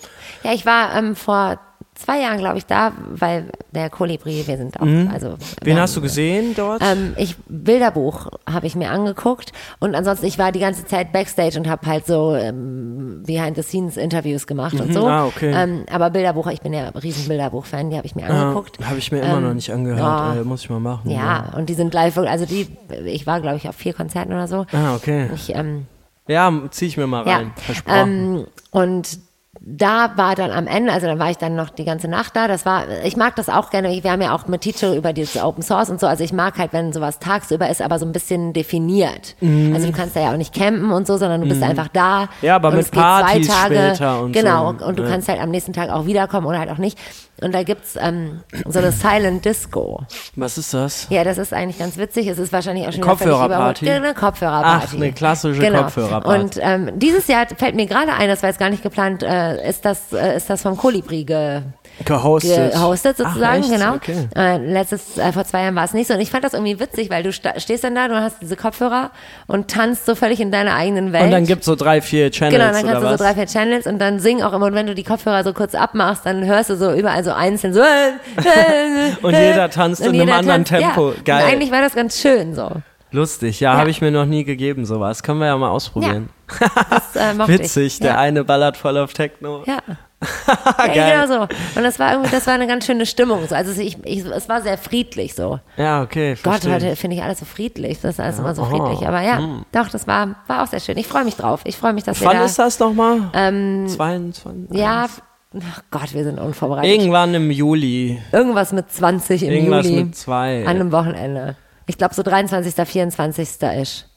Ja, 0.43 0.53
ich 0.53 0.67
war 0.67 0.95
ähm, 0.97 1.15
vor 1.17 1.59
zwei 1.95 2.21
Jahren, 2.21 2.39
glaube 2.39 2.59
ich, 2.59 2.67
da, 2.67 2.93
weil 3.11 3.47
der 3.73 3.89
Kolibri, 3.91 4.45
wir 4.47 4.57
sind 4.57 4.77
auch, 4.81 4.87
also. 5.13 5.29
Mhm. 5.31 5.37
Wen 5.63 5.77
wir 5.77 5.83
hast 5.83 5.97
du 5.97 6.01
gesehen 6.01 6.55
dort? 6.57 6.83
Ähm, 6.83 7.15
ich 7.17 7.37
Bilderbuch 7.49 8.29
habe 8.51 8.67
ich 8.67 8.75
mir 8.75 8.91
angeguckt 8.91 9.53
und 9.81 9.95
ansonsten 9.95 10.27
ich 10.27 10.39
war 10.39 10.53
die 10.53 10.59
ganze 10.61 10.87
Zeit 10.87 11.13
backstage 11.13 11.59
und 11.59 11.69
habe 11.69 11.87
halt 11.87 12.07
so 12.07 12.35
ähm, 12.35 13.23
behind 13.27 13.57
the 13.57 13.63
scenes 13.63 13.97
Interviews 13.97 14.47
gemacht 14.47 14.79
und 14.81 14.93
so. 14.93 15.07
Ah, 15.07 15.27
okay. 15.27 15.53
ähm, 15.57 15.85
aber 15.91 16.11
Bilderbuch, 16.11 16.49
ich 16.49 16.61
bin 16.61 16.73
ja 16.73 16.89
riesen 16.89 17.29
Bilderbuch-Fan, 17.29 17.91
die 17.91 17.97
habe 17.97 18.07
ich 18.07 18.15
mir 18.15 18.23
ja, 18.23 18.29
angeguckt. 18.29 18.79
Habe 18.85 18.99
ich 18.99 19.11
mir 19.13 19.21
immer 19.21 19.39
Ähm, 19.39 19.45
noch 19.45 19.55
nicht 19.55 19.71
angehört. 19.73 20.01
ja. 20.01 20.35
Äh, 20.35 20.45
muss 20.45 20.63
ich 20.63 20.71
mal 20.71 20.81
machen. 20.81 21.11
Ja, 21.11 21.53
und 21.57 21.69
die 21.69 21.75
sind 21.75 21.95
live, 21.95 22.19
also 22.19 22.45
die, 22.45 22.69
ich 23.05 23.27
war 23.27 23.41
glaube 23.41 23.57
ich 23.57 23.69
auf 23.69 23.77
vier 23.77 23.95
Konzerten 23.95 24.33
oder 24.33 24.49
so. 24.49 24.67
Ah, 24.73 24.95
okay. 24.97 25.31
Ich, 25.35 25.55
ähm, 25.55 25.87
Ja, 26.27 26.53
zieh 26.71 26.87
ich 26.87 26.97
mir 26.97 27.07
mal 27.07 27.27
ja, 27.27 27.37
rein. 27.37 27.53
Versprochen. 27.57 27.97
ähm, 27.97 28.47
und 28.71 29.19
da 29.61 30.13
war 30.17 30.35
dann 30.35 30.51
am 30.51 30.67
Ende, 30.67 30.93
also 30.93 31.07
dann 31.07 31.19
war 31.19 31.31
ich 31.31 31.39
dann 31.39 31.57
noch 31.57 31.71
die 31.71 31.85
ganze 31.85 32.09
Nacht 32.09 32.37
da. 32.37 32.49
Das 32.49 32.67
war, 32.67 32.85
ich 33.05 33.17
mag 33.17 33.37
das 33.37 33.49
auch 33.49 33.71
gerne. 33.71 34.03
Wir 34.03 34.11
haben 34.11 34.21
ja 34.21 34.35
auch 34.35 34.47
mit 34.47 34.61
Teacher 34.63 34.95
über 34.95 35.13
dieses 35.13 35.43
Open 35.43 35.63
Source 35.63 35.91
und 35.91 36.01
so. 36.01 36.07
Also 36.07 36.23
ich 36.25 36.33
mag 36.33 36.59
halt, 36.59 36.73
wenn 36.73 36.93
sowas 36.93 37.19
tagsüber 37.19 37.69
ist, 37.71 37.81
aber 37.81 37.99
so 37.99 38.05
ein 38.07 38.13
bisschen 38.13 38.53
definiert. 38.53 39.37
Also 39.41 39.87
du 39.87 39.93
kannst 39.93 40.17
da 40.17 40.21
ja 40.21 40.33
auch 40.33 40.37
nicht 40.37 40.55
campen 40.55 40.91
und 40.93 41.07
so, 41.07 41.17
sondern 41.17 41.41
du 41.41 41.49
bist 41.49 41.63
einfach 41.63 41.89
da. 41.89 42.29
Ja, 42.43 42.57
aber 42.57 42.71
mit 42.73 42.85
geht 42.85 42.95
zwei 42.95 43.01
Partys 43.01 43.49
Tage. 43.49 43.75
später 43.75 44.21
und 44.21 44.33
genau. 44.33 44.75
so. 44.79 44.85
Und 44.85 44.99
du 44.99 45.03
Ja. 45.05 45.09
kannst 45.11 45.29
halt 45.29 45.41
am 45.41 45.51
nächsten 45.51 45.73
Tag 45.73 45.91
auch 45.91 46.07
wiederkommen 46.07 46.47
oder 46.47 46.59
halt 46.59 46.71
auch 46.71 46.79
nicht. 46.79 46.99
Und 47.43 47.53
da 47.53 47.63
gibt's 47.65 47.97
ähm, 48.01 48.41
so 48.67 48.79
eine 48.79 48.93
Silent 48.93 49.45
Disco. 49.45 50.05
Was 50.37 50.57
ist 50.57 50.73
das? 50.73 51.09
Ja, 51.11 51.25
das 51.25 51.37
ist 51.37 51.53
eigentlich 51.53 51.79
ganz 51.79 51.97
witzig. 51.97 52.29
Es 52.29 52.39
ist 52.39 52.53
wahrscheinlich 52.53 52.87
auch 52.87 52.93
schon 52.93 53.03
Kopfhörerparty? 53.03 53.91
Eine 53.91 54.15
Kopfhörerparty. 54.15 54.87
Ach, 54.89 54.95
eine 54.95 55.13
klassische 55.13 55.61
genau. 55.61 55.83
Kopfhörerparty. 55.83 56.41
Und 56.41 56.59
ähm, 56.61 56.91
dieses 56.99 57.27
Jahr 57.27 57.47
fällt 57.57 57.75
mir 57.75 57.87
gerade 57.87 58.13
ein, 58.13 58.29
das 58.29 58.43
war 58.43 58.51
jetzt 58.51 58.59
gar 58.61 58.71
nicht 58.71 58.85
geplant, 58.85 59.25
äh, 59.25 59.44
ist 59.53 59.85
das 59.85 60.13
äh, 60.13 60.37
ist 60.37 60.49
das 60.51 60.63
vom 60.63 60.77
Kolibri 60.77 61.25
ge 61.25 61.61
Gehostet. 62.05 62.73
gehostet 62.73 63.17
sozusagen, 63.19 63.63
Ach, 63.67 63.71
genau. 63.71 63.95
Okay. 63.95 64.29
Äh, 64.35 64.57
letztes, 64.59 65.17
äh, 65.17 65.31
vor 65.33 65.45
zwei 65.45 65.63
Jahren 65.63 65.77
war 65.77 65.85
es 65.85 65.95
nicht 65.95 66.09
so. 66.09 66.15
Und 66.15 66.21
ich 66.21 66.29
fand 66.31 66.43
das 66.43 66.53
irgendwie 66.53 66.81
witzig, 66.81 67.09
weil 67.09 67.23
du 67.23 67.33
stehst 67.33 67.85
dann 67.85 67.95
da, 67.95 68.09
du 68.09 68.17
hast 68.21 68.43
diese 68.43 68.57
Kopfhörer 68.57 69.13
und 69.47 69.71
tanzt 69.71 70.05
so 70.05 70.17
völlig 70.17 70.41
in 70.41 70.51
deiner 70.51 70.75
eigenen 70.75 71.13
Welt. 71.13 71.23
Und 71.23 71.31
dann 71.31 71.47
gibt's 71.47 71.67
so 71.67 71.77
drei, 71.77 72.01
vier 72.01 72.33
Channels 72.33 72.53
Genau, 72.61 72.73
dann 72.73 72.83
kannst 72.85 72.97
du 73.03 73.07
so 73.07 73.13
was? 73.13 73.21
drei, 73.21 73.35
vier 73.35 73.47
Channels 73.47 73.87
und 73.87 74.01
dann 74.01 74.19
singen 74.19 74.43
auch 74.43 74.53
immer. 74.53 74.67
Und 74.67 74.75
wenn 74.75 74.89
du 74.89 74.95
die 74.97 75.05
Kopfhörer 75.05 75.45
so 75.45 75.53
kurz 75.53 75.77
abmachst, 75.77 76.27
dann 76.27 76.45
hörst 76.45 76.71
du 76.71 76.77
so 76.77 76.93
überall 76.93 77.23
so 77.23 77.31
einzeln 77.33 77.73
so. 77.73 77.81
Und 79.23 79.33
jeder 79.35 79.71
tanzt 79.71 80.01
in 80.01 80.09
Und 80.09 80.15
einem 80.15 80.21
jeder 80.27 80.39
anderen 80.39 80.65
tanzt, 80.65 80.83
Tempo. 80.83 81.11
Ja. 81.11 81.17
Geil. 81.25 81.45
Und 81.45 81.51
eigentlich 81.53 81.71
war 81.71 81.81
das 81.81 81.95
ganz 81.95 82.21
schön 82.21 82.55
so. 82.57 82.71
Lustig, 83.13 83.61
ja, 83.61 83.75
Ja. 83.75 83.79
habe 83.79 83.91
ich 83.91 84.01
mir 84.01 84.11
noch 84.11 84.27
nie 84.27 84.43
gegeben, 84.43 84.85
sowas. 84.85 85.23
Können 85.23 85.39
wir 85.39 85.47
ja 85.47 85.57
mal 85.57 85.69
ausprobieren. 85.71 86.29
Das 86.47 87.17
äh, 87.17 87.49
Witzig, 87.49 87.87
ich. 87.87 87.99
der 88.01 88.13
ja. 88.13 88.19
eine 88.19 88.45
ballert 88.45 88.77
voll 88.77 88.99
auf 88.99 89.13
Techno. 89.13 89.65
Ja. 89.67 89.79
Ja, 90.95 91.23
genau 91.23 91.27
so. 91.27 91.41
Und 91.77 91.83
das 91.83 91.99
war 91.99 92.13
irgendwie, 92.13 92.31
das 92.31 92.47
war 92.47 92.55
eine 92.55 92.67
ganz 92.67 92.87
schöne 92.87 93.07
Stimmung. 93.07 93.47
So. 93.47 93.55
Also 93.55 93.79
ich, 93.81 93.99
ich, 94.05 94.25
es 94.25 94.49
war 94.49 94.63
sehr 94.63 94.79
friedlich 94.79 95.35
so. 95.35 95.61
Ja, 95.77 96.03
okay. 96.03 96.37
Gott, 96.43 96.67
heute 96.67 96.97
finde 96.97 97.17
ich 97.17 97.23
alles 97.23 97.41
so 97.41 97.45
friedlich. 97.45 98.01
Das 98.01 98.15
ist 98.15 98.21
alles 98.21 98.39
immer 98.39 98.55
so 98.55 98.63
aha. 98.63 98.71
friedlich. 98.71 99.07
Aber 99.07 99.21
ja, 99.21 99.63
doch, 99.73 99.89
das 99.89 100.07
war, 100.07 100.37
war 100.47 100.63
auch 100.63 100.67
sehr 100.67 100.81
schön. 100.81 100.97
Ich 100.97 101.07
freue 101.07 101.25
mich 101.25 101.37
drauf. 101.37 101.61
Ich 101.65 101.77
freue 101.77 101.93
mich, 101.93 102.05
dass 102.05 102.21
wir 102.21 102.29
Wann 102.29 102.39
da. 102.39 102.45
ist 102.45 102.59
das 102.59 102.79
nochmal? 102.79 103.31
Ähm, 103.35 103.87
22? 103.89 104.79
ja, 104.79 105.07
ach 105.07 105.83
Gott, 105.91 106.15
wir 106.15 106.25
sind 106.25 106.39
unvorbereitet. 106.39 106.91
Irgendwann 106.91 107.35
im 107.35 107.51
Juli. 107.51 108.21
Irgendwas 108.33 108.73
mit 108.73 108.91
20 108.91 109.43
im 109.43 109.51
Irgendwas 109.51 109.87
Juli. 109.87 110.05
mit 110.05 110.17
zwei. 110.17 110.63
An 110.63 110.77
einem 110.77 110.93
Wochenende. 110.93 111.57
Ich 111.87 111.99
glaube 111.99 112.15
so 112.15 112.23
23., 112.23 112.75
24. 112.75 113.49
ist. 113.81 114.09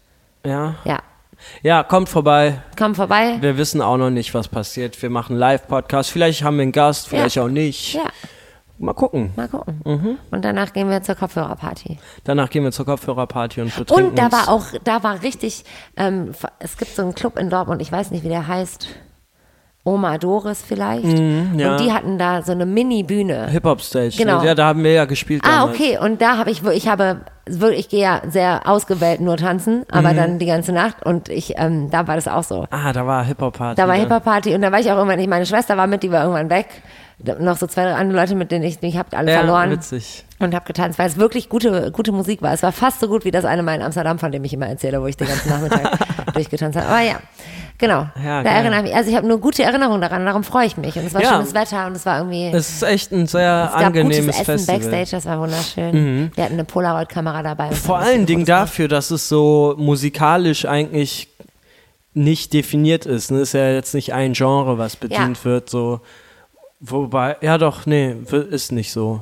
Ja. 0.45 0.75
Ja. 0.85 0.99
Ja, 1.63 1.83
kommt 1.83 2.09
vorbei. 2.09 2.61
Komm 2.77 2.95
vorbei. 2.95 3.37
Wir 3.41 3.57
wissen 3.57 3.81
auch 3.81 3.97
noch 3.97 4.09
nicht, 4.09 4.33
was 4.33 4.47
passiert. 4.47 5.01
Wir 5.01 5.09
machen 5.09 5.35
Live-Podcast. 5.35 6.09
Vielleicht 6.11 6.43
haben 6.43 6.57
wir 6.57 6.63
einen 6.63 6.71
Gast, 6.71 7.07
vielleicht 7.07 7.35
Ja. 7.35 7.43
auch 7.43 7.49
nicht. 7.49 7.93
Ja, 7.95 8.03
Mal 8.79 8.93
gucken. 8.93 9.31
mal 9.35 9.47
gucken. 9.47 9.81
Mhm. 9.85 10.17
Und 10.29 10.45
danach 10.45 10.71
gehen 10.71 10.87
wir 10.89 11.01
zur 11.01 11.15
Kopfhörerparty. 11.15 11.97
Danach 12.25 12.49
gehen 12.49 12.63
wir 12.63 12.71
zur 12.71 12.85
Kopfhörerparty 12.85 13.61
und 13.61 13.75
betrinken 13.75 14.09
Und 14.09 14.19
da 14.19 14.31
war 14.31 14.49
auch, 14.49 14.65
da 14.83 15.01
war 15.03 15.23
richtig, 15.23 15.65
ähm, 15.95 16.33
es 16.59 16.77
gibt 16.77 16.95
so 16.95 17.01
einen 17.01 17.15
Club 17.15 17.39
in 17.39 17.49
Dortmund, 17.49 17.81
ich 17.81 17.91
weiß 17.91 18.11
nicht, 18.11 18.23
wie 18.23 18.29
der 18.29 18.47
heißt. 18.47 18.87
Oma 19.87 20.17
Doris 20.17 20.61
vielleicht. 20.67 21.05
Mhm, 21.05 21.57
ja. 21.57 21.71
Und 21.71 21.79
die 21.79 21.93
hatten 21.93 22.17
da 22.17 22.41
so 22.41 22.51
eine 22.51 22.65
Mini-Bühne. 22.65 23.47
Hip-Hop-Stage. 23.49 24.17
Genau. 24.17 24.41
Ne? 24.41 24.47
Ja, 24.47 24.53
da 24.55 24.65
haben 24.67 24.83
wir 24.83 24.91
ja 24.91 25.05
gespielt 25.05 25.41
Ah, 25.45 25.61
damals. 25.61 25.77
okay. 25.79 25.97
Und 25.97 26.21
da 26.21 26.37
habe 26.37 26.51
ich, 26.51 26.61
ich 26.65 26.87
habe 26.89 27.21
wirklich, 27.45 27.79
ich 27.79 27.89
gehe 27.89 28.01
ja 28.01 28.21
sehr 28.27 28.61
ausgewählt 28.65 29.21
nur 29.21 29.37
tanzen, 29.37 29.85
aber 29.89 30.11
Mhm. 30.11 30.15
dann 30.17 30.39
die 30.39 30.45
ganze 30.45 30.73
Nacht 30.73 31.05
und 31.05 31.29
ich, 31.29 31.53
ähm, 31.57 31.89
da 31.89 32.05
war 32.05 32.15
das 32.15 32.27
auch 32.27 32.43
so. 32.43 32.65
Ah, 32.69 32.91
da 32.91 33.07
war 33.07 33.23
Hip-Hop-Party. 33.23 33.79
Da 33.81 33.87
war? 33.87 33.95
Hip-Hop-Party 33.95 34.53
und 34.55 34.61
da 34.61 34.71
war 34.73 34.79
ich 34.81 34.91
auch 34.91 34.97
irgendwann 34.97 35.19
nicht. 35.19 35.29
Meine 35.29 35.45
Schwester 35.45 35.77
war 35.77 35.87
mit, 35.87 36.03
die 36.03 36.11
war 36.11 36.23
irgendwann 36.23 36.49
weg. 36.49 36.67
Noch 37.39 37.57
so 37.57 37.65
zwei, 37.65 37.83
drei 37.83 37.93
andere 37.95 38.19
Leute, 38.19 38.35
mit 38.35 38.51
denen 38.51 38.63
ich, 38.65 38.77
ich 38.83 38.95
habe 38.97 39.17
alle 39.17 39.31
Ja, 39.31 39.39
verloren 39.39 39.71
witzig. 39.71 40.23
und 40.37 40.53
habe 40.53 40.65
getanzt, 40.65 40.99
weil 40.99 41.07
es 41.07 41.17
wirklich 41.17 41.49
gute, 41.49 41.91
gute 41.91 42.11
Musik 42.11 42.43
war. 42.43 42.53
Es 42.53 42.61
war 42.61 42.71
fast 42.71 42.99
so 42.99 43.07
gut 43.07 43.25
wie 43.25 43.31
das 43.31 43.43
eine 43.43 43.63
Mal 43.63 43.73
in 43.75 43.81
Amsterdam, 43.81 44.19
von 44.19 44.31
dem 44.31 44.43
ich 44.43 44.53
immer 44.53 44.67
erzähle, 44.67 45.01
wo 45.01 45.07
ich 45.07 45.17
den 45.17 45.27
ganzen 45.27 45.49
Nachmittag 45.49 45.97
durchgetanzt 46.35 46.77
habe. 46.77 46.87
Aber 46.87 46.99
ja, 47.01 47.15
genau. 47.77 48.07
Ja, 48.23 48.43
da 48.43 48.49
erinnere 48.49 48.77
ich 48.79 48.83
mich. 48.87 48.95
Also 48.95 49.09
ich 49.09 49.15
habe 49.15 49.27
nur 49.27 49.39
gute 49.39 49.63
Erinnerungen 49.63 50.01
daran, 50.01 50.25
darum 50.25 50.43
freue 50.43 50.65
ich 50.67 50.77
mich. 50.77 50.95
Und 50.97 51.05
es 51.05 51.13
war 51.13 51.21
Ja. 51.21 51.33
schönes 51.33 51.53
Wetter 51.53 51.87
und 51.87 51.95
es 51.95 52.05
war 52.05 52.17
irgendwie. 52.19 52.47
Es 52.47 52.69
ist 52.69 52.83
echt 52.83 53.11
ein 53.11 53.27
sehr 53.27 53.65
es 53.67 53.73
gab 53.73 53.85
angenehmes 53.87 54.35
gutes 54.37 54.41
Essen 54.41 54.45
Festival. 54.45 54.77
Mhm. 54.79 54.81
Backstage, 54.91 55.11
das 55.11 55.25
war 55.25 55.39
wunderschön. 55.39 56.31
Wir 56.35 56.43
hatten 56.43 56.53
eine 56.53 56.63
Polaroid-Kamera 56.65 57.43
dabei. 57.43 57.71
Vor 57.71 57.99
allen 57.99 58.25
Dingen 58.25 58.45
dafür, 58.45 58.87
dass 58.87 59.11
es 59.11 59.27
so 59.29 59.75
musikalisch 59.77 60.65
eigentlich 60.65 61.27
nicht 62.13 62.53
definiert 62.53 63.05
ist. 63.05 63.29
Ne? 63.31 63.41
Ist 63.41 63.53
ja 63.53 63.69
jetzt 63.71 63.93
nicht 63.93 64.13
ein 64.13 64.33
Genre, 64.33 64.77
was 64.77 64.95
bedient 64.95 65.37
Ja. 65.37 65.45
wird. 65.45 65.69
So, 65.69 66.01
wobei, 66.79 67.37
ja 67.41 67.57
doch, 67.57 67.85
nee, 67.85 68.15
ist 68.49 68.71
nicht 68.71 68.91
so. 68.91 69.21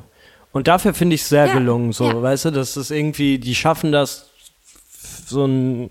Und 0.53 0.69
dafür 0.69 0.93
finde 0.93 1.15
ich 1.15 1.21
es 1.21 1.27
sehr 1.29 1.49
gelungen, 1.49 1.91
so, 1.91 2.21
weißt 2.21 2.45
du, 2.45 2.51
das 2.51 2.77
ist 2.77 2.89
irgendwie, 2.89 3.37
die 3.39 3.53
schaffen 3.55 3.91
das 3.91 4.29
so 5.27 5.45
ein, 5.45 5.89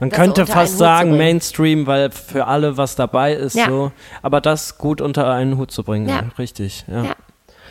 man 0.00 0.10
Das 0.10 0.18
könnte 0.18 0.46
fast 0.46 0.78
sagen. 0.78 1.16
Mainstream, 1.16 1.86
weil 1.86 2.10
für 2.10 2.46
alle 2.46 2.76
was 2.76 2.96
dabei 2.96 3.32
ist, 3.34 3.54
Ja. 3.56 3.66
so, 3.68 3.92
aber 4.22 4.40
das 4.40 4.78
gut 4.78 5.00
unter 5.00 5.30
einen 5.32 5.56
Hut 5.58 5.70
zu 5.70 5.82
bringen, 5.84 6.08
Ja. 6.08 6.24
richtig, 6.38 6.84
ja. 6.88 7.04
Ja, 7.04 7.14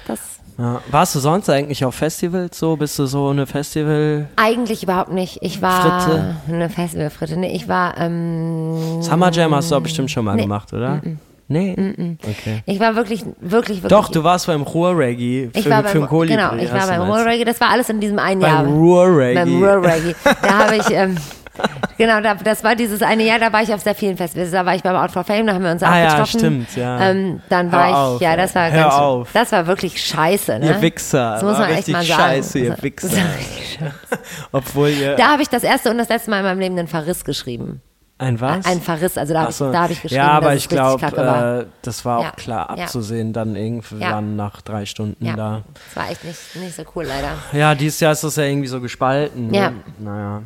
das 0.07 0.19
Ja. 0.57 0.81
Warst 0.89 1.13
du 1.15 1.19
sonst 1.19 1.49
eigentlich 1.49 1.83
auf 1.83 1.95
Festivals 1.95 2.57
so? 2.57 2.77
Bist 2.77 2.97
du 2.97 3.05
so 3.07 3.27
eine 3.27 3.45
Festival? 3.45 4.29
eigentlich 4.37 4.83
überhaupt 4.83 5.11
nicht. 5.11 5.39
Ich 5.41 5.61
war 5.61 6.01
Fritte? 6.01 6.35
eine 6.47 6.69
Festivalfritte. 6.69 7.35
Nee, 7.37 7.53
ich 7.53 7.67
war 7.67 7.97
ähm, 7.97 9.01
Summer 9.01 9.31
Jam 9.33 9.53
hast 9.53 9.71
du 9.71 9.75
auch 9.75 9.81
bestimmt 9.81 10.09
schon 10.11 10.23
mal 10.23 10.35
Nee. 10.35 10.43
gemacht, 10.43 10.71
oder? 10.71 11.01
Nee? 11.47 12.17
Okay. 12.23 12.63
ich 12.65 12.79
war 12.79 12.95
wirklich 12.95 13.23
wirklich 13.39 13.81
wirklich 13.83 13.89
Doch, 13.89 14.09
du 14.09 14.23
warst 14.23 14.47
beim 14.47 14.63
Ruhr-Reggae 14.63 15.49
für, 15.53 15.59
ich 15.59 15.69
war 15.69 15.83
für 15.83 15.99
beim, 15.99 16.01
den 16.01 16.07
Kolibri. 16.07 16.35
genau, 16.37 16.55
ich 16.55 16.71
war 16.73 16.87
beim 16.87 16.99
meinst. 17.07 17.13
Ruhr 17.19 17.25
Reggae. 17.25 17.45
Das 17.45 17.61
war 17.61 17.69
alles 17.69 17.89
in 17.89 17.99
diesem 17.99 18.17
einen 18.19 18.41
Beim 18.41 18.51
Jahr. 18.51 18.65
Ruhr-Reggae. 18.65 19.35
Beim 19.35 19.63
Ruhr 19.63 19.83
Reggae. 19.83 20.15
Da 20.41 20.57
habe 20.57 20.77
ich 20.77 20.89
ähm, 20.89 21.15
genau, 21.97 22.19
da, 22.19 22.33
das 22.35 22.63
war 22.63 22.75
dieses 22.75 23.01
eine 23.01 23.23
Jahr. 23.23 23.39
Da 23.39 23.53
war 23.53 23.61
ich 23.61 23.73
auf 23.73 23.79
sehr 23.81 23.95
vielen 23.95 24.17
Festivals. 24.17 24.51
Da 24.51 24.65
war 24.65 24.75
ich 24.75 24.83
beim 24.83 24.95
Out 24.95 25.11
for 25.11 25.23
Fame. 25.23 25.45
Da 25.47 25.53
haben 25.53 25.63
wir 25.63 25.71
uns 25.71 25.83
Ah 25.83 25.97
ja, 25.97 26.05
abgetroffen. 26.07 26.39
stimmt, 26.39 26.75
ja. 26.75 26.99
Ähm, 27.11 27.41
dann 27.47 27.71
Hör 27.71 27.79
war 27.79 27.89
ich, 27.89 27.95
auf, 27.95 28.21
ja, 28.21 28.35
das 28.35 28.55
war 28.55 28.71
hör 28.71 28.81
ganz, 28.83 28.93
auf. 28.95 29.29
das 29.33 29.51
war 29.51 29.67
wirklich 29.67 30.03
scheiße. 30.03 30.59
Ne? 30.59 30.67
Ihr 30.67 30.81
Wichser. 30.81 31.33
Das 31.33 31.43
muss 31.43 31.57
man 31.57 31.69
echt 31.69 31.87
mal 31.89 32.03
sagen. 32.03 32.21
scheiße, 32.21 32.59
ihr 32.59 32.75
Wichser. 32.81 33.09
Obwohl 34.51 34.89
ihr. 34.89 35.15
Da 35.15 35.31
habe 35.31 35.41
ich 35.43 35.49
das 35.49 35.63
erste 35.63 35.89
und 35.91 35.97
das 35.97 36.09
letzte 36.09 36.29
Mal 36.31 36.39
in 36.39 36.43
meinem 36.45 36.59
Leben 36.59 36.77
einen 36.77 36.87
Verriss 36.87 37.23
geschrieben. 37.23 37.81
Ein 38.17 38.39
was? 38.39 38.65
Ein 38.65 38.81
Verriss, 38.81 39.17
also 39.17 39.33
da 39.33 39.41
habe 39.41 39.51
so. 39.51 39.65
ich, 39.67 39.71
da 39.73 39.81
hab 39.83 39.91
ich 39.91 40.01
geschrieben, 40.01 40.21
Ja, 40.23 40.31
aber 40.31 40.51
dass 40.51 40.57
ich 40.57 40.69
glaube, 40.69 41.05
äh, 41.05 41.65
das 41.81 42.05
war 42.05 42.19
auch 42.19 42.23
Ja, 42.23 42.31
klar 42.31 42.73
ja. 42.77 42.83
abzusehen, 42.85 43.33
dann 43.33 43.55
irgendwann 43.57 43.99
Ja. 43.99 44.21
nach 44.21 44.61
drei 44.61 44.85
Stunden 44.85 45.25
ja, 45.25 45.35
da. 45.35 45.63
das 45.87 45.95
war 45.97 46.09
echt 46.09 46.23
nicht, 46.23 46.55
nicht 46.55 46.75
so 46.75 46.83
cool 46.95 47.03
leider. 47.03 47.33
Ja, 47.51 47.75
dieses 47.75 47.99
Jahr 47.99 48.13
ist 48.13 48.23
das 48.23 48.37
ja 48.37 48.43
irgendwie 48.43 48.67
so 48.67 48.79
gespalten. 48.79 49.53
Ja. 49.53 49.71
Ne? 49.71 49.75
Naja. 49.99 50.41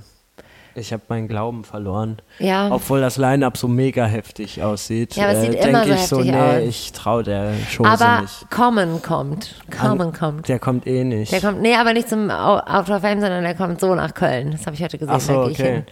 Ich 0.75 0.93
habe 0.93 1.03
meinen 1.09 1.27
Glauben 1.27 1.63
verloren. 1.63 2.21
Ja. 2.37 2.71
Obwohl 2.71 3.01
das 3.01 3.17
Line-Up 3.17 3.57
so 3.57 3.67
mega 3.67 4.05
heftig 4.05 4.63
aussieht. 4.63 5.15
Ja, 5.15 5.25
aber 5.25 5.33
es 5.33 5.39
äh, 5.39 5.51
sieht 5.51 5.65
immer 5.65 5.83
denk 5.85 5.87
so 5.87 5.93
ich 5.93 6.07
so, 6.07 6.17
heftig 6.19 6.31
nee, 6.31 6.39
aus. 6.39 6.61
ich 6.63 6.91
traue 6.93 7.23
der 7.23 7.53
Chose 7.75 7.89
Aber 7.89 8.21
nicht. 8.21 8.49
Common 8.51 9.01
kommt. 9.01 9.55
Common 9.77 10.07
An- 10.07 10.13
kommt. 10.13 10.47
Der 10.47 10.59
kommt 10.59 10.87
eh 10.87 11.03
nicht. 11.03 11.31
Der 11.31 11.41
kommt, 11.41 11.61
nee, 11.61 11.75
aber 11.75 11.93
nicht 11.93 12.07
zum 12.07 12.31
Out 12.31 12.89
of 12.89 13.01
Fame, 13.01 13.19
sondern 13.19 13.43
der 13.43 13.55
kommt 13.55 13.79
so 13.79 13.93
nach 13.93 14.13
Köln. 14.13 14.51
Das 14.51 14.65
habe 14.65 14.75
ich 14.75 14.81
heute 14.83 14.97
gesehen. 14.97 15.13
Ach 15.15 15.19
so, 15.19 15.33
da 15.33 15.43
gehe 15.43 15.51
ich 15.51 15.59
okay. 15.59 15.83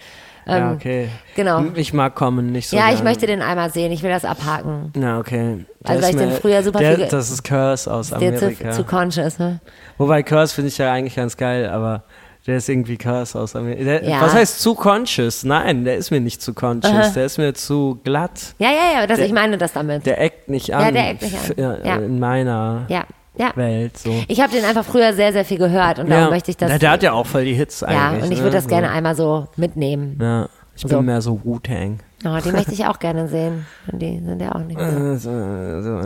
Hin. 0.47 0.57
ja, 0.57 0.69
Ähm, 0.71 0.75
okay. 0.75 1.09
genau. 1.35 1.63
Ich 1.75 1.93
mag 1.93 2.15
kommen 2.15 2.51
nicht 2.51 2.69
so 2.69 2.75
ja, 2.77 2.85
ich 2.87 2.95
gerne. 2.95 3.03
möchte 3.03 3.27
den 3.27 3.41
einmal 3.41 3.69
sehen. 3.71 3.91
Ich 3.91 4.01
will 4.03 4.09
das 4.09 4.25
abhaken. 4.25 4.91
Ja, 4.99 5.19
okay. 5.19 5.65
Der 5.81 5.89
Also, 5.91 6.03
weil 6.03 6.09
ich 6.11 6.15
den 6.17 6.31
früher 6.31 6.63
super 6.63 6.79
der, 6.79 6.95
viel 6.95 7.07
Das 7.07 7.29
ist 7.29 7.43
Curse 7.43 7.93
aus 7.93 8.09
Der 8.09 8.35
zu, 8.37 8.45
Amerika. 8.45 8.71
zu 8.71 8.83
conscious, 8.83 9.39
ne? 9.39 9.59
Wobei 9.97 10.23
Curse 10.23 10.53
finde 10.55 10.69
ich 10.69 10.77
ja 10.77 10.91
eigentlich 10.91 11.15
ganz 11.15 11.37
geil, 11.37 11.69
aber 11.69 12.03
der 12.45 12.57
ist 12.57 12.69
irgendwie 12.69 12.97
Curse 12.97 13.37
aus 13.39 13.55
Amerika. 13.55 13.83
Der, 13.83 14.03
Ja. 14.09 14.21
Was 14.21 14.33
heißt 14.33 14.61
zu 14.61 14.73
conscious? 14.73 15.43
Nein, 15.43 15.83
der 15.83 15.97
ist 15.97 16.11
mir 16.11 16.21
nicht 16.21 16.41
zu 16.41 16.53
conscious. 16.53 17.13
Der 17.13 17.25
ist 17.25 17.37
mir 17.37 17.53
zu 17.53 17.99
glatt. 18.03 18.55
Ja, 18.57 18.69
ja, 18.69 18.99
ja, 19.01 19.07
das, 19.07 19.17
Der- 19.17 19.25
ich 19.27 19.33
meine 19.33 19.57
das 19.57 19.73
damit. 19.73 20.05
Der 20.05 20.21
eckt 20.21 20.49
nicht 20.49 20.73
an. 20.73 20.93
der 20.93 21.09
eckt 21.09 21.21
nicht 21.23 21.35
an. 21.35 21.53
Ja, 21.57 21.77
Ja. 21.83 21.95
In 21.97 22.19
meiner 22.19 22.85
ja, 22.87 23.03
ja. 23.39 23.51
Welt. 23.55 23.97
So. 23.97 24.23
Ich 24.27 24.41
habe 24.41 24.51
den 24.53 24.65
einfach 24.65 24.85
früher 24.85 25.13
sehr, 25.13 25.33
sehr 25.33 25.45
viel 25.45 25.57
gehört 25.57 25.99
und 25.99 26.09
darum 26.09 26.29
möchte 26.29 26.51
ich 26.51 26.57
das. 26.57 26.69
der, 26.69 26.79
der 26.79 26.91
hat 26.91 27.03
ja 27.03 27.13
auch 27.13 27.25
voll 27.25 27.45
die 27.45 27.53
Hits 27.53 27.81
ja, 27.81 27.87
eigentlich. 27.87 28.23
und 28.23 28.31
ich 28.31 28.37
ne? 28.39 28.43
würde 28.43 28.57
das 28.57 28.67
gerne 28.67 28.89
einmal 28.89 29.15
so 29.15 29.47
mitnehmen. 29.55 30.17
Ja, 30.21 30.47
ich 30.75 30.81
So. 30.81 30.87
bin 30.89 31.05
mehr 31.05 31.21
so 31.21 31.39
Wu-Tang. 31.43 31.99
Oh, 32.25 32.37
die 32.43 32.51
möchte 32.51 32.71
ich 32.71 32.83
auch 32.85 32.97
gerne 32.97 33.27
sehen. 33.27 33.67
Und 33.91 33.99
die 34.01 34.19
sind 34.19 34.41
ja 34.41 34.55
auch 34.55 34.59
nicht 34.59 34.79
mehr. 34.79 34.87
So, 35.19 35.29
so, 35.29 36.01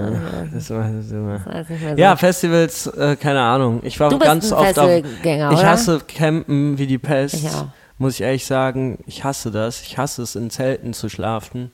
das 0.54 0.70
war- 0.70 0.90
so. 1.02 1.28
Das 1.50 1.62
ist 1.62 1.70
nicht 1.70 1.82
mehr 1.82 1.96
so. 1.96 2.02
Ja, 2.02 2.16
Festivals, 2.18 2.88
äh, 2.88 3.16
keine 3.16 3.42
Ahnung. 3.42 3.80
Ich 3.84 3.98
war 4.00 4.10
Du 4.10 4.18
bist 4.18 4.28
ganz 4.28 4.52
oft 4.52 4.78
auf. 4.78 4.90
Ich 4.90 5.26
oder? 5.26 5.64
hasse 5.64 6.02
Campen 6.06 6.78
wie 6.78 6.88
die 6.88 6.98
Pest. 6.98 7.36
Ich 7.36 7.48
auch. 7.48 7.68
Muss 7.98 8.16
ich 8.16 8.22
ehrlich 8.22 8.46
sagen, 8.46 8.98
ich 9.06 9.24
hasse 9.24 9.52
das. 9.52 9.82
Ich 9.84 9.98
hasse 9.98 10.24
es, 10.24 10.36
in 10.36 10.50
Zelten 10.50 10.94
zu 10.94 11.08
schlafen. 11.08 11.72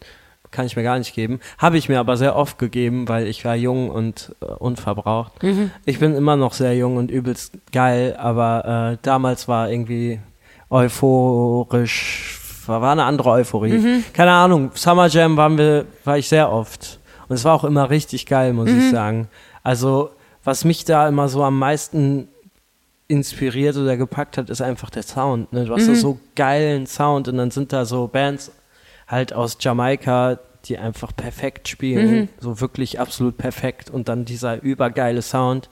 Kann 0.52 0.66
ich 0.66 0.76
mir 0.76 0.84
gar 0.84 0.98
nicht 0.98 1.14
geben. 1.14 1.40
Habe 1.58 1.78
ich 1.78 1.90
mir 1.90 2.00
aber 2.00 2.16
sehr 2.18 2.36
oft 2.36 2.58
gegeben, 2.58 3.08
weil 3.10 3.28
ich 3.28 3.44
war 3.46 3.56
jung 3.56 3.90
und 3.90 4.34
äh, 4.42 4.46
unverbraucht. 4.46 5.44
Mhm. 5.44 5.72
Ich 5.86 6.00
bin 6.00 6.16
immer 6.16 6.36
noch 6.36 6.54
sehr 6.54 6.76
jung 6.76 6.98
und 6.98 7.12
übelst 7.12 7.54
geil, 7.72 8.16
aber 8.18 8.94
äh, 8.94 8.98
damals 9.02 9.48
war 9.48 9.70
irgendwie 9.70 10.20
euphorisch, 11.28 12.40
war, 12.66 12.84
eine 12.92 13.04
andere 13.04 13.30
Euphorie. 13.32 13.78
Mhm. 13.78 14.04
Keine 14.14 14.32
Ahnung, 14.32 14.72
Summer 14.74 15.08
Jam 15.08 15.38
waren 15.38 15.58
wir, 15.58 15.86
war 16.04 16.18
ich 16.18 16.28
sehr 16.28 16.52
oft. 16.52 17.00
Und 17.28 17.36
es 17.36 17.44
war 17.44 17.54
auch 17.54 17.64
immer 17.64 17.90
richtig 17.90 18.26
geil, 18.26 18.54
muss 18.54 18.70
Mhm. 18.70 18.80
ich 18.80 18.92
sagen. 18.92 19.28
Also, 19.64 20.10
was 20.44 20.64
mich 20.64 20.86
da 20.86 21.08
immer 21.08 21.28
so 21.28 21.44
am 21.44 21.60
meisten 21.60 22.30
inspiriert 23.10 23.78
oder 23.78 23.96
gepackt 23.98 24.38
hat, 24.38 24.50
ist 24.50 24.62
einfach 24.62 24.90
der 24.90 25.04
Sound. 25.04 25.52
Ne? 25.54 25.66
Du 25.66 25.74
hast 25.74 25.88
da 25.88 25.96
so 25.96 26.20
geilen 26.36 26.88
Sound 26.88 27.28
und 27.30 27.38
dann 27.38 27.52
sind 27.52 27.72
da 27.72 27.86
so 27.86 28.08
Bands 28.08 28.52
halt 29.08 29.34
aus 29.34 29.58
Jamaika, 29.60 30.40
die 30.66 30.78
einfach 30.78 31.16
perfekt 31.16 31.68
spielen, 31.70 32.30
so 32.40 32.60
wirklich 32.60 33.00
absolut 33.00 33.38
perfekt 33.38 33.90
und 33.90 34.10
dann 34.10 34.26
dieser 34.26 34.62
übergeile 34.62 35.22
Sound. 35.22 35.70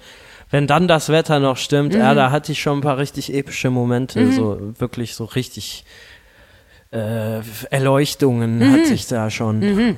Wenn 0.52 0.68
dann 0.68 0.88
das 0.88 1.10
Wetter 1.10 1.40
noch 1.40 1.58
stimmt, 1.58 1.94
ja, 1.96 2.14
da 2.14 2.32
hatte 2.32 2.52
ich 2.54 2.62
schon 2.62 2.78
ein 2.78 2.82
paar 2.82 2.98
richtig 2.98 3.34
epische 3.34 3.70
Momente, 3.72 4.32
so 4.32 4.58
wirklich 4.80 5.16
so 5.16 5.26
richtig 5.26 5.84
äh, 6.92 7.42
Erleuchtungen 7.72 8.72
hatte 8.72 8.94
ich 8.94 9.08
da 9.08 9.30
schon. 9.30 9.60
Mhm. 9.60 9.98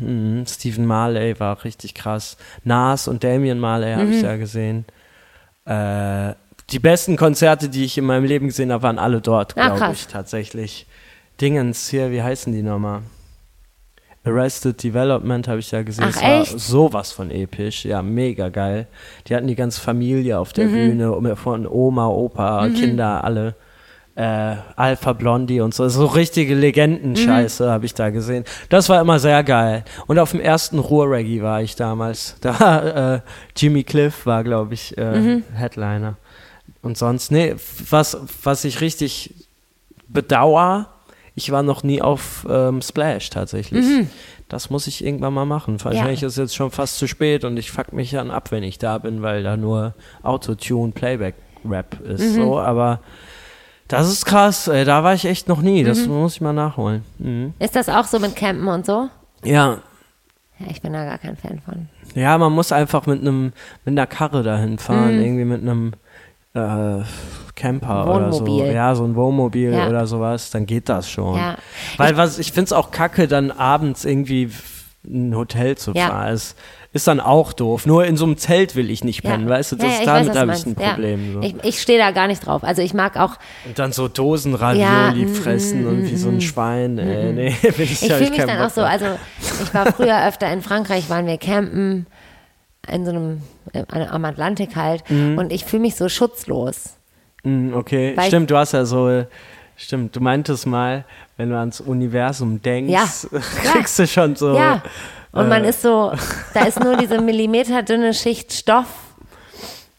Mhm. 0.00 0.44
Stephen 0.46 0.86
Marley 0.86 1.40
war 1.40 1.64
richtig 1.64 1.94
krass. 1.94 2.36
Nas 2.62 3.08
und 3.08 3.24
Damian 3.24 3.58
Marley 3.58 3.94
habe 3.94 4.10
ich 4.14 4.22
da 4.22 4.36
gesehen. 4.36 4.84
Äh, 5.64 6.34
die 6.70 6.78
besten 6.78 7.16
Konzerte, 7.16 7.68
die 7.68 7.84
ich 7.84 7.96
in 7.98 8.04
meinem 8.04 8.24
Leben 8.24 8.46
gesehen 8.46 8.70
habe, 8.70 8.82
waren 8.84 8.98
alle 8.98 9.20
dort, 9.20 9.56
Ah, 9.56 9.76
glaube 9.76 9.92
ich, 9.94 10.06
tatsächlich. 10.06 10.86
Dingens 11.40 11.88
hier, 11.88 12.10
wie 12.10 12.22
heißen 12.22 12.52
die 12.52 12.62
nochmal? 12.62 13.00
Arrested 14.24 14.82
Development 14.82 15.46
habe 15.46 15.60
ich 15.60 15.70
da 15.70 15.82
gesehen. 15.82 16.04
Ach, 16.08 16.16
es 16.16 16.22
war 16.22 16.40
echt? 16.42 16.58
sowas 16.58 17.12
von 17.12 17.30
episch, 17.30 17.84
ja, 17.84 18.02
mega 18.02 18.48
geil. 18.48 18.88
Die 19.26 19.36
hatten 19.36 19.46
die 19.46 19.54
ganze 19.54 19.80
Familie 19.80 20.38
auf 20.38 20.50
Mhm. 20.50 20.54
der 20.54 20.64
Bühne, 20.66 21.12
um- 21.12 21.36
von 21.36 21.66
Oma, 21.66 22.08
Opa, 22.08 22.68
Kinder, 22.70 23.22
alle. 23.22 23.54
Äh, 24.16 24.56
Alpha 24.76 25.12
Blondie 25.12 25.60
und 25.60 25.74
so, 25.74 25.86
so 25.90 26.06
richtige 26.06 26.54
Legendenscheiße 26.54 27.66
Mhm. 27.66 27.70
habe 27.70 27.84
ich 27.84 27.92
da 27.92 28.08
gesehen. 28.08 28.44
Das 28.70 28.88
war 28.88 28.98
immer 29.02 29.18
sehr 29.18 29.44
geil. 29.44 29.84
Und 30.06 30.18
auf 30.18 30.30
dem 30.30 30.40
ersten 30.40 30.78
Ruhr-Reggae 30.78 31.42
war 31.42 31.60
ich 31.62 31.76
damals. 31.76 32.34
Da 32.40 32.58
war, 32.58 33.14
äh, 33.16 33.20
Jimmy 33.54 33.84
Cliff 33.84 34.24
war, 34.24 34.42
glaube 34.42 34.72
ich, 34.74 34.96
äh, 34.96 35.18
Mhm. 35.20 35.44
Headliner. 35.54 36.16
Und 36.82 36.96
sonst, 36.96 37.30
nee, 37.30 37.54
was, 37.90 38.16
was 38.42 38.64
ich 38.64 38.80
richtig 38.80 39.34
bedauere, 40.08 40.86
ich 41.36 41.52
war 41.52 41.62
noch 41.62 41.84
nie 41.84 42.02
auf 42.02 42.44
ähm, 42.50 42.82
Splash 42.82 43.30
tatsächlich. 43.30 43.84
Das 44.48 44.70
muss 44.70 44.86
ich 44.88 45.04
irgendwann 45.04 45.34
mal 45.34 45.44
machen. 45.44 45.82
Wahrscheinlich 45.84 46.22
ist 46.22 46.32
es 46.32 46.36
jetzt 46.38 46.56
schon 46.56 46.70
fast 46.72 46.96
zu 46.98 47.06
spät 47.06 47.44
und 47.44 47.56
ich 47.58 47.70
fuck 47.70 47.92
mich 47.92 48.10
dann 48.10 48.30
ab, 48.32 48.50
wenn 48.50 48.62
ich 48.64 48.78
da 48.78 48.98
bin, 48.98 49.22
weil 49.22 49.42
da 49.44 49.56
nur 49.56 49.94
Autotune, 50.22 50.92
Playback, 50.92 51.34
Rap 51.64 52.00
ist. 52.00 52.34
So, 52.34 52.58
aber 52.58 53.00
das 53.88 54.08
ist 54.08 54.24
krass, 54.24 54.66
ey, 54.68 54.84
da 54.84 55.04
war 55.04 55.14
ich 55.14 55.24
echt 55.26 55.46
noch 55.48 55.60
nie. 55.62 55.84
Das 55.84 56.06
muss 56.06 56.34
ich 56.36 56.40
mal 56.40 56.52
nachholen. 56.52 57.04
Mhm. 57.18 57.54
Ist 57.58 57.76
das 57.76 57.88
auch 57.88 58.04
so 58.04 58.18
mit 58.18 58.34
Campen 58.34 58.66
und 58.68 58.84
so? 58.86 59.08
Ja, 59.44 59.78
Ja, 60.58 60.66
ich 60.70 60.80
bin 60.80 60.92
da 60.94 61.04
gar 61.04 61.18
kein 61.18 61.36
Fan 61.36 61.60
von. 61.64 61.88
ja, 62.14 62.38
man 62.38 62.52
muss 62.52 62.72
einfach 62.72 63.04
mit 63.06 63.20
einem 63.20 63.52
mit 63.84 63.92
einer 63.92 64.06
Karre 64.06 64.42
dahin 64.42 64.72
Mhm. 64.72 64.78
fahren, 64.78 65.20
irgendwie 65.20 65.44
mit 65.44 65.60
einem 65.60 65.92
äh, 66.56 67.04
Camper 67.54 68.14
oder 68.14 68.32
so. 68.32 68.40
Wohnmobil. 68.46 68.72
Ja, 68.72 68.94
so 68.94 69.04
ein 69.04 69.14
Wohnmobil 69.14 69.72
Ja. 69.72 69.88
oder 69.88 70.06
sowas, 70.06 70.50
dann 70.50 70.66
geht 70.66 70.88
das 70.88 71.10
schon. 71.10 71.36
Ja. 71.36 71.56
Weil 71.96 72.16
was 72.16 72.38
ich 72.38 72.52
finde 72.52 72.66
es 72.66 72.72
auch 72.72 72.90
kacke, 72.90 73.28
dann 73.28 73.50
abends 73.50 74.04
irgendwie 74.04 74.50
in 75.04 75.30
ein 75.30 75.36
Hotel 75.36 75.76
zu 75.78 75.92
Ja. 75.92 76.08
fahren. 76.08 76.34
Es 76.34 76.54
ist 76.92 77.06
dann 77.06 77.20
auch 77.20 77.52
doof. 77.52 77.86
Nur 77.86 78.04
in 78.06 78.16
so 78.16 78.24
einem 78.24 78.36
Zelt 78.38 78.74
will 78.74 78.90
ich 78.90 79.04
nicht 79.04 79.22
Ja. 79.24 79.30
pennen, 79.30 79.48
weißt 79.48 79.72
du? 79.72 79.76
Das, 79.76 79.86
ja, 80.00 80.00
ja, 80.00 80.04
damit 80.24 80.36
habe 80.36 80.52
ich 80.54 80.66
ein. 80.66 80.74
Problem. 80.74 81.26
Ja. 81.26 81.32
So. 81.32 81.40
Ich, 81.42 81.54
ich 81.64 81.82
stehe 81.82 81.98
da 81.98 82.10
gar 82.10 82.26
nicht 82.26 82.44
drauf. 82.46 82.64
Also 82.64 82.82
ich 82.82 82.92
mag 82.94 83.16
auch, 83.18 83.36
Und 83.66 83.78
dann 83.78 83.92
so 83.92 84.08
Dosen 84.08 84.54
Ravioli 84.54 84.80
Ja, 84.82 85.12
mm, 85.12 85.28
fressen 85.34 85.86
und 85.86 86.02
wie 86.10 86.16
so 86.16 86.28
ein 86.28 86.40
Schwein. 86.40 86.98
Ey, 86.98 87.32
nee, 87.32 87.54
ich, 87.62 87.78
ich 87.78 87.98
fühle 88.12 88.30
mich 88.30 88.38
dann 88.38 88.58
Bock 88.58 88.66
auch 88.66 88.70
so, 88.70 88.82
also 88.82 89.06
ich 89.62 89.72
war 89.74 89.92
früher 89.92 90.26
öfter 90.26 90.50
in 90.52 90.60
Frankreich, 90.62 91.08
waren 91.10 91.26
wir 91.26 91.36
campen, 91.38 92.06
in 92.92 93.04
so 93.04 93.10
einem, 93.12 93.42
äh, 93.72 93.84
am 94.06 94.24
Atlantik 94.24 94.76
halt, 94.76 95.08
Mhm. 95.10 95.38
und 95.38 95.52
ich 95.52 95.64
fühle 95.64 95.82
mich 95.82 95.96
so 95.96 96.08
schutzlos. 96.08 96.96
Mm, 97.44 97.74
Okay, 97.74 98.16
Weil- 98.16 98.26
stimmt, 98.28 98.50
du 98.50 98.56
hast 98.56 98.72
ja 98.72 98.84
so, 98.84 99.24
stimmt, 99.76 100.14
du 100.16 100.20
meintest 100.20 100.66
mal, 100.66 101.04
wenn 101.36 101.50
du 101.50 101.56
ans 101.58 101.80
Universum 101.80 102.62
denkst, 102.62 102.92
Ja. 102.92 103.06
kriegst 103.72 103.98
du 103.98 104.06
schon 104.06 104.36
so. 104.36 104.56
Ja. 104.56 104.82
Und 105.32 105.48
man 105.48 105.64
äh, 105.64 105.68
ist 105.70 105.82
so, 105.82 106.12
da 106.54 106.62
ist 106.64 106.80
nur 106.82 106.96
diese 106.96 107.20
millimeterdünne 107.20 108.14
Schicht 108.14 108.52
Stoff 108.52 108.86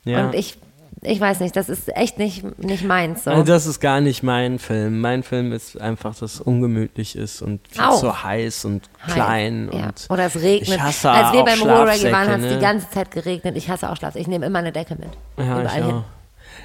ja. 0.03 0.25
und 0.25 0.33
ich, 0.35 0.57
ich 1.01 1.19
weiß 1.19 1.39
nicht, 1.41 1.55
das 1.55 1.69
ist 1.69 1.95
echt 1.95 2.17
nicht, 2.17 2.43
nicht 2.59 2.83
meins. 2.83 3.23
So. 3.25 3.31
Also 3.31 3.43
das 3.43 3.65
ist 3.65 3.79
gar 3.79 4.01
nicht 4.01 4.23
mein 4.23 4.57
Film. 4.59 4.99
Mein 4.99 5.23
Film 5.23 5.51
ist 5.53 5.79
einfach, 5.79 6.11
dass 6.15 6.35
es 6.35 6.41
ungemütlich 6.41 7.15
ist 7.15 7.41
und 7.41 7.61
viel 7.69 7.81
Auch. 7.81 7.99
zu 7.99 8.23
heiß 8.23 8.65
und 8.65 8.89
Heiß, 9.05 9.13
klein. 9.13 9.69
ja. 9.71 9.85
Und 9.87 10.05
Oder 10.09 10.25
es 10.25 10.35
regnet. 10.35 10.69
Ich 10.69 10.81
hasse 10.81 11.11
Als 11.11 11.33
wir 11.33 11.43
beim 11.43 11.61
Ruhrreggae 11.61 12.11
waren, 12.11 12.27
hat 12.29 12.39
es 12.39 12.45
ne? 12.45 12.55
die 12.55 12.61
ganze 12.61 12.89
Zeit 12.89 13.11
geregnet. 13.11 13.55
Ich 13.57 13.69
hasse 13.69 13.89
auch 13.89 13.95
Schlaf. 13.97 14.15
Ich 14.15 14.27
nehme 14.27 14.45
immer 14.45 14.59
eine 14.59 14.71
Decke 14.71 14.95
mit. 14.95 15.09
Ja, 15.37 15.61
Überall 15.61 15.83
hin. 15.83 16.03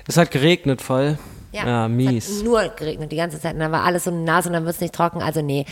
Es 0.09 0.17
hat 0.17 0.31
geregnet 0.31 0.81
voll. 0.81 1.19
Ja, 1.53 1.67
Ja, 1.67 1.87
Es 1.87 1.91
mies. 1.93 2.43
nur 2.43 2.63
geregnet 2.71 3.13
die 3.13 3.17
ganze 3.17 3.39
Zeit. 3.39 3.53
Und 3.55 3.61
dann 3.61 3.73
war 3.73 3.85
alles 3.85 4.05
so 4.05 4.11
nass 4.11 4.47
und 4.47 4.55
dann 4.55 4.65
wird 4.65 4.75
es 4.75 4.81
nicht 4.81 4.95
trocken. 4.95 5.21
Also 5.21 5.43
nee, 5.43 5.67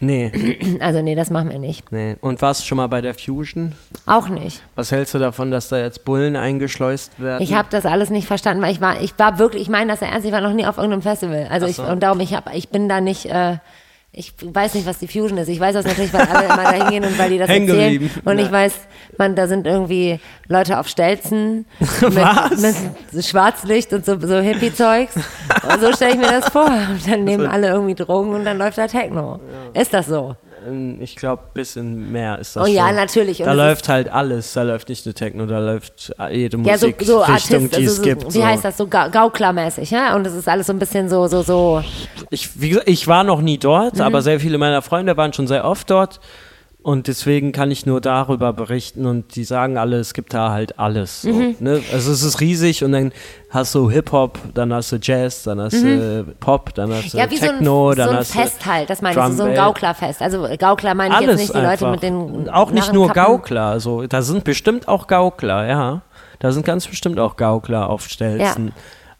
Nee, 0.00 0.30
also 0.80 1.00
nee, 1.02 1.14
das 1.14 1.30
machen 1.30 1.50
wir 1.50 1.58
nicht. 1.58 1.90
nee. 1.90 2.16
Und 2.20 2.42
warst 2.42 2.62
du 2.62 2.66
schon 2.66 2.76
mal 2.76 2.86
bei 2.86 3.00
der 3.00 3.14
Fusion? 3.14 3.72
Auch 4.04 4.28
nicht. 4.28 4.62
Was 4.74 4.92
hältst 4.92 5.14
du 5.14 5.18
davon, 5.18 5.50
dass 5.50 5.68
da 5.68 5.78
jetzt 5.78 6.04
Bullen 6.04 6.36
eingeschleust 6.36 7.18
werden? 7.20 7.42
Ich 7.42 7.54
habe 7.54 7.68
das 7.70 7.86
alles 7.86 8.10
nicht 8.10 8.26
verstanden, 8.26 8.62
weil 8.62 8.72
ich 8.72 8.80
war, 8.80 9.00
ich 9.00 9.18
war 9.18 9.38
wirklich, 9.38 9.62
ich 9.62 9.68
meine 9.68 9.90
das 9.90 10.02
ernst, 10.02 10.26
ich 10.26 10.32
war 10.32 10.40
noch 10.40 10.52
nie 10.52 10.66
auf 10.66 10.76
irgendeinem 10.76 11.02
Festival. 11.02 11.48
Also 11.50 11.66
ich, 11.66 11.76
so. 11.76 11.84
und 11.84 12.02
darum, 12.02 12.20
ich 12.20 12.34
hab, 12.34 12.54
ich 12.54 12.68
bin 12.68 12.88
da 12.88 13.00
nicht, 13.00 13.26
äh, 13.26 13.56
ich 14.18 14.32
weiß 14.42 14.72
nicht, 14.72 14.86
was 14.86 14.98
die 14.98 15.08
Fusion 15.08 15.36
ist. 15.36 15.48
Ich 15.48 15.60
weiß 15.60 15.74
das 15.74 15.84
natürlich, 15.84 16.10
weil 16.14 16.22
alle 16.22 16.46
immer 16.46 16.56
da 16.56 16.72
hingehen 16.72 17.04
und 17.04 17.18
weil 17.18 17.28
die 17.28 17.36
das 17.36 17.50
Hängen 17.50 17.68
erzählen. 17.68 17.92
geblieben. 17.92 18.22
Und 18.24 18.38
ich 18.38 18.50
weiß, 18.50 18.72
man, 19.18 19.36
da 19.36 19.46
sind 19.46 19.66
irgendwie 19.66 20.18
Leute 20.48 20.80
auf 20.80 20.88
Stelzen 20.88 21.66
mit, 22.00 23.12
mit 23.12 23.26
Schwarzlicht 23.26 23.92
und 23.92 24.06
so, 24.06 24.18
so 24.18 24.38
Hippie-Zeugs. 24.38 25.16
Und 25.16 25.80
so 25.82 25.92
stelle 25.92 26.12
ich 26.12 26.18
mir 26.18 26.30
das 26.30 26.48
vor. 26.48 26.64
Und 26.64 27.06
dann 27.06 27.24
nehmen 27.24 27.46
alle 27.46 27.68
irgendwie 27.68 27.94
Drogen 27.94 28.32
und 28.32 28.46
dann 28.46 28.56
läuft 28.56 28.78
da 28.78 28.86
Techno. 28.86 29.38
Ist 29.74 29.92
das 29.92 30.06
so? 30.06 30.34
Ich 31.00 31.16
glaube, 31.16 31.42
bisschen 31.54 32.10
mehr 32.10 32.38
ist 32.38 32.56
das 32.56 32.64
Oh 32.64 32.66
ja, 32.66 32.86
schon. 32.88 32.96
natürlich. 32.96 33.40
Und 33.40 33.46
Da 33.46 33.52
läuft 33.52 33.88
halt 33.88 34.08
alles. 34.08 34.52
Da 34.54 34.62
läuft 34.62 34.88
nicht 34.88 35.06
nur 35.06 35.14
Techno, 35.14 35.46
da 35.46 35.58
läuft 35.58 36.12
jede 36.30 36.56
Ja, 36.58 36.76
so, 36.78 36.86
Musikrichtung, 36.88 37.06
so 37.18 37.22
Artist, 37.24 37.50
die 37.50 37.54
also 37.54 37.78
es 37.80 37.96
so, 37.96 38.02
gibt. 38.02 38.26
wie 38.26 38.30
so. 38.38 38.44
heißt 38.44 38.64
das, 38.64 38.76
so 38.76 38.86
Ga- 38.86 39.08
Gauklermäßig, 39.08 39.90
ja? 39.90 40.14
Und 40.16 40.26
es 40.26 40.34
ist 40.34 40.48
alles 40.48 40.66
so 40.66 40.72
ein 40.72 40.78
bisschen 40.78 41.08
so, 41.08 41.26
so, 41.28 41.42
so, 41.42 41.82
Ich, 42.30 42.60
wie 42.60 42.70
gesagt, 42.70 42.88
ich 42.88 43.06
war 43.06 43.22
noch 43.24 43.40
nie 43.40 43.58
dort, 43.58 43.94
Mhm. 43.96 44.00
aber 44.02 44.22
sehr 44.22 44.40
viele 44.40 44.58
meiner 44.58 44.82
Freunde 44.82 45.16
waren 45.16 45.32
schon 45.32 45.46
sehr 45.46 45.64
oft 45.64 45.88
dort. 45.90 46.20
Und 46.86 47.08
deswegen 47.08 47.50
kann 47.50 47.72
ich 47.72 47.84
nur 47.84 48.00
darüber 48.00 48.52
berichten 48.52 49.06
und 49.06 49.34
die 49.34 49.42
sagen 49.42 49.76
alle, 49.76 49.96
es 49.96 50.14
gibt 50.14 50.32
da 50.32 50.52
halt 50.52 50.78
alles. 50.78 51.22
So, 51.22 51.32
Mhm. 51.32 51.56
ne? 51.58 51.82
Also 51.92 52.12
es 52.12 52.22
ist 52.22 52.40
riesig 52.40 52.84
und 52.84 52.92
dann 52.92 53.10
hast 53.50 53.74
du 53.74 53.90
Hip-Hop, 53.90 54.38
dann 54.54 54.72
hast 54.72 54.92
du 54.92 54.98
Jazz, 55.02 55.42
dann 55.42 55.60
hast 55.60 55.82
du 55.82 56.24
Pop, 56.38 56.72
dann 56.74 56.92
hast 56.92 57.12
du 57.12 57.16
Mhm. 57.16 57.20
ja, 57.24 57.30
wie 57.32 57.38
Techno, 57.40 57.86
so 57.86 57.90
ein, 57.90 57.96
dann 57.96 58.06
so 58.06 58.12
ein 58.12 58.18
hast 58.20 58.32
Fest 58.32 58.66
halt, 58.66 58.88
das 58.88 59.02
meine 59.02 59.18
ich, 59.18 59.36
so 59.36 59.42
ein. 59.42 59.54
Gauklerfest. 59.56 60.22
Also 60.22 60.46
Gaukler 60.56 60.94
meine 60.94 61.14
ich 61.14 61.20
jetzt 61.22 61.28
alles 61.28 61.40
nicht 61.40 61.54
die 61.54 61.58
einfach. 61.58 61.80
Leute 61.90 61.90
mit 61.90 62.02
den 62.04 62.48
auch 62.50 62.70
nicht 62.70 62.92
nur. 62.92 63.08
Gaukler, 63.08 63.80
so 63.80 64.06
da 64.06 64.22
sind 64.22 64.44
bestimmt 64.44 64.86
auch 64.86 65.08
Gaukler, 65.08 65.66
ja. 65.66 66.02
Da 66.38 66.52
sind 66.52 66.64
ganz 66.64 66.86
bestimmt 66.86 67.18
auch 67.18 67.34
Gaukler 67.36 67.90
auf 67.90 68.06
Stelzen. 68.08 68.70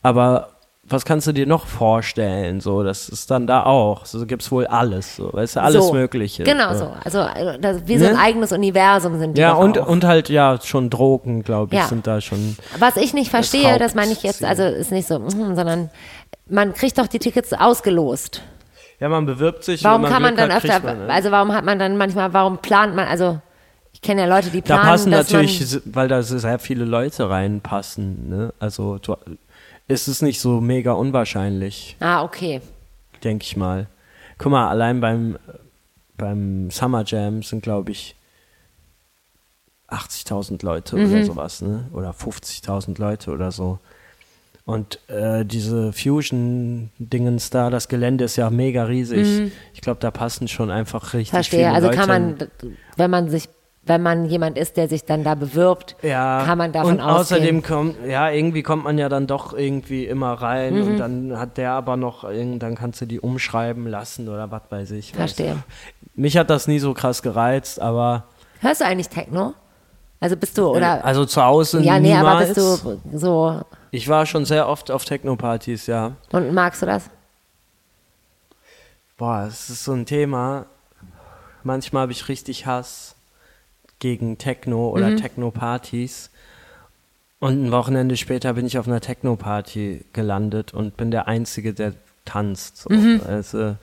Aber 0.03 0.51
was 0.89 1.05
kannst 1.05 1.27
du 1.27 1.33
dir 1.33 1.47
noch 1.47 1.67
vorstellen? 1.67 2.61
So, 2.61 2.83
das 2.83 3.09
ist 3.09 3.31
dann 3.31 3.47
da 3.47 3.65
auch. 3.65 4.07
So 4.07 4.25
gibt's 4.27 4.51
wohl 4.53 4.67
alles, 4.67 5.17
so, 5.17 5.33
weißt 5.33 5.57
du, 5.57 5.63
alles 5.63 5.87
so, 5.87 5.93
Mögliche. 5.93 6.45
Genau 6.45 6.71
ja. 6.71 6.75
so. 6.77 6.91
Also 7.05 7.27
das, 7.61 7.87
wie 7.87 7.99
so 7.99 8.07
ein 8.07 8.13
Ne? 8.13 8.19
eigenes 8.19 8.53
Universum 8.53 9.19
sind 9.19 9.37
die 9.37 9.41
Ja, 9.41 9.53
und, 9.55 9.79
auch. 9.79 9.89
und 9.89 10.05
halt, 10.05 10.29
ja, 10.29 10.59
schon 10.63 10.91
Drogen, 10.91 11.43
glaube 11.43 11.75
ich, 11.75 11.81
Ja. 11.81 11.87
sind 11.87 12.07
da 12.07 12.21
schon. 12.21 12.57
Was 12.79 12.97
ich 12.97 13.15
nicht 13.15 13.31
verstehe, 13.31 13.79
das 13.79 13.95
meine 13.95 14.13
ich 14.13 14.23
jetzt, 14.23 14.45
also 14.45 14.63
ist 14.63 14.93
nicht 14.93 15.09
so, 15.09 15.19
mm, 15.19 15.55
sondern 15.57 15.91
man 16.49 16.73
kriegt 16.75 16.99
doch 16.99 17.09
die 17.09 17.19
Tickets 17.19 17.53
ausgelost. 17.53 18.43
Ja, 19.01 19.09
man 19.09 19.27
bewirbt 19.27 19.65
sich. 19.65 19.83
Warum 19.85 20.05
wenn 20.05 20.11
kann 20.11 20.23
man 20.23 20.37
Glück 20.37 20.49
dann 20.49 20.57
hat, 20.57 20.65
öfter, 20.65 20.81
man, 20.81 21.07
ne? 21.07 21.13
also 21.13 21.31
warum 21.31 21.53
hat 21.53 21.65
man 21.65 21.79
dann 21.79 21.97
manchmal, 21.97 22.33
warum 22.33 22.59
plant 22.59 22.95
man, 22.95 23.09
also 23.09 23.41
ich 23.93 24.01
kenne 24.03 24.23
ja 24.23 24.27
Leute, 24.29 24.51
die 24.51 24.63
Da 24.63 24.75
planen, 24.77 24.89
passen 24.91 25.11
dass 25.11 25.31
natürlich, 25.33 25.61
man, 25.85 25.95
weil 25.95 26.09
da 26.09 26.23
sehr 26.23 26.59
viele 26.59 26.85
Leute 26.85 27.29
reinpassen. 27.29 28.29
Ne? 28.29 28.55
Also 28.59 28.99
du, 28.99 29.17
ist 29.89 30.09
es 30.09 30.23
nicht 30.23 30.41
so 30.41 30.61
mega 30.61 30.93
unwahrscheinlich. 30.93 31.97
ah, 32.01 32.23
okay. 32.25 32.61
denke 33.25 33.45
ich 33.45 33.57
mal. 33.57 33.87
Guck 34.39 34.53
mal, 34.53 34.69
allein 34.69 35.01
beim 35.01 35.39
beim 36.19 36.71
Summer 36.71 37.05
Jam 37.05 37.43
sind, 37.43 37.63
glaube 37.63 37.91
ich, 37.93 38.15
80.000 39.89 40.65
Leute 40.65 40.97
Mhm. 40.97 41.13
oder 41.13 41.25
sowas, 41.25 41.63
ne? 41.63 41.85
Oder 41.93 42.13
50.000 42.13 42.99
Leute 42.99 43.31
oder 43.31 43.53
so. 43.53 43.79
Und 44.65 44.99
äh, 45.09 45.45
diese 45.45 45.93
Fusion-Dingens 45.93 47.51
da, 47.51 47.71
das 47.71 47.87
Gelände 47.89 48.25
ist 48.25 48.35
ja 48.37 48.51
mega 48.51 48.85
riesig. 48.85 49.53
Ich 49.75 49.81
glaube, 49.81 50.01
da 50.01 50.11
passen 50.11 50.49
schon 50.49 50.71
einfach 50.73 51.15
richtig 51.15 51.33
Mhm. 51.33 51.37
Verstehe. 51.37 51.59
viele 51.61 51.73
Also 51.73 51.87
Leute 51.89 51.99
kann 51.99 52.09
man, 52.09 52.37
wenn 52.97 53.11
man 53.11 53.29
sich, 53.29 53.49
wenn 53.87 54.03
man 54.03 54.25
jemand 54.27 54.59
ist, 54.59 54.77
der 54.77 54.89
sich 54.89 55.05
dann 55.05 55.23
da 55.25 55.35
bewirbt, 55.37 55.97
ja, 56.03 56.43
kann 56.45 56.59
man 56.59 56.73
davon 56.73 56.95
und 56.95 57.01
außerdem 57.01 57.59
ausgehen. 57.59 57.63
kommt, 57.63 57.97
ja, 58.07 58.29
irgendwie 58.31 58.63
kommt 58.63 58.83
man 58.85 58.99
ja 58.99 59.09
dann 59.09 59.27
doch 59.29 59.53
irgendwie 59.55 60.05
immer 60.07 60.33
rein 60.35 60.75
Mhm. 60.75 60.83
und 60.89 60.97
dann 60.99 61.39
hat 61.39 61.57
der 61.57 61.71
aber 61.73 61.97
noch, 61.97 62.25
irgend- 62.25 62.63
dann 62.63 62.75
kannst 62.75 63.01
du 63.01 63.07
die 63.07 63.21
umschreiben 63.21 63.87
lassen 63.87 64.29
oder 64.29 64.51
was 64.51 64.63
weiß 64.71 64.91
ich. 64.91 65.13
Verstehe. 65.13 65.57
Mich 66.15 66.37
hat 66.37 66.51
das 66.51 66.67
nie 66.67 66.79
so 66.81 66.95
krass 66.95 67.23
gereizt, 67.23 67.81
aber 67.81 68.25
Hörst 68.61 68.81
du 68.81 68.87
eigentlich 68.87 69.09
Techno? 69.09 69.55
Also 70.19 70.37
bist 70.37 70.57
du, 70.59 70.69
oder? 70.69 71.05
also 71.05 71.25
zu 71.27 71.45
Hause 71.45 71.81
ja, 71.83 71.99
nee, 72.01 72.13
aber 72.15 72.41
niemals. 72.41 72.55
bist 72.55 72.85
du 72.85 73.01
so, 73.19 73.61
Ich 73.91 74.09
war 74.09 74.25
schon 74.27 74.45
sehr 74.47 74.67
oft 74.69 74.91
auf 74.91 75.05
Techno-Partys, 75.05 75.87
ja. 75.87 76.13
und 76.33 76.53
magst 76.55 76.81
du 76.83 76.87
das? 76.87 77.11
Boah, 79.19 79.47
es 79.49 79.71
ist 79.71 79.85
so 79.85 79.93
ein 79.93 80.07
Thema. 80.07 80.67
Manchmal 81.63 82.03
habe 82.03 82.13
ich 82.13 82.29
richtig 82.29 82.67
Hass 82.67 83.16
gegen 83.99 84.39
Techno 84.39 84.91
oder 84.91 85.11
Mhm. 85.11 85.17
Techno-Partys. 85.17 86.31
Und 87.39 87.67
ein 87.67 87.73
Wochenende 87.73 88.17
später 88.17 88.55
bin 88.55 88.67
ich 88.67 88.79
auf 88.79 88.87
einer 88.89 89.01
Techno-Party 89.01 90.05
gelandet 90.13 90.73
und 90.75 90.97
bin 90.97 91.11
der 91.11 91.29
Einzige, 91.29 91.75
der 91.75 91.93
tanzt. 92.25 92.79
So. 92.79 92.91
Mhm. 92.93 93.21
Also, 93.27 93.77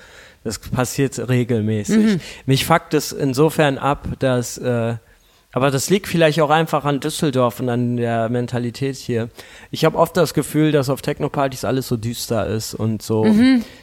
das 0.43 0.59
passiert 0.59 1.17
regelmäßig. 1.29 2.19
Mich 2.45 2.65
fuckt 2.65 2.93
es 2.93 3.11
insofern 3.11 3.77
ab, 3.77 4.07
dass. 4.19 4.57
Äh, 4.57 4.95
aber 5.55 5.69
das 5.69 5.91
liegt 5.91 6.07
vielleicht 6.07 6.41
auch 6.41 6.49
einfach 6.49 6.83
an 6.83 6.99
Düsseldorf 6.99 7.59
und 7.59 7.69
an 7.69 7.95
der 7.95 8.27
Mentalität 8.27 8.95
hier. 8.95 9.29
Ich 9.69 9.85
habe 9.85 9.99
oft 9.99 10.17
das 10.17 10.33
Gefühl, 10.33 10.71
dass 10.71 10.89
auf 10.89 11.03
Techno-Partys 11.03 11.63
alles 11.63 11.87
so 11.87 11.95
düster 11.95 12.47
ist 12.47 12.73
und 12.73 13.03
so, 13.03 13.23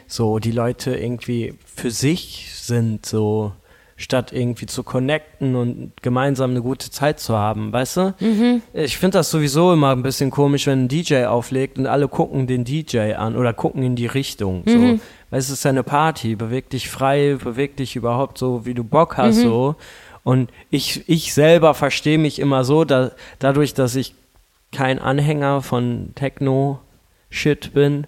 so 0.08 0.40
die 0.40 0.50
Leute 0.50 0.96
irgendwie 0.96 1.54
für 1.72 1.92
sich 1.92 2.50
sind, 2.56 3.06
so 3.06 3.52
statt 4.00 4.32
irgendwie 4.32 4.64
zu 4.64 4.82
connecten 4.82 5.54
und 5.54 5.92
gemeinsam 6.00 6.52
eine 6.52 6.62
gute 6.62 6.90
Zeit 6.90 7.20
zu 7.20 7.36
haben, 7.36 7.70
weißt 7.70 7.96
du? 7.98 8.14
Ich 8.72 8.96
finde 8.96 9.18
das 9.18 9.30
sowieso 9.30 9.74
immer 9.74 9.90
ein 9.90 10.02
bisschen 10.02 10.30
komisch, 10.30 10.66
wenn 10.66 10.84
ein 10.84 10.88
DJ 10.88 11.26
auflegt 11.26 11.78
und 11.78 11.86
alle 11.86 12.08
gucken 12.08 12.46
den 12.46 12.64
DJ 12.64 13.12
an 13.12 13.36
oder 13.36 13.52
gucken 13.52 13.82
in 13.82 13.96
die 13.96 14.06
Richtung. 14.06 14.62
So. 14.66 14.72
Weil 15.28 15.38
es 15.38 15.50
ist 15.50 15.64
ja 15.64 15.68
eine 15.68 15.82
Party, 15.82 16.34
beweg 16.34 16.70
dich 16.70 16.88
frei, 16.88 17.36
beweg 17.42 17.76
dich 17.76 17.94
überhaupt 17.94 18.38
so, 18.38 18.64
wie 18.64 18.74
du 18.74 18.84
Bock 18.84 19.18
hast, 19.18 19.42
so. 19.42 19.76
Und 20.24 20.50
ich, 20.70 21.06
ich 21.08 21.34
selber 21.34 21.74
verstehe 21.74 22.18
mich 22.18 22.38
immer 22.38 22.64
so, 22.64 22.84
da, 22.84 23.10
dadurch, 23.38 23.74
dass 23.74 23.96
ich 23.96 24.14
kein 24.72 24.98
Anhänger 24.98 25.60
von 25.60 26.12
Techno-Shit 26.14 27.74
bin, 27.74 28.06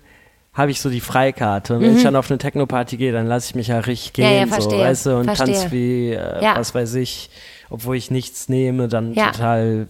habe 0.54 0.70
ich 0.70 0.80
so 0.80 0.90
die 0.90 1.00
Freikarte. 1.00 1.74
Und 1.76 1.80
wenn 1.82 1.96
ich 1.96 2.02
dann 2.02 2.14
auf 2.16 2.30
eine 2.30 2.38
Techno-Party 2.38 2.96
gehe, 2.98 3.12
dann 3.12 3.26
lasse 3.26 3.48
ich 3.50 3.54
mich 3.54 3.68
ja 3.68 3.78
richtig 3.78 4.12
Mhm. 4.18 4.24
Ja, 4.24 4.30
ja, 4.30 4.38
gehen, 4.44 4.48
so, 4.48 4.54
verstehe, 4.54 4.84
weißt 4.84 5.06
du, 5.06 5.16
und 5.16 5.24
verstehe. 5.24 5.46
tanz 5.54 5.72
wie, 5.72 6.10
äh, 6.10 6.42
Ja. 6.44 6.56
was 6.56 6.74
weiß 6.74 6.94
ich, 6.96 7.30
obwohl 7.70 7.96
ich 7.96 8.10
nichts 8.10 8.48
nehme, 8.48 8.88
dann 8.88 9.14
total 9.14 9.86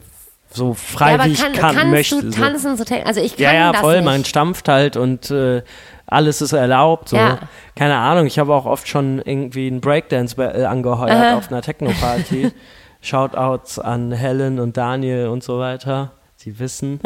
so 0.53 0.75
frei, 0.75 1.19
wie 1.25 1.33
ich 1.33 1.41
kann, 1.43 1.53
kann, 1.53 1.75
kannst 1.75 1.91
möchte. 1.91 2.23
du 2.23 2.31
so. 2.31 2.41
tanzen 2.41 2.77
Techno? 2.85 3.07
Also 3.07 3.21
ich 3.21 3.37
kann 3.37 3.45
Ja, 3.45 3.53
ja, 3.55 3.73
das 3.73 3.81
voll, 3.81 3.97
nicht. 3.97 4.05
man 4.05 4.25
stampft 4.25 4.69
halt 4.69 4.97
und 4.97 5.31
äh, 5.31 5.63
alles 6.07 6.43
ist 6.43 6.53
erlaubt. 6.53 7.09
So. 7.09 7.17
Ja. 7.17 7.39
Keine 7.75 7.97
Ahnung, 7.97 8.27
ich 8.27 8.39
habe 8.39 8.55
auch 8.55 8.67
oft 8.67 8.87
schon 8.87 9.21
irgendwie 9.25 9.67
einen 9.67 9.81
Breakdance 9.81 10.37
äh, 10.41 10.65
angeheuert 10.65 11.11
Aha. 11.11 11.37
auf 11.39 11.51
einer 11.51 11.63
Techno-Party. 11.63 12.53
Shoutouts 13.01 13.81
an 13.81 14.13
Helen 14.13 14.61
und 14.61 14.77
Daniel 14.77 15.27
und 15.27 15.43
so 15.43 15.59
weiter. 15.59 16.13
Sie 16.37 16.59
wissen. 16.61 17.01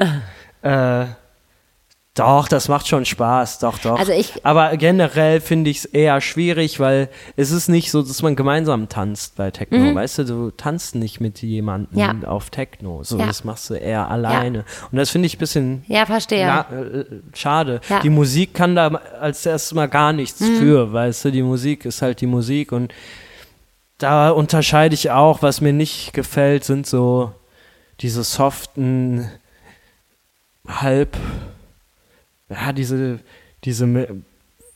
äh, 0.63 1.07
doch, 2.17 2.49
das 2.49 2.69
macht 2.69 2.89
schon 2.89 3.05
Spaß, 3.05 3.59
doch, 3.61 3.79
doch. 3.79 3.99
Also 3.99 4.11
ich- 4.13 4.45
Aber 4.45 4.77
generell 4.77 5.41
finde 5.41 5.71
ich 5.71 5.79
es 5.79 5.85
eher 5.85 6.21
schwierig, 6.21 6.81
weil 6.81 7.09
es 7.37 7.51
ist 7.51 7.69
nicht 7.69 7.91
so, 7.91 8.03
dass 8.03 8.23
man 8.23 8.35
gemeinsam 8.37 8.89
tanzt 8.89 9.37
bei 9.37 9.51
Techno. 9.51 9.95
Weißt 9.95 10.19
du, 10.19 10.25
du 10.25 10.51
tanzt 10.51 10.95
nicht 10.95 11.21
mit 11.21 11.43
jemandem 11.43 11.93
Mhm. 11.93 12.23
Ja. 12.23 12.29
auf 12.29 12.51
Techno. 12.51 13.05
So, 13.05 13.19
Ja. 13.19 13.27
das 13.27 13.45
machst 13.45 13.69
du 13.71 13.75
eher 13.75 14.11
alleine. 14.11 14.65
Und 14.91 14.97
das 14.99 15.11
finde 15.11 15.27
ich 15.27 15.37
ein 15.37 15.39
bisschen 15.39 15.85
Ja, 15.89 16.07
verstehe. 16.07 16.47
na, 16.47 16.61
äh, 16.75 17.05
schade. 17.35 17.81
Ja. 17.89 18.01
Die 18.01 18.11
Musik 18.11 18.55
kann 18.55 18.75
da 18.75 18.89
als 19.21 19.45
erstes 19.45 19.75
mal 19.75 19.87
gar 19.87 20.13
nichts 20.13 20.41
Mhm. 20.41 20.57
für, 20.57 20.93
weißt 20.93 21.27
du, 21.27 21.31
die 21.33 21.43
Musik 21.43 21.85
ist 21.85 22.01
halt 22.03 22.21
die 22.23 22.27
Musik 22.27 22.73
und 22.73 22.93
da 23.99 24.31
unterscheide 24.31 24.95
ich 24.95 25.11
auch, 25.11 25.43
was 25.43 25.61
mir 25.61 25.73
nicht 25.73 26.13
gefällt, 26.13 26.65
sind 26.65 26.87
so 26.87 27.33
diese 28.01 28.25
soften, 28.25 29.31
halb, 30.67 31.17
ja, 32.49 32.73
diese, 32.73 33.21
diese, 33.65 33.87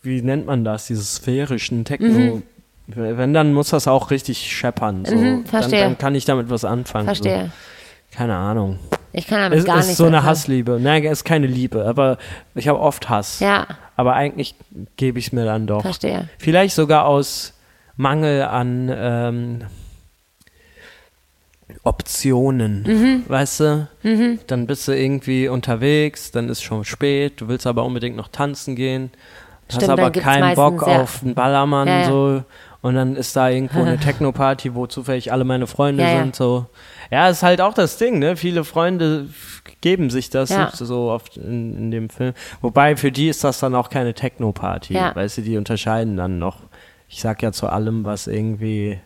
wie 0.03 0.23
nennt 0.23 0.47
man 0.47 0.65
das, 0.65 0.87
diese 0.87 1.03
sphärischen 1.03 1.85
Techno. 1.85 2.43
Wenn, 2.87 3.33
dann 3.35 3.53
muss 3.53 3.71
das 3.71 3.87
auch 3.87 4.11
richtig 4.11 4.51
scheppern. 4.53 5.05
So. 5.05 5.15
Mhm, 5.15 5.47
verstehe. 5.47 5.81
Dann, 5.81 5.91
dann 5.91 5.99
kann 5.99 6.15
ich 6.17 6.25
damit 6.25 6.51
was 6.51 6.65
anfangen. 6.65 7.05
Verstehe. 7.07 7.45
So. 7.45 8.17
Keine 8.17 8.35
Ahnung. 8.35 8.81
Ich 9.13 9.29
kann 9.29 9.39
damit 9.41 9.61
Es 9.61 9.65
gar 9.65 9.79
ist 9.79 9.87
nicht 9.87 9.97
so 9.97 10.05
eine 10.07 10.17
anfangen. 10.19 10.31
Hassliebe. 10.31 10.79
Nein, 10.81 11.05
es 11.05 11.13
ist 11.19 11.25
keine 11.25 11.47
Liebe, 11.47 11.85
aber 11.85 12.19
ich 12.57 12.67
habe 12.67 12.81
oft 12.81 13.09
Hass. 13.09 13.39
Ja, 13.39 13.67
Aber 13.97 14.15
eigentlich 14.15 14.57
gebe 14.97 15.21
ich 15.21 15.27
es 15.29 15.33
mir 15.33 15.45
dann 15.45 15.69
doch. 15.69 15.83
verstehe. 15.83 16.29
Vielleicht 16.39 16.75
sogar 16.75 17.07
aus 17.07 17.55
Mangel 17.97 18.43
an 18.43 18.91
ähm, 18.93 19.61
Optionen. 21.83 22.83
Mhm. 22.83 23.25
Weißt 23.29 23.61
du? 23.61 23.89
Dann 24.47 24.67
bist 24.67 24.89
du 24.89 24.93
irgendwie 24.93 25.49
unterwegs, 25.49 26.31
dann 26.31 26.49
ist 26.49 26.63
schon 26.63 26.85
spät, 26.85 27.41
du 27.41 27.49
willst 27.49 27.67
aber 27.67 27.85
unbedingt 27.85 28.17
noch 28.17 28.29
tanzen 28.29 28.77
gehen, 28.77 29.11
Stimmt, 29.69 29.83
hast 29.83 29.91
aber 29.91 30.11
keinen 30.11 30.55
Bock 30.57 30.83
auf 30.83 31.23
einen 31.23 31.35
Ballermann 31.35 31.89
Ja, 31.89 32.01
ja. 32.01 32.05
so. 32.07 32.45
Und 32.83 32.95
dann 32.95 33.15
ist 33.15 33.37
da 33.37 33.51
irgendwo 33.51 33.83
eine 33.83 33.99
Techno-Party, 34.01 34.75
wo 34.75 34.87
zufällig 34.87 35.33
alle 35.33 35.45
meine 35.45 35.67
Freunde 35.67 36.03
Ja, 36.03 36.19
sind. 36.19 36.35
So. 36.35 36.67
Ja, 37.11 37.29
ist 37.29 37.43
halt 37.43 37.61
auch 37.61 37.75
das 37.75 37.99
Ding, 37.99 38.19
ne? 38.19 38.37
Viele 38.37 38.65
Freunde 38.65 39.29
geben 39.83 40.09
sich 40.11 40.31
das 40.31 40.49
so 40.79 41.11
oft 41.11 41.37
in, 41.37 41.77
in 41.77 41.91
dem 41.91 42.09
Film. 42.09 42.33
Wobei 42.63 42.97
für 42.97 43.13
die 43.13 43.29
ist 43.29 43.45
das 43.45 43.61
dann 43.61 43.75
auch 43.75 43.91
keine 43.91 44.15
Techno-Party. 44.15 44.95
Weißt 44.95 45.39
du, 45.39 45.43
die 45.43 45.57
unterscheiden 45.57 46.17
dann 46.17 46.39
noch. 46.39 46.59
Ich 47.09 47.21
sag 47.21 47.43
ja 47.43 47.53
zu 47.53 47.69
allem, 47.69 48.05
was 48.05 48.29
irgendwie 48.29 48.99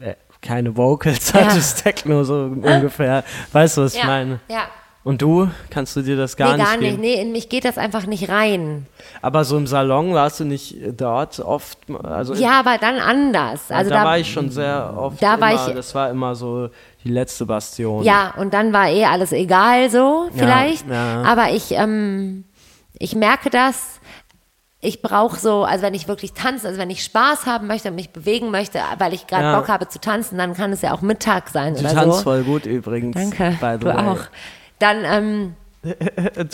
äh, 0.00 0.14
keine 0.42 0.76
Vocals 0.76 1.32
Ja. 1.32 1.52
ist 1.52 1.82
Techno 1.82 2.24
so 2.24 2.34
ungefähr. 2.44 3.24
Weißt 3.52 3.76
du, 3.76 3.82
was 3.82 3.94
ich 3.94 4.00
Ja, 4.00 4.06
meine? 4.06 4.40
ja. 4.48 4.62
Und 5.02 5.22
du? 5.22 5.48
Kannst 5.70 5.96
du 5.96 6.02
dir 6.02 6.14
das 6.14 6.36
gar 6.36 6.50
nee, 6.50 6.56
nicht 6.58 6.66
gar 6.66 6.76
nicht. 6.76 6.90
geben? 6.90 7.00
Nee, 7.00 7.14
in 7.22 7.32
mich 7.32 7.48
geht 7.48 7.64
das 7.64 7.78
einfach 7.78 8.04
nicht 8.04 8.28
rein. 8.28 8.86
Aber 9.22 9.44
so 9.44 9.56
im 9.56 9.66
Salon 9.66 10.12
warst 10.12 10.40
du 10.40 10.44
nicht 10.44 10.76
dort 10.94 11.40
oft? 11.40 11.78
Also 12.02 12.34
Ja, 12.34 12.60
aber 12.60 12.76
dann 12.78 12.98
anders. 12.98 13.70
Also 13.70 13.88
da, 13.88 14.00
da, 14.00 14.04
war 14.04 14.18
ich 14.18 14.30
schon 14.30 14.50
sehr 14.50 14.92
oft. 14.94 15.22
da 15.22 15.40
war 15.40 15.52
immer, 15.52 15.68
ich- 15.68 15.74
das 15.74 15.94
war 15.94 16.10
immer 16.10 16.34
so 16.34 16.68
die 17.02 17.08
letzte 17.08 17.46
Bastion. 17.46 18.04
Ja, 18.04 18.34
und 18.36 18.52
dann 18.52 18.74
war 18.74 18.90
eh 18.90 19.06
alles 19.06 19.32
egal 19.32 19.88
so, 19.88 20.28
vielleicht. 20.34 20.86
ja. 20.86 21.22
Aber 21.22 21.48
ich, 21.50 21.70
ähm, 21.72 22.44
ich 22.98 23.14
merke 23.14 23.48
das. 23.48 23.99
Ich 24.82 25.02
brauche 25.02 25.38
so, 25.38 25.64
also 25.64 25.82
wenn 25.82 25.92
ich 25.92 26.08
wirklich 26.08 26.32
tanze, 26.32 26.68
also 26.68 26.80
wenn 26.80 26.88
ich 26.88 27.04
Spaß 27.04 27.44
haben 27.44 27.66
möchte 27.66 27.88
und 27.90 27.96
mich 27.96 28.10
bewegen 28.10 28.50
möchte, 28.50 28.80
weil 28.98 29.12
ich 29.12 29.26
gerade 29.26 29.44
Ja. 29.44 29.58
Bock 29.58 29.68
habe 29.68 29.88
zu 29.88 30.00
tanzen, 30.00 30.38
dann 30.38 30.54
kann 30.54 30.72
es 30.72 30.80
ja 30.80 30.92
auch 30.94 31.02
Mittag 31.02 31.50
sein 31.50 31.74
Du 31.74 31.80
oder 31.80 31.92
tanzt 31.92 32.18
so. 32.18 32.22
voll 32.24 32.42
gut 32.44 32.64
übrigens. 32.64 33.14
Danke, 33.14 33.58
du 33.78 33.86
way. 33.86 33.94
auch. 33.94 34.20
Dann, 34.78 35.04
ähm, 35.04 35.54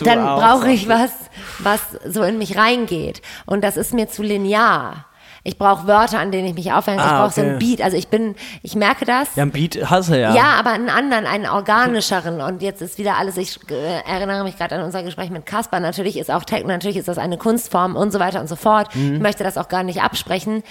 dann 0.04 0.26
auch, 0.26 0.40
brauche 0.40 0.70
ich 0.70 0.88
was, 0.88 1.12
was 1.60 1.80
so 2.04 2.22
in 2.24 2.38
mich 2.38 2.56
reingeht. 2.56 3.22
Und 3.44 3.62
das 3.62 3.76
ist 3.76 3.94
mir 3.94 4.08
zu 4.08 4.22
linear. 4.24 5.06
Ich 5.46 5.58
brauche 5.58 5.86
Wörter, 5.86 6.18
an 6.18 6.32
denen 6.32 6.48
ich 6.48 6.54
mich 6.54 6.72
aufhänge. 6.72 6.98
ich 6.98 7.06
Ah, 7.06 7.22
brauche 7.22 7.32
so 7.34 7.40
ein 7.40 7.56
okay. 7.56 7.64
Beat. 7.76 7.82
Also 7.82 7.96
ich 7.96 8.08
bin, 8.08 8.34
ich 8.62 8.74
merke 8.74 9.04
das. 9.04 9.34
Ja, 9.36 9.44
ein 9.44 9.52
Beat 9.52 9.78
hast 9.90 10.08
du 10.10 10.20
ja. 10.20 10.34
Ja, 10.34 10.54
aber 10.58 10.70
einen 10.72 10.88
anderen, 10.90 11.24
einen 11.26 11.46
organischeren. 11.46 12.40
Und 12.40 12.62
jetzt 12.62 12.82
ist 12.82 12.98
wieder 12.98 13.16
alles, 13.16 13.36
ich 13.36 13.58
äh, 13.70 14.00
erinnere 14.08 14.42
mich 14.44 14.56
gerade 14.58 14.74
an 14.74 14.82
unser 14.82 15.02
Gespräch 15.02 15.30
mit 15.30 15.46
Kaspar. 15.46 15.80
Natürlich 15.80 16.18
ist 16.18 16.30
auch 16.30 16.44
Techno, 16.44 16.68
natürlich 16.68 16.96
ist 16.96 17.08
das 17.08 17.18
eine 17.18 17.38
Kunstform 17.38 17.94
und 17.96 18.12
so 18.12 18.18
weiter 18.18 18.40
und 18.40 18.48
so 18.48 18.56
fort. 18.56 18.88
Ich 18.94 19.20
möchte 19.20 19.44
das 19.44 19.56
auch 19.56 19.68
gar 19.68 19.82
nicht 19.84 20.02
absprechen. 20.02 20.62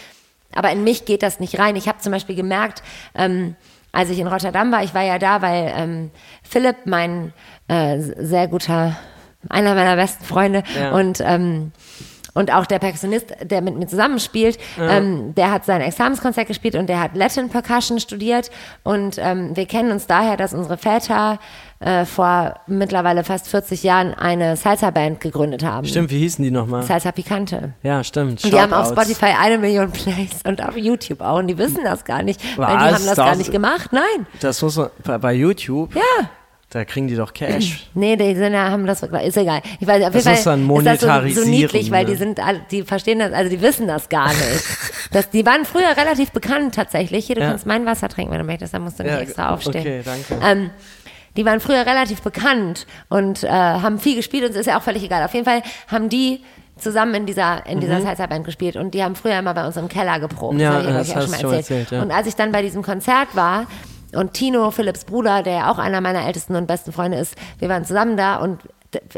Aber 0.54 0.70
in 0.72 0.84
mich 0.84 1.06
geht 1.06 1.24
das 1.24 1.40
nicht 1.40 1.58
rein. 1.60 1.76
Ich 1.76 1.88
habe 1.88 2.00
zum 2.00 2.12
Beispiel 2.12 2.36
gemerkt, 2.36 2.84
ähm, 3.16 3.56
als 3.92 4.10
ich 4.10 4.20
in 4.20 4.28
Rotterdam 4.28 4.72
war, 4.72 4.84
ich 4.84 4.94
war 4.94 5.04
ja 5.04 5.20
da, 5.20 5.42
weil 5.42 5.72
ähm, 5.76 6.12
Philipp, 6.44 6.78
mein 6.86 7.34
äh, 7.70 7.98
sehr 8.00 8.48
guter, 8.50 8.96
einer 9.50 9.74
meiner 9.74 9.96
besten 9.96 10.26
Freunde 10.26 10.64
Ja. 10.78 10.92
und 10.92 11.22
ähm, 11.26 11.72
Und 12.36 12.54
auch 12.54 12.68
der 12.68 12.78
Perkussionist, 12.80 13.34
der 13.44 13.62
mit 13.62 13.76
mir 13.78 13.88
zusammenspielt, 13.88 14.60
ähm, 14.80 15.34
der 15.36 15.52
hat 15.52 15.66
sein 15.66 15.82
Examenskonzert 15.82 16.48
gespielt 16.48 16.76
und 16.76 16.88
der 16.88 17.00
hat 17.02 17.16
Latin 17.16 17.50
Percussion 17.50 18.00
studiert. 18.00 18.52
Und 18.84 19.18
ähm, 19.18 19.56
wir 19.56 19.66
kennen 19.66 19.92
uns 19.92 20.06
daher, 20.06 20.38
dass 20.38 20.54
unsere 20.54 20.78
Väter 20.78 21.40
äh, 21.80 22.06
vor 22.06 22.60
mittlerweile 22.68 23.24
fast 23.24 23.48
40 23.48 23.84
Jahren 23.84 24.14
eine 24.14 24.58
Salsa-Band 24.58 25.22
gegründet 25.22 25.64
haben. 25.64 25.88
Stimmt, 25.88 26.12
wie 26.12 26.20
hießen 26.20 26.44
die 26.44 26.52
nochmal? 26.52 26.84
Salsa 26.84 27.12
Picante. 27.12 27.74
Ja, 27.84 28.04
stimmt. 28.04 28.44
Und 28.44 28.54
die 28.54 28.60
haben 28.60 28.74
auf. 28.74 28.90
Spotify 28.90 29.34
eine 29.40 29.58
Million 29.58 29.92
Plays 29.92 30.42
und 30.46 30.62
auf 30.62 30.76
YouTube 30.78 31.22
auch. 31.22 31.40
Und 31.40 31.48
die 31.48 31.58
wissen 31.58 31.80
das 31.86 32.04
gar 32.06 32.22
nicht, 32.22 32.42
weil 32.58 32.68
die 32.68 32.74
Was? 32.84 32.94
haben 32.96 33.06
das 33.06 33.16
gar 33.16 33.30
Das- 33.30 33.38
nicht 33.38 33.52
gemacht. 33.52 33.92
Nein. 33.94 34.28
Das 34.42 34.62
muss 34.62 34.76
man, 34.78 34.90
bei 35.22 35.34
YouTube, 35.34 35.96
Ja. 35.96 36.02
Da 36.76 36.84
kriegen 36.86 37.08
die 37.08 37.16
doch 37.16 37.34
Cash. 37.34 37.88
Nee, 37.94 38.16
die 38.18 38.36
sind 38.36 38.54
ja, 38.54 38.70
haben 38.70 38.86
das, 38.86 39.02
ist 39.02 39.38
egal. 39.38 39.62
Ich 39.80 39.88
weiß, 39.88 40.04
auf 40.04 40.12
Das 40.14 40.26
jeden 40.26 40.36
ist 40.38 40.44
Fall 40.44 40.58
dann 40.58 40.62
ist 40.78 40.86
das 40.86 41.00
so, 41.00 41.08
so 41.08 41.12
Monetarisieren, 41.14 41.50
niedlich, 41.50 41.92
weil 41.92 42.04
ne? 42.04 42.12
die 42.12 42.16
sind, 42.18 42.40
die 42.72 42.84
verstehen 42.84 43.20
das, 43.20 43.32
also 43.32 43.50
die 43.50 43.62
wissen 43.62 43.88
das 43.88 44.10
gar 44.10 44.28
nicht. 44.28 44.64
das, 45.12 45.30
die 45.30 45.46
waren 45.46 45.64
früher 45.66 45.96
relativ 45.96 46.32
bekannt 46.32 46.76
tatsächlich. 46.76 47.26
Hier, 47.28 47.36
du 47.36 47.42
Ja. 47.42 47.50
kannst 47.50 47.66
mein 47.66 47.86
Wasser 47.86 48.10
trinken, 48.10 48.32
wenn 48.34 48.40
du 48.40 48.46
möchtest, 48.46 48.74
dann 48.74 48.84
musst 48.84 49.00
du 49.00 49.04
nicht 49.04 49.14
Ja, 49.14 49.20
extra 49.20 49.54
aufstehen. 49.54 49.82
okay, 49.82 50.02
danke. 50.04 50.38
Ähm, 50.46 50.70
die 51.38 51.46
waren 51.46 51.60
früher 51.60 51.86
relativ 51.86 52.22
bekannt 52.22 52.86
und 53.10 53.44
äh, 53.44 53.50
haben 53.50 54.00
viel 54.00 54.16
gespielt 54.16 54.44
und 54.44 54.52
es 54.52 54.58
ist 54.58 54.66
ja 54.68 54.78
auch 54.78 54.84
völlig 54.84 55.04
egal. 55.04 55.24
Auf 55.24 55.34
jeden 55.34 55.46
Fall 55.46 55.62
haben 55.88 56.10
die 56.10 56.42
zusammen 56.78 57.14
in 57.16 57.26
dieser, 57.26 57.66
in 57.68 57.80
dieser 57.80 58.02
Salsa-Band 58.02 58.44
gespielt 58.46 58.76
und 58.76 58.94
die 58.94 59.02
haben 59.04 59.16
früher 59.16 59.40
immer 59.40 59.54
bei 59.54 59.66
uns 59.66 59.78
im 59.78 59.88
Keller 59.88 60.20
geprobt. 60.20 60.56
Mhm. 60.56 60.60
Ja, 60.60 60.78
ich, 60.80 60.84
glaub 60.86 60.98
das 60.98 61.08
ich, 61.08 61.16
hast 61.16 61.34
du 61.34 61.40
schon 61.40 61.54
erzählt, 61.54 61.92
ja. 61.92 62.02
Und 62.02 62.12
als 62.12 62.28
ich 62.28 62.36
dann 62.36 62.52
bei 62.52 62.62
diesem 62.62 62.82
Konzert 62.84 63.30
war 63.34 63.66
und 64.16 64.34
Tino, 64.34 64.72
Philipps 64.72 65.06
Bruder, 65.06 65.44
der 65.44 65.54
ja 65.54 65.72
auch 65.72 65.78
einer 65.78 66.02
meiner 66.02 66.26
ältesten 66.26 66.56
und 66.56 66.68
besten 66.68 66.92
Freunde 66.92 67.18
ist, 67.18 67.36
wir 67.60 67.70
waren 67.70 67.86
zusammen 67.86 68.18
da 68.18 68.38
und 68.38 68.60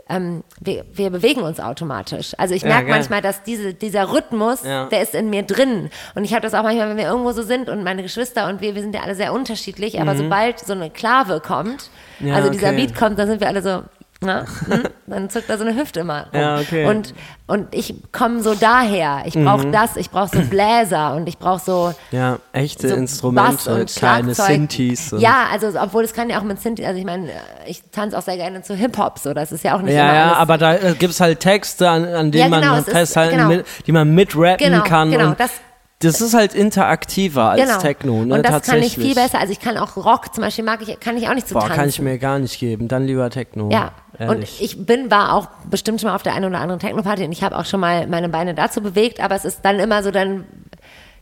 ähm, 0.10 0.44
wir, 0.60 0.86
wir 0.94 1.12
bewegen 1.12 1.42
uns 1.42 1.60
automatisch. 1.60 2.34
Also 2.40 2.56
ich 2.56 2.64
Ja, 2.64 2.70
merke 2.70 2.86
geil. 2.88 2.96
manchmal, 2.96 3.22
dass 3.22 3.44
diese, 3.44 3.76
dieser 3.76 4.12
Rhythmus, 4.12 4.64
Ja. 4.64 4.86
der 4.88 5.04
ist 5.04 5.14
in 5.14 5.30
mir 5.30 5.44
drin. 5.44 5.92
Und 6.16 6.24
ich 6.24 6.32
habe 6.32 6.42
das 6.42 6.56
auch 6.56 6.64
manchmal, 6.64 6.90
wenn 6.90 6.98
wir 6.98 7.06
irgendwo 7.06 7.32
so 7.32 7.44
sind 7.44 7.70
und 7.70 7.84
meine 7.84 8.02
Geschwister 8.02 8.48
und 8.48 8.60
wir, 8.62 8.74
wir 8.74 8.82
sind 8.82 8.96
ja 8.96 9.02
alle 9.02 9.14
sehr 9.14 9.34
unterschiedlich, 9.34 10.02
aber 10.02 10.16
sobald 10.16 10.60
so 10.60 10.74
eine 10.74 10.90
Klave 10.90 11.40
kommt, 11.42 11.90
Mhm. 12.20 12.30
Ja, 12.30 12.34
also 12.34 12.50
dieser 12.50 12.70
okay. 12.70 12.78
Beat 12.88 12.96
kommt, 12.96 13.20
dann 13.20 13.28
sind 13.28 13.40
wir 13.42 13.48
alle 13.48 13.62
so, 13.62 13.84
na, 14.22 14.46
hm, 14.68 14.84
dann 15.06 15.30
zuckt 15.30 15.48
da 15.50 15.58
so 15.58 15.64
eine 15.64 15.76
Hüfte 15.80 16.00
immer. 16.00 16.28
rum. 16.34 16.40
Ja, 16.42 16.58
okay. 16.60 16.86
Und, 16.88 17.14
und 17.46 17.68
ich 17.74 17.94
komme 18.12 18.42
so 18.42 18.56
daher. 18.56 19.22
Ich 19.26 19.36
brauche 19.36 19.68
Mhm. 19.68 19.72
das, 19.72 19.96
ich 19.96 20.10
brauche 20.10 20.36
so 20.36 20.42
Bläser 20.50 21.16
und 21.16 21.28
ich 21.30 21.38
brauche 21.38 21.62
so 21.64 21.94
Ja, 22.12 22.40
echte 22.52 22.90
so 22.90 22.96
Instrumente, 22.96 23.74
und 23.76 23.96
kleine. 23.96 24.34
Synthes. 24.34 25.14
Ja, 25.20 25.46
also 25.52 25.68
obwohl 25.80 26.04
es 26.04 26.14
kann 26.14 26.30
ja 26.32 26.40
auch 26.40 26.44
mit 26.44 26.60
Synthi, 26.60 26.86
also 26.86 26.98
ich 27.00 27.06
meine, 27.06 27.30
ich 27.68 27.84
tanze 27.92 28.18
auch 28.18 28.24
sehr 28.24 28.38
gerne 28.38 28.62
zu 28.64 28.74
Hip-Hop, 28.76 29.20
so 29.20 29.34
das 29.36 29.52
ist 29.52 29.64
ja 29.64 29.76
auch 29.78 29.82
nicht 29.82 29.94
Ja, 29.94 30.14
ja, 30.14 30.34
aber 30.34 30.58
da 30.58 30.74
äh, 30.76 30.96
gibt's 30.98 31.20
halt 31.22 31.40
Texte, 31.40 31.88
an, 31.90 32.06
an 32.06 32.32
denen 32.32 32.52
Ja, 32.52 32.60
genau, 32.60 32.72
man 32.72 32.80
es 32.82 32.88
ist- 32.88 32.94
festhalten, 32.94 33.36
genau. 33.38 33.48
mit, 33.50 33.66
die 33.86 33.92
man 33.92 34.14
mitrappen 34.16 34.58
Genau, 34.58 34.84
kann. 34.84 35.12
genau, 35.12 35.34
das- 35.38 35.52
das 36.00 36.22
ist 36.22 36.36
halt 36.36 36.54
interaktiver 36.54 37.50
als 37.50 37.60
genau. 37.62 37.80
Techno, 37.80 38.24
ne? 38.24 38.36
und 38.36 38.46
das 38.48 38.62
kann 38.68 38.78
ich 38.84 38.94
viel 38.94 39.16
besser. 39.16 39.40
Also 39.40 39.52
ich 39.52 39.60
kann 39.60 39.78
auch 39.78 39.96
Rock 39.98 40.32
zum 40.32 40.44
Beispiel 40.44 40.64
mag 40.64 40.80
ich, 40.88 41.00
kann 41.00 41.18
ich 41.18 41.28
auch 41.28 41.34
nicht 41.34 41.48
zu 41.48 41.56
Boah, 41.56 41.62
tanzen. 41.62 41.76
kann 41.76 41.90
ich 41.90 42.00
mir 42.00 42.20
gar 42.20 42.38
nicht 42.38 42.60
geben. 42.60 42.88
Dann 42.88 43.06
lieber 43.08 43.28
Techno. 43.32 43.70
Ja, 43.72 43.94
und 44.20 44.28
Ehrlich. 44.30 44.62
ich 44.62 44.86
bin, 44.86 45.12
war 45.12 45.34
auch 45.34 45.48
bestimmt 45.70 46.02
schon 46.02 46.10
mal 46.10 46.16
auf 46.16 46.24
der 46.24 46.34
einen 46.34 46.46
oder 46.46 46.60
anderen 46.60 46.80
Techno-Party 46.80 47.24
und 47.26 47.32
ich 47.32 47.44
habe 47.44 47.58
auch 47.58 47.66
schon 47.66 47.80
mal 47.80 48.08
meine 48.08 48.30
Beine 48.30 48.54
dazu 48.56 48.82
bewegt, 48.82 49.20
aber 49.20 49.36
es 49.36 49.46
ist 49.46 49.60
dann 49.64 49.80
immer 49.80 50.02
so 50.04 50.12
dann, 50.12 50.46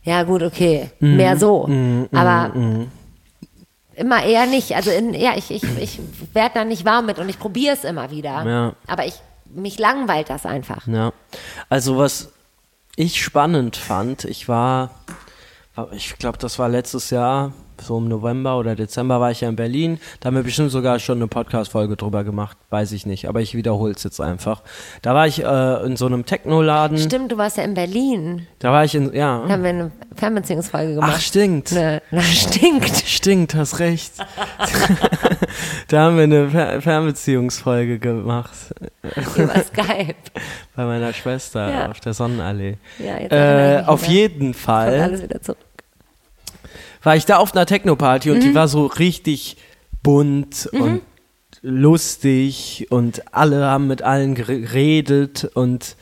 ja 0.02 0.22
gut, 0.22 0.42
okay, 0.42 0.90
Mhm. 1.00 1.16
mehr 1.16 1.36
so. 1.36 1.68
aber 2.12 2.52
immer 3.94 4.22
eher 4.24 4.46
nicht. 4.46 4.74
Also 4.76 4.90
in, 4.90 5.14
ja, 5.14 5.32
ich, 5.36 5.50
ich, 5.50 5.62
ich 5.78 6.00
werde 6.34 6.54
da 6.54 6.64
nicht 6.64 6.84
warm 6.84 7.06
mit 7.06 7.18
und 7.18 7.28
ich 7.28 7.38
probiere 7.38 7.74
es 7.74 7.84
immer 7.84 8.10
wieder. 8.10 8.44
Ja. 8.44 8.72
Aber 8.86 9.06
ich, 9.06 9.14
mich 9.54 9.78
langweilt 9.78 10.28
das 10.30 10.44
einfach. 10.44 10.86
Ja. 10.86 11.12
Also 11.68 11.96
was 11.96 12.30
ich 12.96 13.22
spannend 13.22 13.76
fand, 13.76 14.24
ich 14.24 14.48
war- 14.48 14.90
ich 15.92 16.16
glaube, 16.18 16.38
das 16.38 16.58
war 16.58 16.68
letztes 16.70 17.10
Jahr, 17.10 17.52
so 17.80 17.98
im 17.98 18.08
November 18.08 18.58
oder 18.58 18.74
Dezember 18.74 19.20
war 19.20 19.30
ich 19.30 19.40
ja 19.42 19.48
in 19.48 19.56
Berlin. 19.56 19.98
Da 20.20 20.28
haben 20.28 20.36
wir 20.36 20.42
bestimmt 20.42 20.70
sogar 20.70 20.98
schon 20.98 21.18
eine 21.18 21.28
Podcast-Folge 21.28 21.96
drüber 21.96 22.24
gemacht, 22.24 22.56
weiß 22.70 22.92
ich 22.92 23.06
nicht, 23.06 23.28
aber 23.28 23.40
ich 23.40 23.54
wiederhole 23.54 23.92
es 23.92 24.02
jetzt 24.02 24.20
einfach. 24.20 24.62
Da 25.02 25.14
war 25.14 25.26
ich 25.26 25.42
äh, 25.44 25.84
in 25.86 25.96
so 25.96 26.06
einem 26.06 26.24
Technoladen. 26.26 26.98
Stimmt, 26.98 27.32
du 27.32 27.38
warst 27.38 27.56
ja 27.56 27.64
in 27.64 27.74
Berlin. 27.74 28.46
Da 28.58 28.72
war 28.72 28.84
ich 28.84 28.94
in, 28.94 29.12
ja. 29.14 29.42
Da 29.46 29.52
haben 29.54 29.62
wir 29.62 29.70
eine 29.70 29.92
Fernbeziehungsfolge 30.14 30.94
gemacht. 30.94 31.12
Ach, 31.16 31.20
stinkt. 31.20 31.72
Ne, 31.72 32.02
na, 32.10 32.22
stinkt. 32.22 32.96
Stinkt, 33.06 33.54
hast 33.54 33.78
recht. 33.78 34.12
da 35.88 36.02
haben 36.04 36.16
wir 36.16 36.24
eine 36.24 36.48
Fer 36.50 36.80
Fernbeziehungsfolge 36.80 37.98
gemacht 37.98 38.74
Über 39.36 39.54
Skype. 39.62 40.14
bei 40.74 40.84
meiner 40.84 41.12
Schwester 41.12 41.70
Ja. 41.70 41.90
auf 41.90 42.00
der 42.00 42.14
Sonnenallee. 42.14 42.76
Ja, 42.98 43.18
jetzt 43.20 43.32
Äh, 43.32 43.82
auf 43.86 44.06
jeden 44.06 44.52
Kommt 44.52 44.56
Fall 44.56 45.00
alles 45.00 45.22
wieder 45.22 45.40
zurück. 45.40 45.58
War 47.06 47.14
ich 47.16 47.24
da 47.24 47.36
auf 47.36 47.54
einer 47.54 47.66
Techno-Party 47.66 48.28
Mhm. 48.28 48.34
und 48.34 48.40
die 48.42 48.54
war 48.54 48.66
so 48.68 48.84
richtig 48.86 49.56
bunt 50.02 50.68
und 50.72 51.00
lustig 51.62 52.86
und 52.90 53.32
alle 53.34 53.64
haben 53.64 53.86
mit 53.86 54.02
allen 54.02 54.34
geredet 54.34 55.48
und 55.54 55.96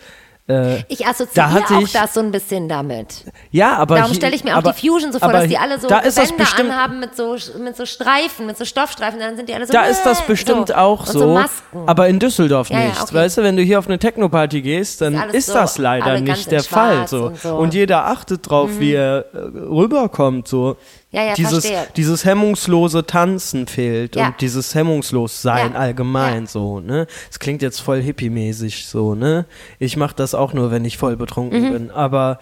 äh, 0.48 0.82
Ich 0.88 0.98
Da 0.98 1.08
assoziiere 1.10 1.52
hatte 1.52 1.76
auch 1.76 1.80
ich- 1.82 1.92
das 1.92 2.14
so 2.14 2.20
ein 2.20 2.30
bisschen 2.30 2.68
damit. 2.68 3.24
ja, 3.50 3.76
aber 3.76 3.96
Darum 3.96 4.14
stelle 4.14 4.34
ich 4.34 4.44
mir 4.44 4.52
auch 4.54 4.58
aber, 4.58 4.72
die 4.72 4.88
Fusion 4.88 5.12
so 5.12 5.18
vor, 5.18 5.32
dass 5.32 5.48
die 5.48 5.56
alle 5.58 5.78
so 5.80 5.88
da 5.88 6.00
bestimmt, 6.00 6.40
anhaben 6.60 7.00
mit 7.00 7.16
so, 7.16 7.36
mit 7.58 7.76
so 7.76 7.86
Streifen, 7.86 8.46
mit 8.46 8.58
so 8.58 8.64
Stoffstreifen, 8.64 9.18
dann 9.20 9.36
sind 9.36 9.48
die 9.48 9.54
alle 9.54 9.66
so. 9.66 9.72
Da 9.72 9.84
ist 9.84 10.02
das 10.04 10.20
äh, 10.20 10.24
bestimmt 10.26 10.68
so. 10.68 10.74
auch 10.74 11.06
so, 11.06 11.18
so 11.18 11.44
aber 11.86 12.08
in 12.08 12.18
Düsseldorf 12.18 12.68
Ja, 12.70 12.80
ja, 12.80 12.88
nicht. 12.88 13.02
okay. 13.02 13.14
Weißt 13.14 13.38
du, 13.38 13.42
wenn 13.42 13.56
du 13.56 13.62
hier 13.62 13.78
auf 13.78 13.86
eine 13.86 13.98
Techno-Party 13.98 14.60
gehst, 14.62 15.00
dann 15.00 15.14
Ist 15.14 15.34
ist, 15.34 15.46
so, 15.46 15.54
das 15.54 15.78
leider 15.78 16.20
nicht 16.20 16.50
der 16.50 16.62
Fall. 16.62 17.08
So. 17.08 17.32
und 17.56 17.72
jeder 17.74 18.06
achtet 18.06 18.48
drauf, 18.48 18.70
wie 18.78 18.92
er 18.92 19.24
äh, 19.32 19.38
rüberkommt. 19.38 20.46
So. 20.48 20.76
Ja, 21.14 21.22
ja, 21.22 21.34
dieses, 21.34 21.64
verstehe. 21.66 21.86
dieses 21.96 22.24
hemmungslose 22.24 23.06
Tanzen 23.06 23.66
fehlt 23.66 24.16
Ja. 24.16 24.26
und 24.28 24.40
dieses 24.40 24.74
hemmungslossein 24.74 25.72
Ja. 25.72 25.78
allgemein 25.78 26.46
so. 26.46 26.80
Ne? 26.80 27.06
Es 27.30 27.38
klingt 27.38 27.62
jetzt 27.62 27.80
voll 27.80 28.00
hippie-mäßig 28.02 28.86
so. 28.86 29.14
Ne? 29.14 29.46
Ich 29.78 29.96
mache 29.96 30.14
das 30.16 30.34
auch 30.34 30.52
nur, 30.52 30.70
wenn 30.70 30.84
ich 30.84 30.98
voll 30.98 31.16
betrunken 31.16 31.72
bin. 31.72 31.90
Aber 31.90 32.38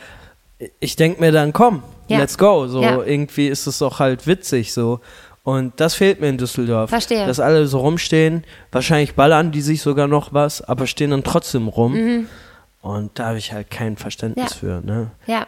ich 0.80 0.96
denke 0.96 1.20
mir 1.20 1.32
dann, 1.32 1.52
komm, 1.52 1.82
Mhm. 2.08 2.18
Let's 2.18 2.36
go. 2.36 2.66
So 2.66 2.82
irgendwie 2.82 3.48
ist 3.48 3.66
es 3.66 3.78
doch 3.78 3.98
halt 4.00 4.26
witzig 4.26 4.72
so. 4.74 5.00
Und 5.44 5.80
das 5.80 5.94
fehlt 5.94 6.20
mir 6.20 6.28
in 6.28 6.36
Düsseldorf. 6.38 6.90
Verstehe. 6.90 7.26
Dass 7.26 7.40
alle 7.40 7.66
so 7.66 7.78
rumstehen, 7.78 8.44
wahrscheinlich 8.70 9.14
ballern 9.14 9.50
die 9.50 9.62
sich 9.62 9.80
sogar 9.82 10.08
noch 10.08 10.32
was, 10.32 10.60
aber 10.62 10.86
stehen 10.86 11.10
dann 11.10 11.24
trotzdem 11.24 11.68
rum. 11.68 12.26
Und 12.82 13.18
da 13.18 13.28
habe 13.28 13.38
ich 13.38 13.52
halt 13.52 13.70
kein 13.70 13.96
Verständnis 13.96 14.54
für. 14.54 14.82
Ne? 14.84 15.10
Ja, 15.26 15.46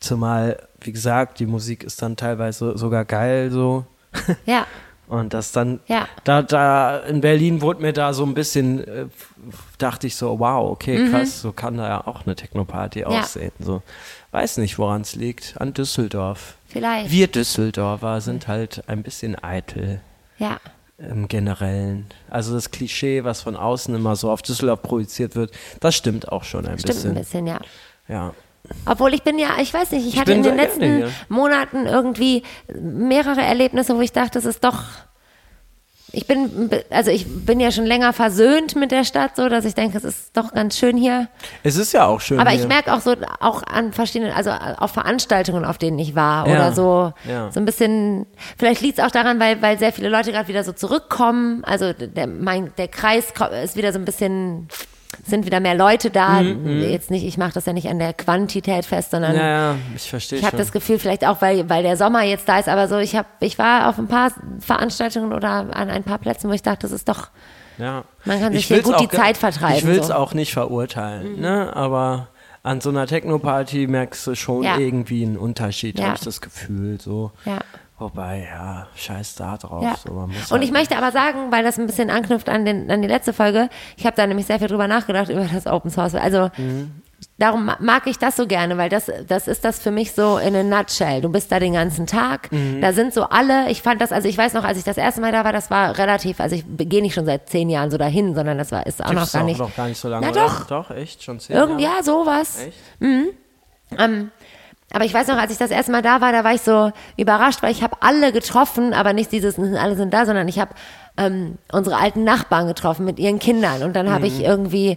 Zumal, 0.00 0.62
wie 0.80 0.92
gesagt, 0.92 1.38
die 1.40 1.46
Musik 1.46 1.84
ist 1.84 2.02
dann 2.02 2.16
teilweise 2.16 2.76
sogar 2.76 3.04
geil 3.04 3.50
so. 3.50 3.84
ja, 4.46 4.66
Und 5.08 5.34
das 5.34 5.52
dann, 5.52 5.80
Ja. 5.86 6.06
da, 6.24 6.42
da 6.42 6.98
in 6.98 7.20
Berlin 7.20 7.60
wurde 7.62 7.82
mir 7.82 7.92
da 7.92 8.12
so 8.12 8.24
ein 8.24 8.34
bisschen, 8.34 8.86
äh, 8.86 9.06
dachte 9.78 10.06
ich 10.06 10.16
so, 10.16 10.38
wow, 10.38 10.70
okay, 10.70 11.08
krass, 11.10 11.40
so 11.40 11.52
kann 11.52 11.76
da 11.76 11.88
ja 11.88 12.06
auch 12.06 12.24
eine 12.26 12.34
Techno-Party 12.36 13.04
aussehen. 13.04 13.52
So. 13.60 13.82
Weiß 14.30 14.58
nicht, 14.58 14.78
woran 14.78 15.02
es 15.02 15.14
liegt. 15.14 15.54
An 15.60 15.72
Düsseldorf. 15.74 16.54
vielleicht. 16.68 17.10
Wir 17.10 17.26
Düsseldorfer 17.28 18.20
sind 18.20 18.46
halt 18.48 18.88
ein 18.88 19.02
bisschen 19.02 19.42
eitel 19.42 20.00
Ja, 20.38 20.58
im 20.98 21.28
Generellen. 21.28 22.06
Also 22.30 22.54
das 22.54 22.70
Klischee, 22.70 23.24
was 23.24 23.42
von 23.42 23.56
außen 23.56 23.94
immer 23.94 24.16
so 24.16 24.30
auf 24.30 24.42
Düsseldorf 24.42 24.82
projiziert 24.82 25.34
wird, 25.34 25.52
das 25.80 25.94
stimmt 25.96 26.30
auch 26.30 26.44
schon 26.44 26.66
ein 26.66 26.78
stimmt 26.78 26.94
bisschen. 26.94 27.10
ein 27.10 27.16
bisschen, 27.16 27.46
ja. 27.46 27.60
Ja. 28.08 28.32
Obwohl 28.86 29.12
ich 29.14 29.22
bin 29.22 29.38
ja, 29.38 29.48
ich 29.60 29.72
weiß 29.72 29.90
nicht, 29.90 30.06
ich, 30.06 30.18
hatte 30.18 30.32
bin 30.32 30.38
in 30.38 30.42
den 30.44 30.56
letzten 30.56 30.80
gerne. 30.80 31.12
Monaten 31.28 31.86
irgendwie 31.86 32.42
mehrere 32.72 33.42
Erlebnisse, 33.42 33.96
wo 33.96 34.00
ich 34.00 34.12
dachte, 34.12 34.38
es 34.38 34.44
ist 34.46 34.64
doch. 34.64 34.82
Ich 36.16 36.28
bin, 36.28 36.70
also 36.90 37.10
ich 37.10 37.26
bin 37.26 37.58
ja 37.58 37.72
schon 37.72 37.86
länger 37.86 38.12
versöhnt 38.12 38.76
mit 38.76 38.92
der 38.92 39.02
Stadt, 39.02 39.34
so 39.34 39.48
dass 39.48 39.64
ich 39.64 39.74
denke, 39.74 39.98
es 39.98 40.04
ist 40.04 40.36
doch 40.36 40.52
ganz 40.52 40.78
schön 40.78 40.96
hier. 40.96 41.28
Es 41.64 41.76
ist 41.76 41.92
ja 41.92 42.06
auch 42.06 42.20
schön. 42.20 42.38
Aber 42.38 42.50
hier. 42.50 42.60
ich 42.60 42.68
merke 42.68 42.94
auch 42.94 43.00
so, 43.00 43.16
auch 43.40 43.64
an 43.64 43.92
verschiedenen, 43.92 44.32
also 44.32 44.50
auf 44.50 44.92
Veranstaltungen, 44.92 45.64
auf 45.64 45.76
denen 45.76 45.98
ich 45.98 46.14
war 46.14 46.46
Ja, 46.46 46.54
oder 46.54 46.72
so, 46.72 47.12
ja. 47.28 47.50
so 47.50 47.58
ein 47.58 47.64
bisschen, 47.64 48.26
vielleicht 48.56 48.80
liegt 48.80 49.00
es 49.00 49.04
auch 49.04 49.10
daran, 49.10 49.40
weil, 49.40 49.60
weil 49.60 49.76
sehr 49.76 49.92
viele 49.92 50.08
Leute 50.08 50.30
gerade 50.30 50.46
wieder 50.46 50.62
so 50.62 50.70
zurückkommen. 50.70 51.64
Also 51.64 51.92
der, 51.92 52.28
mein, 52.28 52.72
der 52.78 52.86
Kreis 52.86 53.32
ist 53.64 53.74
wieder 53.74 53.92
so 53.92 53.98
ein 53.98 54.04
bisschen, 54.04 54.68
sind 55.24 55.46
wieder 55.46 55.60
mehr 55.60 55.74
Leute 55.74 56.10
da. 56.10 56.40
Jetzt 56.40 57.10
nicht, 57.10 57.24
ich 57.24 57.38
mache 57.38 57.52
das 57.52 57.66
ja 57.66 57.72
nicht 57.72 57.88
an 57.88 57.98
der 57.98 58.12
Quantität 58.12 58.84
fest, 58.84 59.10
sondern 59.12 59.32
Mhm, 59.32 59.38
ja, 59.38 59.48
ja, 59.72 59.76
ich 59.94 60.08
verstehe 60.10 60.38
ich 60.38 60.44
habe 60.44 60.56
das 60.56 60.72
Gefühl, 60.72 60.98
vielleicht 60.98 61.26
auch, 61.26 61.40
weil, 61.42 61.68
weil 61.68 61.82
der 61.82 61.96
Sommer 61.96 62.22
jetzt 62.22 62.48
da 62.48 62.58
ist, 62.58 62.68
aber 62.68 62.88
so, 62.88 62.98
ich 62.98 63.16
habe, 63.16 63.28
ich 63.40 63.58
war 63.58 63.88
auf 63.88 63.98
ein 63.98 64.08
paar 64.08 64.30
Veranstaltungen 64.60 65.32
oder 65.32 65.48
an 65.50 65.90
ein 65.90 66.02
paar 66.04 66.18
Plätzen, 66.18 66.48
wo 66.50 66.54
ich 66.54 66.62
dachte, 66.62 66.80
das 66.82 66.92
ist 66.92 67.08
doch, 67.08 67.28
Ja. 67.78 68.04
Man 68.24 68.40
kann 68.40 68.52
sich 68.52 68.62
Ich 68.62 68.66
hier 68.68 68.82
gut 68.82 69.00
die 69.00 69.08
Zeit 69.08 69.36
vertreiben, 69.36 69.76
Ich 69.78 69.86
will 69.86 69.98
es 69.98 70.06
so. 70.08 70.14
auch 70.14 70.34
nicht 70.34 70.52
verurteilen, 70.52 71.40
ne? 71.40 71.74
aber 71.74 72.28
an 72.62 72.80
so 72.80 72.88
einer 72.90 73.06
Techno-Party 73.06 73.86
merkst 73.88 74.26
du 74.26 74.34
schon 74.34 74.62
Ja. 74.62 74.78
irgendwie 74.78 75.22
einen 75.24 75.36
Unterschied, 75.36 75.98
Ja. 75.98 76.06
habe 76.06 76.14
ich 76.16 76.24
das 76.24 76.40
Gefühl. 76.40 76.98
So. 77.00 77.30
ja. 77.44 77.58
Wobei, 77.98 78.48
ja, 78.52 78.88
scheiß 78.96 79.36
da 79.36 79.56
drauf. 79.56 79.82
Ja. 79.82 79.94
So, 80.04 80.10
Und 80.12 80.34
halt 80.50 80.64
ich 80.64 80.72
möchte 80.72 80.96
aber 80.96 81.12
sagen, 81.12 81.52
weil 81.52 81.62
das 81.62 81.78
ein 81.78 81.86
bisschen 81.86 82.10
anknüpft 82.10 82.48
an, 82.48 82.64
den, 82.64 82.90
an 82.90 83.02
die 83.02 83.08
letzte 83.08 83.32
Folge, 83.32 83.68
ich 83.96 84.04
habe 84.04 84.16
da 84.16 84.26
nämlich 84.26 84.46
sehr 84.46 84.58
viel 84.58 84.66
drüber 84.68 84.88
nachgedacht, 84.88 85.28
über 85.28 85.44
das 85.44 85.66
Open 85.68 85.90
Source. 85.90 86.14
Also 86.16 86.50
darum 87.38 87.66
ma- 87.66 87.76
mag 87.80 88.06
ich 88.08 88.18
das 88.18 88.34
so 88.36 88.48
gerne, 88.48 88.76
weil 88.78 88.88
das, 88.88 89.10
das 89.28 89.46
ist 89.46 89.64
das 89.64 89.78
für 89.78 89.92
mich 89.92 90.10
so 90.12 90.38
in 90.38 90.56
a 90.56 90.62
nutshell. 90.64 91.20
Du 91.20 91.28
bist 91.28 91.52
da 91.52 91.60
den 91.60 91.74
ganzen 91.74 92.06
Tag, 92.08 92.50
Mhm. 92.50 92.80
da 92.80 92.92
sind 92.92 93.14
so 93.14 93.24
alle, 93.28 93.70
ich 93.70 93.80
fand 93.80 94.00
das, 94.00 94.10
also 94.10 94.28
ich 94.28 94.36
weiß 94.36 94.54
noch, 94.54 94.64
als 94.64 94.76
ich 94.76 94.84
das 94.84 94.96
erste 94.96 95.20
Mal 95.20 95.30
da 95.30 95.44
war, 95.44 95.52
das 95.52 95.70
war 95.70 95.96
relativ, 95.96 96.40
also 96.40 96.56
ich 96.56 96.64
gehe 96.76 97.00
nicht 97.00 97.14
schon 97.14 97.26
seit 97.26 97.48
zehn 97.48 97.70
Jahren 97.70 97.92
so 97.92 97.96
dahin, 97.96 98.34
sondern 98.34 98.58
das 98.58 98.72
war, 98.72 98.86
ist 98.86 99.02
auch 99.04 99.10
Gibt's 99.10 99.26
noch 99.26 99.32
gar 99.32 99.42
auch 99.42 99.46
nicht. 99.46 99.58
noch 99.60 99.76
gar 99.76 99.86
nicht 99.86 100.00
so 100.00 100.08
lange. 100.08 100.26
Na 100.26 100.32
oder? 100.32 100.46
doch. 100.46 100.66
Doch, 100.66 100.90
echt? 100.90 101.22
Schon 101.22 101.38
zehn 101.38 101.54
Irgend, 101.56 101.80
Jahre? 101.80 101.96
ja, 101.98 102.02
sowas. 102.02 102.58
Echt? 102.66 102.76
Ähm, 103.98 104.30
aber 104.94 105.04
ich 105.04 105.12
weiß 105.12 105.26
noch, 105.26 105.36
als 105.36 105.50
ich 105.50 105.58
das 105.58 105.72
erste 105.72 105.90
Mal 105.90 106.02
da 106.02 106.20
war, 106.20 106.30
da 106.30 106.44
war 106.44 106.54
ich 106.54 106.60
so 106.60 106.92
überrascht, 107.16 107.62
weil 107.62 107.72
ich 107.72 107.82
habe 107.82 107.96
alle 108.00 108.32
getroffen, 108.32 108.94
aber 108.94 109.12
nicht 109.12 109.32
dieses, 109.32 109.58
alle 109.58 109.96
sind 109.96 110.14
da, 110.14 110.24
sondern 110.24 110.46
ich 110.46 110.60
habe 110.60 110.72
ähm, 111.16 111.58
unsere 111.72 111.96
alten 111.96 112.22
Nachbarn 112.22 112.68
getroffen 112.68 113.04
mit 113.04 113.18
ihren 113.18 113.40
Kindern. 113.40 113.82
Und 113.82 113.96
dann 113.96 114.08
habe 114.08 114.28
ich 114.28 114.44
irgendwie 114.44 114.96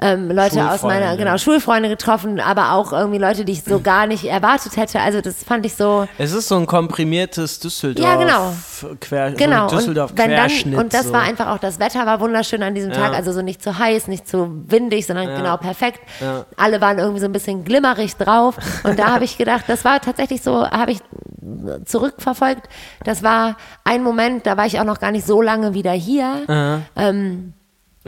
ähm, 0.00 0.30
Leute 0.30 0.70
aus 0.70 0.82
meiner, 0.82 1.06
Schulfreunde. 1.08 1.16
genau, 1.16 1.38
Schulfreunde 1.38 1.88
getroffen, 1.88 2.40
aber 2.40 2.72
auch 2.72 2.92
irgendwie 2.92 3.18
Leute, 3.18 3.44
die 3.44 3.52
ich 3.52 3.64
so 3.64 3.80
gar 3.80 4.06
nicht 4.06 4.24
erwartet 4.24 4.76
hätte. 4.76 5.00
Also 5.00 5.20
das 5.20 5.42
fand 5.42 5.66
ich 5.66 5.74
so, 5.74 6.06
Es 6.18 6.32
ist 6.32 6.48
so 6.48 6.56
ein 6.56 6.66
komprimiertes 6.66 7.58
Düsseldorf. 7.58 8.06
Ja, 8.06 8.16
genau. 8.16 8.52
Quer, 9.00 9.32
genau. 9.32 9.68
So 9.68 9.76
Düsseldorf 9.76 10.10
und, 10.12 10.18
wenn 10.18 10.30
dann, 10.30 10.74
und 10.74 10.94
das 10.94 11.06
so. 11.06 11.12
war 11.12 11.22
einfach 11.22 11.48
auch, 11.48 11.58
das 11.58 11.80
Wetter 11.80 12.06
war 12.06 12.20
wunderschön 12.20 12.62
an 12.62 12.74
diesem 12.74 12.92
Ja. 12.92 12.98
Tag, 12.98 13.14
also 13.14 13.32
so 13.32 13.42
nicht 13.42 13.62
zu 13.62 13.78
heiß, 13.78 14.06
nicht 14.08 14.28
zu 14.28 14.64
windig, 14.68 15.06
sondern 15.06 15.34
genau 15.36 15.56
perfekt. 15.56 16.00
Ja. 16.20 16.44
Alle 16.56 16.80
waren 16.80 16.98
irgendwie 16.98 17.20
so 17.20 17.26
ein 17.26 17.32
bisschen 17.32 17.64
glimmerig 17.64 18.16
drauf 18.16 18.56
und 18.84 18.98
da 18.98 19.12
habe 19.14 19.24
ich 19.24 19.36
gedacht, 19.36 19.64
das 19.66 19.84
war 19.84 20.00
tatsächlich 20.00 20.42
so, 20.42 20.64
habe 20.68 20.92
ich 20.92 20.98
zurückverfolgt, 21.84 22.68
das 23.04 23.22
war 23.22 23.56
ein 23.84 24.02
Moment, 24.02 24.46
da 24.46 24.56
war 24.56 24.66
ich 24.66 24.78
auch 24.78 24.84
noch 24.84 25.00
gar 25.00 25.10
nicht 25.10 25.26
so 25.26 25.40
lange 25.42 25.74
wieder 25.74 25.92
hier. 25.92 26.84
Ähm, 26.96 27.54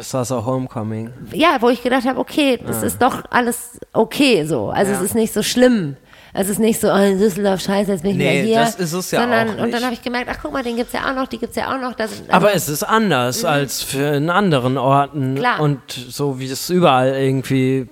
Das 0.01 0.15
war 0.15 0.25
so 0.25 0.47
Homecoming. 0.47 1.11
ja, 1.35 1.59
wo 1.61 1.69
ich 1.69 1.83
gedacht 1.83 2.07
habe, 2.07 2.19
okay, 2.19 2.59
das 2.67 2.83
ist 2.83 3.03
doch 3.03 3.23
alles 3.31 3.79
okay 3.93 4.45
so. 4.47 4.71
Also 4.71 4.93
Ja. 4.93 4.99
es 4.99 5.05
ist 5.05 5.15
nicht 5.15 5.31
so 5.35 5.43
schlimm. 5.43 5.97
Es 6.33 6.49
ist 6.49 6.59
nicht 6.59 6.81
so, 6.81 6.89
oh, 6.91 6.97
in 6.97 7.19
Düsseldorf, 7.19 7.61
scheiße, 7.61 7.91
jetzt 7.93 8.03
bin 8.03 8.13
ich 8.13 8.17
Nee, 8.17 8.33
wieder 8.39 8.47
hier. 8.47 8.59
das 8.61 8.77
ist 8.77 8.93
es 8.95 9.11
ja 9.11 9.21
sondern, 9.21 9.49
auch 9.49 9.53
Und 9.53 9.59
dann 9.59 9.71
nicht. 9.73 9.85
habe 9.85 9.93
ich 9.95 10.01
gemerkt, 10.03 10.31
ach 10.33 10.39
guck 10.41 10.53
mal, 10.53 10.63
den 10.63 10.77
gibt's 10.77 10.93
ja 10.95 11.11
auch 11.11 11.15
noch, 11.15 11.27
die 11.27 11.37
gibt's 11.39 11.57
ja 11.57 11.75
auch 11.75 11.81
noch. 11.81 11.95
Das, 11.95 12.13
also, 12.13 12.25
Aber 12.31 12.55
es 12.55 12.69
ist 12.71 12.83
anders 12.83 13.45
als 13.45 13.83
für 13.83 14.15
in 14.15 14.31
anderen 14.31 14.79
Orten. 14.79 15.35
Klar. 15.35 15.61
Und 15.61 15.81
so 15.93 16.39
wie 16.41 16.47
es 16.51 16.71
überall 16.71 17.13
irgendwie 17.15 17.89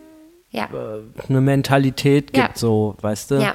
ja, 0.51 0.65
äh, 0.65 1.29
eine 1.29 1.41
Mentalität 1.43 2.35
Ja. 2.35 2.47
gibt, 2.47 2.57
so, 2.59 2.97
weißt 3.03 3.33
du? 3.33 3.35
ja, 3.43 3.55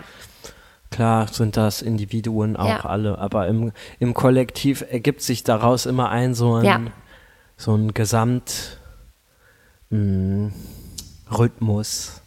Klar 0.92 1.28
sind 1.32 1.58
das 1.58 1.82
Individuen 1.82 2.56
auch 2.56 2.68
Ja. 2.68 2.80
alle, 2.86 3.18
aber 3.18 3.48
im, 3.48 3.72
im 4.00 4.14
Kollektiv 4.14 4.86
ergibt 4.92 5.22
sich 5.24 5.44
daraus 5.44 5.88
immer 5.88 6.10
ein 6.10 6.36
so 6.36 6.54
ein, 6.56 6.66
Ja. 6.66 6.80
So 7.64 7.76
ein 7.76 7.94
Gesamt 7.94 8.78
mh, 9.90 10.52
Rhythmus, 11.32 12.22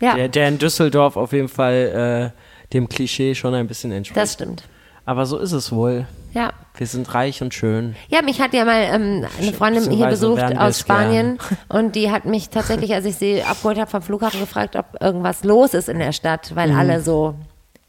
ja, 0.00 0.14
der, 0.16 0.28
der 0.28 0.48
in 0.48 0.58
Düsseldorf 0.58 1.16
auf 1.16 1.32
jeden 1.32 1.48
Fall 1.48 2.32
äh, 2.34 2.72
dem 2.74 2.88
Klischee 2.88 3.34
schon 3.34 3.54
ein 3.54 3.66
bisschen 3.66 3.90
entspricht. 3.90 4.22
das 4.22 4.34
stimmt. 4.34 4.64
aber 5.06 5.24
so 5.24 5.38
ist 5.38 5.52
es 5.52 5.72
wohl. 5.72 6.06
Ja. 6.34 6.52
Wir 6.76 6.86
sind 6.86 7.14
reich 7.14 7.42
und 7.42 7.54
schön. 7.54 7.96
Ja, 8.08 8.22
mich 8.22 8.40
hat 8.40 8.52
ja 8.52 8.64
mal 8.64 8.82
ähm, 8.82 9.26
eine 9.38 9.52
Freundin 9.52 9.90
hier 9.90 10.06
besucht 10.08 10.42
aus 10.58 10.80
Spanien 10.80 11.38
und 11.68 11.94
die 11.94 12.10
hat 12.10 12.26
mich 12.26 12.50
tatsächlich, 12.50 12.92
als 12.92 13.06
ich 13.06 13.16
sie 13.16 13.42
abgeholt 13.42 13.78
habe 13.78 13.90
vom 13.90 14.02
Flughafen, 14.02 14.40
gefragt, 14.40 14.76
ob 14.76 15.00
irgendwas 15.00 15.42
los 15.42 15.72
ist 15.72 15.88
in 15.88 15.98
der 15.98 16.12
Stadt, 16.12 16.54
weil 16.54 16.70
alle 16.72 17.00
so 17.00 17.34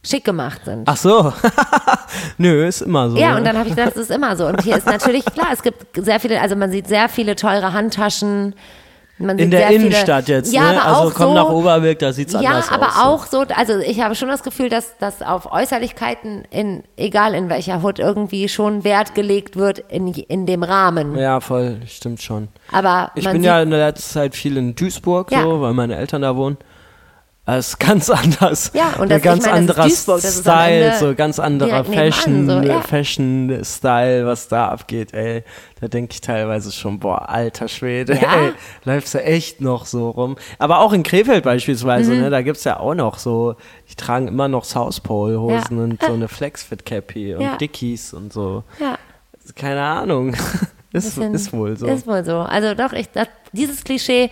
schick 0.05 0.23
gemacht 0.25 0.61
sind. 0.65 0.83
Ach 0.87 0.97
so. 0.97 1.33
Nö, 2.37 2.67
ist 2.67 2.81
immer 2.81 3.09
so. 3.09 3.17
Ja, 3.17 3.37
und 3.37 3.45
dann 3.45 3.57
habe 3.57 3.69
ich 3.69 3.75
gedacht, 3.75 3.95
das 3.95 4.03
ist 4.03 4.11
immer 4.11 4.35
so. 4.35 4.47
Und 4.47 4.61
hier 4.61 4.77
ist 4.77 4.85
natürlich 4.85 5.25
klar, 5.25 5.47
es 5.53 5.61
gibt 5.61 5.85
sehr 6.05 6.19
viele, 6.19 6.41
also 6.41 6.55
man 6.55 6.71
sieht 6.71 6.87
sehr 6.87 7.09
viele 7.09 7.35
teure 7.35 7.73
Handtaschen. 7.73 8.55
Man 9.19 9.37
in 9.37 9.51
der 9.51 9.59
sehr 9.59 9.67
viele- 9.69 9.85
Innenstadt 9.85 10.27
jetzt, 10.27 10.51
ja, 10.51 10.71
ne? 10.73 10.81
Aber 10.81 10.97
Also 10.97 11.09
auch 11.09 11.13
komm 11.13 11.27
so, 11.27 11.33
nach 11.35 11.49
Oberwirk, 11.49 11.99
da 11.99 12.11
sieht's 12.11 12.33
Ja, 12.33 12.39
anders 12.49 12.69
aber 12.71 12.87
aus. 12.87 12.97
auch 12.97 13.25
so, 13.27 13.45
also 13.55 13.77
ich 13.77 14.01
habe 14.01 14.15
schon 14.15 14.27
das 14.27 14.41
Gefühl, 14.41 14.69
dass, 14.69 14.97
dass 14.97 15.21
auf 15.21 15.51
Äußerlichkeiten, 15.51 16.43
in, 16.49 16.83
egal 16.97 17.35
in 17.35 17.47
welcher 17.47 17.83
Hut, 17.83 17.99
irgendwie 17.99 18.49
schon 18.49 18.83
Wert 18.83 19.13
gelegt 19.13 19.55
wird 19.55 19.77
in, 19.79 20.07
in 20.07 20.47
dem 20.47 20.63
Rahmen. 20.63 21.15
Ja, 21.15 21.39
voll, 21.41 21.77
stimmt 21.87 22.23
schon. 22.23 22.47
Aber 22.71 23.11
Ich 23.13 23.29
bin 23.29 23.43
ja 23.43 23.61
in 23.61 23.69
der 23.69 23.85
letzten 23.87 24.13
Zeit 24.13 24.35
viel 24.35 24.57
in 24.57 24.73
Duisburg, 24.75 25.31
Ja. 25.31 25.43
so, 25.43 25.61
weil 25.61 25.73
meine 25.73 25.95
Eltern 25.95 26.23
da 26.23 26.35
wohnen. 26.35 26.57
Das 27.45 27.67
ist 27.69 27.79
ganz 27.79 28.09
anders. 28.09 28.71
Ja, 28.73 28.93
und 28.99 29.03
Ein 29.03 29.09
das- 29.09 29.17
ich 29.17 29.23
ganz 29.23 29.45
meine, 29.45 29.57
anderer 29.57 29.83
Duisburg, 29.83 30.21
Style, 30.21 30.95
so 30.97 31.13
ganz 31.13 31.39
anderer 31.39 31.83
Fashion, 31.83 32.49
so, 32.49 32.61
ja. 32.61 32.79
Fashion-Style, 32.81 34.25
was 34.25 34.47
da 34.47 34.69
abgeht, 34.69 35.13
ey. 35.13 35.43
Da 35.81 35.87
denke 35.89 36.13
ich 36.13 36.21
teilweise 36.21 36.71
schon, 36.71 36.99
boah, 36.99 37.27
alter 37.29 37.67
Schwede, 37.67 38.13
Ja. 38.15 38.33
ey, 38.45 38.53
läufst 38.85 39.13
du 39.13 39.21
echt 39.23 39.59
noch 39.59 39.85
so 39.85 40.09
rum. 40.11 40.37
Aber 40.57 40.79
auch 40.79 40.93
in 40.93 41.03
Krefeld 41.03 41.43
beispielsweise, 41.43 42.13
Mhm. 42.13 42.21
ne, 42.21 42.29
da 42.29 42.41
gibt's 42.41 42.63
ja 42.63 42.79
auch 42.79 42.93
noch 42.95 43.17
so, 43.19 43.55
die 43.89 43.95
tragen 43.95 44.29
immer 44.29 44.47
noch 44.47 44.63
South 44.63 45.01
Pole-Hosen 45.01 45.77
Ja. 45.77 45.83
und 45.83 46.01
so 46.01 46.13
eine 46.13 46.27
Flexfit-Cappy 46.29 47.35
und 47.35 47.41
Ja. 47.41 47.57
Dickies 47.57 48.13
und 48.13 48.31
so. 48.31 48.63
ja, 48.79 48.97
Keine 49.55 49.81
Ahnung. 49.81 50.33
ist, 50.93 51.17
ist 51.17 51.51
wohl 51.51 51.75
so. 51.75 51.87
Ist 51.87 52.07
wohl 52.07 52.23
so. 52.23 52.37
Also 52.37 52.73
doch, 52.75 52.93
ich, 52.93 53.09
das, 53.11 53.27
dieses 53.51 53.83
Klischee, 53.83 54.29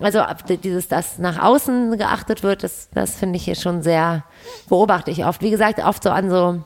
also 0.00 0.20
dieses, 0.62 0.88
dass 0.88 1.18
nach 1.18 1.42
außen 1.42 1.96
geachtet 1.98 2.42
wird, 2.42 2.62
das, 2.62 2.88
das 2.94 3.16
finde 3.16 3.36
ich 3.36 3.44
hier 3.44 3.54
schon 3.56 3.82
sehr, 3.82 4.24
beobachte 4.68 5.10
ich 5.10 5.24
oft. 5.24 5.42
Wie 5.42 5.50
gesagt, 5.50 5.78
oft 5.84 6.02
so 6.02 6.10
an 6.10 6.30
so, 6.30 6.62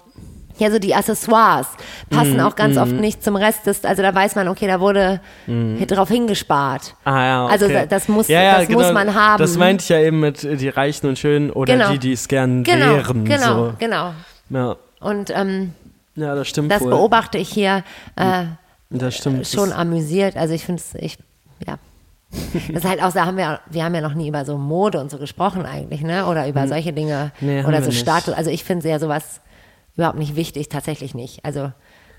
ja, 0.58 0.70
so 0.70 0.78
die 0.78 0.94
Accessoires 0.94 1.66
passen 2.10 2.34
Mhm, 2.34 2.40
auch 2.40 2.56
ganz 2.56 2.76
oft 2.76 2.92
nicht 2.92 3.24
zum 3.24 3.36
Rest 3.36 3.66
des, 3.66 3.84
also 3.84 4.02
da 4.02 4.14
weiß 4.14 4.34
man, 4.34 4.48
okay, 4.48 4.66
da 4.66 4.80
wurde 4.80 5.20
hier 5.46 5.86
drauf 5.86 6.08
hingespart. 6.08 6.94
Ah 7.04 7.24
ja, 7.24 7.44
okay. 7.44 7.52
Also 7.52 7.68
da- 7.68 7.86
das 7.86 8.08
muss- 8.08 8.28
ja, 8.28 8.42
ja, 8.42 8.58
das 8.58 8.68
genau. 8.68 8.80
muss 8.80 8.92
man 8.92 9.14
haben. 9.14 9.38
Das 9.40 9.56
meinte 9.56 9.82
ich 9.82 9.88
ja 9.88 9.98
eben 9.98 10.20
mit 10.20 10.42
die 10.42 10.68
Reichen 10.68 11.06
und 11.08 11.18
Schönen 11.18 11.50
oder 11.50 11.72
Genau. 11.74 11.90
die, 11.92 11.98
die 11.98 12.12
es 12.12 12.28
gern 12.28 12.64
Genau, 12.64 12.96
wären. 12.96 13.24
genau, 13.24 13.54
So. 13.70 13.74
genau. 13.78 14.12
Ja. 14.50 14.76
Und 15.00 15.30
ähm, 15.34 15.72
ja, 16.16 16.34
das 16.34 16.48
stimmt 16.48 16.70
das 16.70 16.82
wohl. 16.82 16.90
beobachte 16.90 17.38
ich 17.38 17.48
hier 17.48 17.82
äh, 18.16 18.44
das 18.90 19.16
stimmt. 19.16 19.46
schon 19.48 19.70
Das- 19.70 19.78
amüsiert. 19.78 20.36
Also 20.36 20.52
ich 20.52 20.64
finde 20.66 20.82
es, 20.82 20.94
ich, 21.02 21.16
ja. 21.66 21.76
Das 22.68 22.82
ist 22.82 22.88
halt 22.88 23.02
auch, 23.02 23.12
da 23.12 23.26
haben 23.26 23.36
wir, 23.36 23.60
wir 23.70 23.84
haben 23.84 23.94
ja 23.94 24.00
noch 24.00 24.14
nie 24.14 24.28
über 24.28 24.44
so 24.44 24.56
Mode 24.56 25.00
und 25.00 25.10
so 25.10 25.18
gesprochen 25.18 25.66
eigentlich, 25.66 26.00
ne? 26.00 26.26
Oder 26.26 26.48
über 26.48 26.66
solche 26.66 26.92
Dinge 26.92 27.32
Hm. 27.38 27.48
Nee, 27.48 27.64
oder 27.64 27.82
so. 27.82 27.90
Status. 27.90 28.34
Also 28.34 28.50
ich 28.50 28.64
finde 28.64 28.88
ja 28.88 28.98
sowas 28.98 29.40
überhaupt 29.96 30.18
nicht 30.18 30.36
wichtig, 30.36 30.68
tatsächlich 30.68 31.14
nicht. 31.14 31.44
Also 31.44 31.72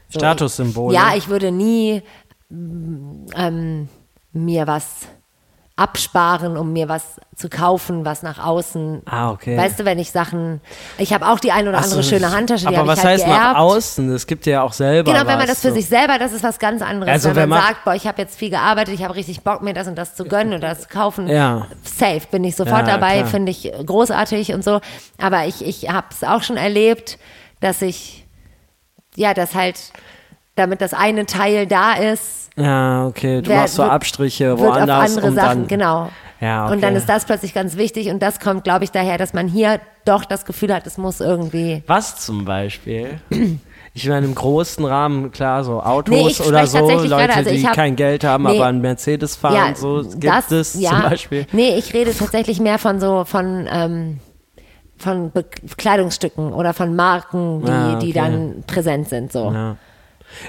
so, 0.10 0.20
Statussymbole. 0.20 0.94
Ja, 0.94 1.16
ich 1.16 1.28
würde 1.30 1.52
nie 1.52 2.04
mm, 2.50 3.26
ähm, 3.36 3.90
mir 4.32 4.68
was 4.68 5.08
absparen, 5.76 6.56
um 6.56 6.72
mir 6.72 6.88
was 6.88 7.20
zu 7.36 7.50
kaufen, 7.50 8.06
was 8.06 8.22
nach 8.22 8.38
außen. 8.38 9.02
Ah, 9.06 9.32
okay. 9.32 9.58
Weißt 9.58 9.80
du, 9.80 9.86
wenn 9.86 9.98
ich 9.98 10.12
Sachen, 10.12 10.62
ich 11.00 11.14
habe 11.14 11.28
auch 11.28 11.40
die 11.40 11.52
ein 11.52 11.68
oder 11.68 11.80
Ach 11.80 11.84
so, 11.84 11.96
andere 11.98 12.04
schöne 12.04 12.32
Handtasche, 12.32 12.68
die 12.68 12.76
Aber 12.76 12.78
habe 12.78 12.88
was 12.90 13.00
ich 13.00 13.06
halt 13.06 13.14
heißt 13.22 13.26
geerbt. 13.26 13.54
nach 13.54 13.56
außen? 13.60 14.14
Es 14.14 14.28
gibt 14.28 14.46
ja 14.46 14.62
auch 14.62 14.72
selber 14.74 15.12
Genau, 15.12 15.26
wenn 15.28 15.40
man 15.40 15.48
das 15.48 15.62
für 15.62 15.70
so. 15.70 15.74
sich 15.76 15.88
selber, 15.88 16.20
das 16.20 16.32
ist 16.32 16.44
was 16.44 16.60
ganz 16.60 16.84
anderes. 16.84 17.12
Also 17.12 17.30
wenn 17.30 17.36
wenn 17.38 17.50
man 17.50 17.60
man- 17.60 17.68
sagt, 17.70 17.86
boah, 17.86 17.96
ich 17.96 18.06
habe 18.06 18.22
jetzt 18.22 18.38
viel 18.38 18.52
gearbeitet, 18.52 18.94
ich 18.94 19.04
habe 19.04 19.16
richtig 19.16 19.42
Bock, 19.42 19.64
mir 19.64 19.74
das 19.74 19.88
und 19.88 19.96
das 19.96 20.16
zu 20.16 20.26
gönnen 20.26 20.54
und 20.54 20.62
das 20.62 20.82
zu 20.82 20.90
kaufen. 20.90 21.28
Ja. 21.28 21.66
Safe, 21.84 22.22
bin 22.30 22.44
ich 22.44 22.56
sofort 22.56 22.86
Ja, 22.88 22.94
dabei, 22.98 23.26
finde 23.26 23.52
ich 23.52 23.72
großartig 23.84 24.54
und 24.54 24.64
so. 24.64 24.80
Aber 25.20 25.46
ich, 25.48 25.66
ich 25.66 25.90
habe 25.90 26.06
es 26.12 26.24
auch 26.24 26.44
schon 26.44 26.58
erlebt, 26.58 27.18
dass 27.62 27.82
ich, 27.82 28.28
ja, 29.16 29.34
dass 29.34 29.56
halt, 29.56 29.80
damit 30.56 30.82
das 30.82 30.94
eine 30.94 31.26
Teil 31.26 31.66
da 31.68 31.94
ist, 31.94 32.50
Ja, 32.56 33.08
okay. 33.08 33.42
Du 33.42 33.50
wer- 33.50 33.62
machst 33.62 33.76
so 33.76 33.84
Abstriche 33.84 34.50
wird 34.58 34.60
auf 34.60 34.76
woanders. 34.76 35.10
andere 35.12 35.28
und 35.28 35.36
Sachen, 35.36 35.60
dann, 35.62 35.68
genau. 35.68 36.10
Ja, 36.40 36.66
okay. 36.66 36.74
Und 36.74 36.84
dann 36.84 36.96
ist 36.96 37.08
das 37.08 37.26
plötzlich 37.26 37.54
ganz 37.54 37.78
wichtig 37.78 38.10
und 38.10 38.20
das 38.22 38.40
kommt, 38.40 38.64
glaube 38.66 38.84
ich, 38.84 38.92
daher, 38.92 39.18
dass 39.18 39.34
man 39.34 39.48
hier 39.48 39.80
doch 40.06 40.26
das 40.26 40.46
Gefühl 40.46 40.74
hat, 40.74 40.86
es 40.86 40.98
muss 40.98 41.22
irgendwie 41.22 41.82
Was 41.88 42.18
zum 42.18 42.46
Beispiel? 42.46 43.20
Ich 43.96 44.10
meine, 44.10 44.26
im 44.26 44.34
großen 44.34 44.84
Rahmen, 44.86 45.32
klar, 45.32 45.64
so 45.64 45.80
Autos 45.80 46.10
Nee, 46.40 46.48
oder 46.48 46.66
so, 46.66 46.80
Leute, 46.80 47.08
gerade, 47.10 47.32
also 47.36 47.52
die 47.52 47.64
hab- 47.64 47.76
kein 47.76 47.96
Geld 47.96 48.24
haben, 48.24 48.46
Nee. 48.46 48.56
aber 48.58 48.66
einen 48.66 48.82
Mercedes 48.82 49.36
fahren, 49.36 49.76
so 49.76 50.02
gibt 50.18 50.52
es 50.52 50.74
zum 50.74 51.02
Beispiel. 51.04 51.46
Nee, 51.52 51.76
ich 51.78 51.94
rede 51.94 52.12
tatsächlich 52.12 52.60
mehr 52.60 52.80
von 52.80 53.00
so, 53.00 53.24
von, 53.24 53.70
ähm, 53.72 54.20
von 54.98 55.30
Be 55.30 55.46
Kleidungsstücken 55.78 56.54
oder 56.54 56.74
von 56.74 56.96
Marken, 56.96 57.62
die, 57.64 57.70
Ah, 57.72 57.96
die 58.00 58.10
okay. 58.10 58.14
dann 58.14 58.64
präsent 58.66 59.10
sind, 59.10 59.32
so. 59.32 59.52
Ja. 59.52 59.76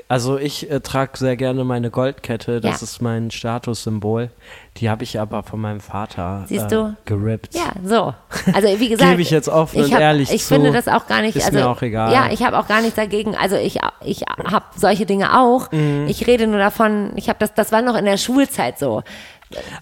Also 0.09 0.39
ich 0.39 0.71
äh, 0.71 0.81
trage 0.81 1.17
sehr 1.19 1.37
gerne 1.37 1.65
meine 1.65 1.91
Goldkette, 1.91 2.61
das 2.61 2.81
Ja. 2.81 2.85
ist 2.85 3.03
mein 3.03 3.31
Statussymbol. 3.31 4.31
Die 4.79 4.91
habe 4.91 5.05
ich 5.05 5.21
aber 5.21 5.43
von 5.43 5.61
meinem 5.61 5.81
Vater 5.81 6.45
Siehst 6.49 6.67
äh, 6.67 6.69
du? 6.69 6.97
gerippt. 7.05 7.55
Ja, 7.55 7.73
so. 7.85 8.15
Also 8.53 8.81
wie 8.81 8.89
gesagt, 8.89 9.11
Gebe 9.11 9.23
ich 9.23 9.31
jetzt 9.31 9.49
offen 9.49 9.79
ich 9.81 9.87
und 9.87 9.95
hab, 9.95 10.01
ehrlich 10.01 10.33
Ich 10.33 10.43
zu. 10.45 10.55
finde 10.55 10.73
das 10.73 10.89
auch 10.89 11.07
gar 11.07 11.23
nicht. 11.23 11.37
Ist 11.37 11.47
also, 11.47 11.59
mir 11.59 11.69
auch 11.69 11.83
egal. 11.83 12.13
Ja, 12.13 12.31
ich 12.33 12.43
habe 12.43 12.59
auch 12.59 12.67
gar 12.67 12.81
nichts 12.81 12.97
dagegen. 12.97 13.37
Also 13.37 13.57
ich, 13.57 13.79
ich 14.05 14.23
habe 14.23 14.65
solche 14.77 15.07
Dinge 15.07 15.39
auch. 15.39 15.71
Mhm. 15.71 16.07
Ich 16.09 16.27
rede 16.27 16.47
nur 16.47 16.59
davon. 16.59 17.13
Ich 17.17 17.29
habe 17.29 17.39
das, 17.39 17.55
das 17.55 17.71
war 17.73 17.83
noch 17.83 17.97
in 17.97 18.05
der 18.05 18.17
Schulzeit 18.17 18.79
so. 18.79 19.03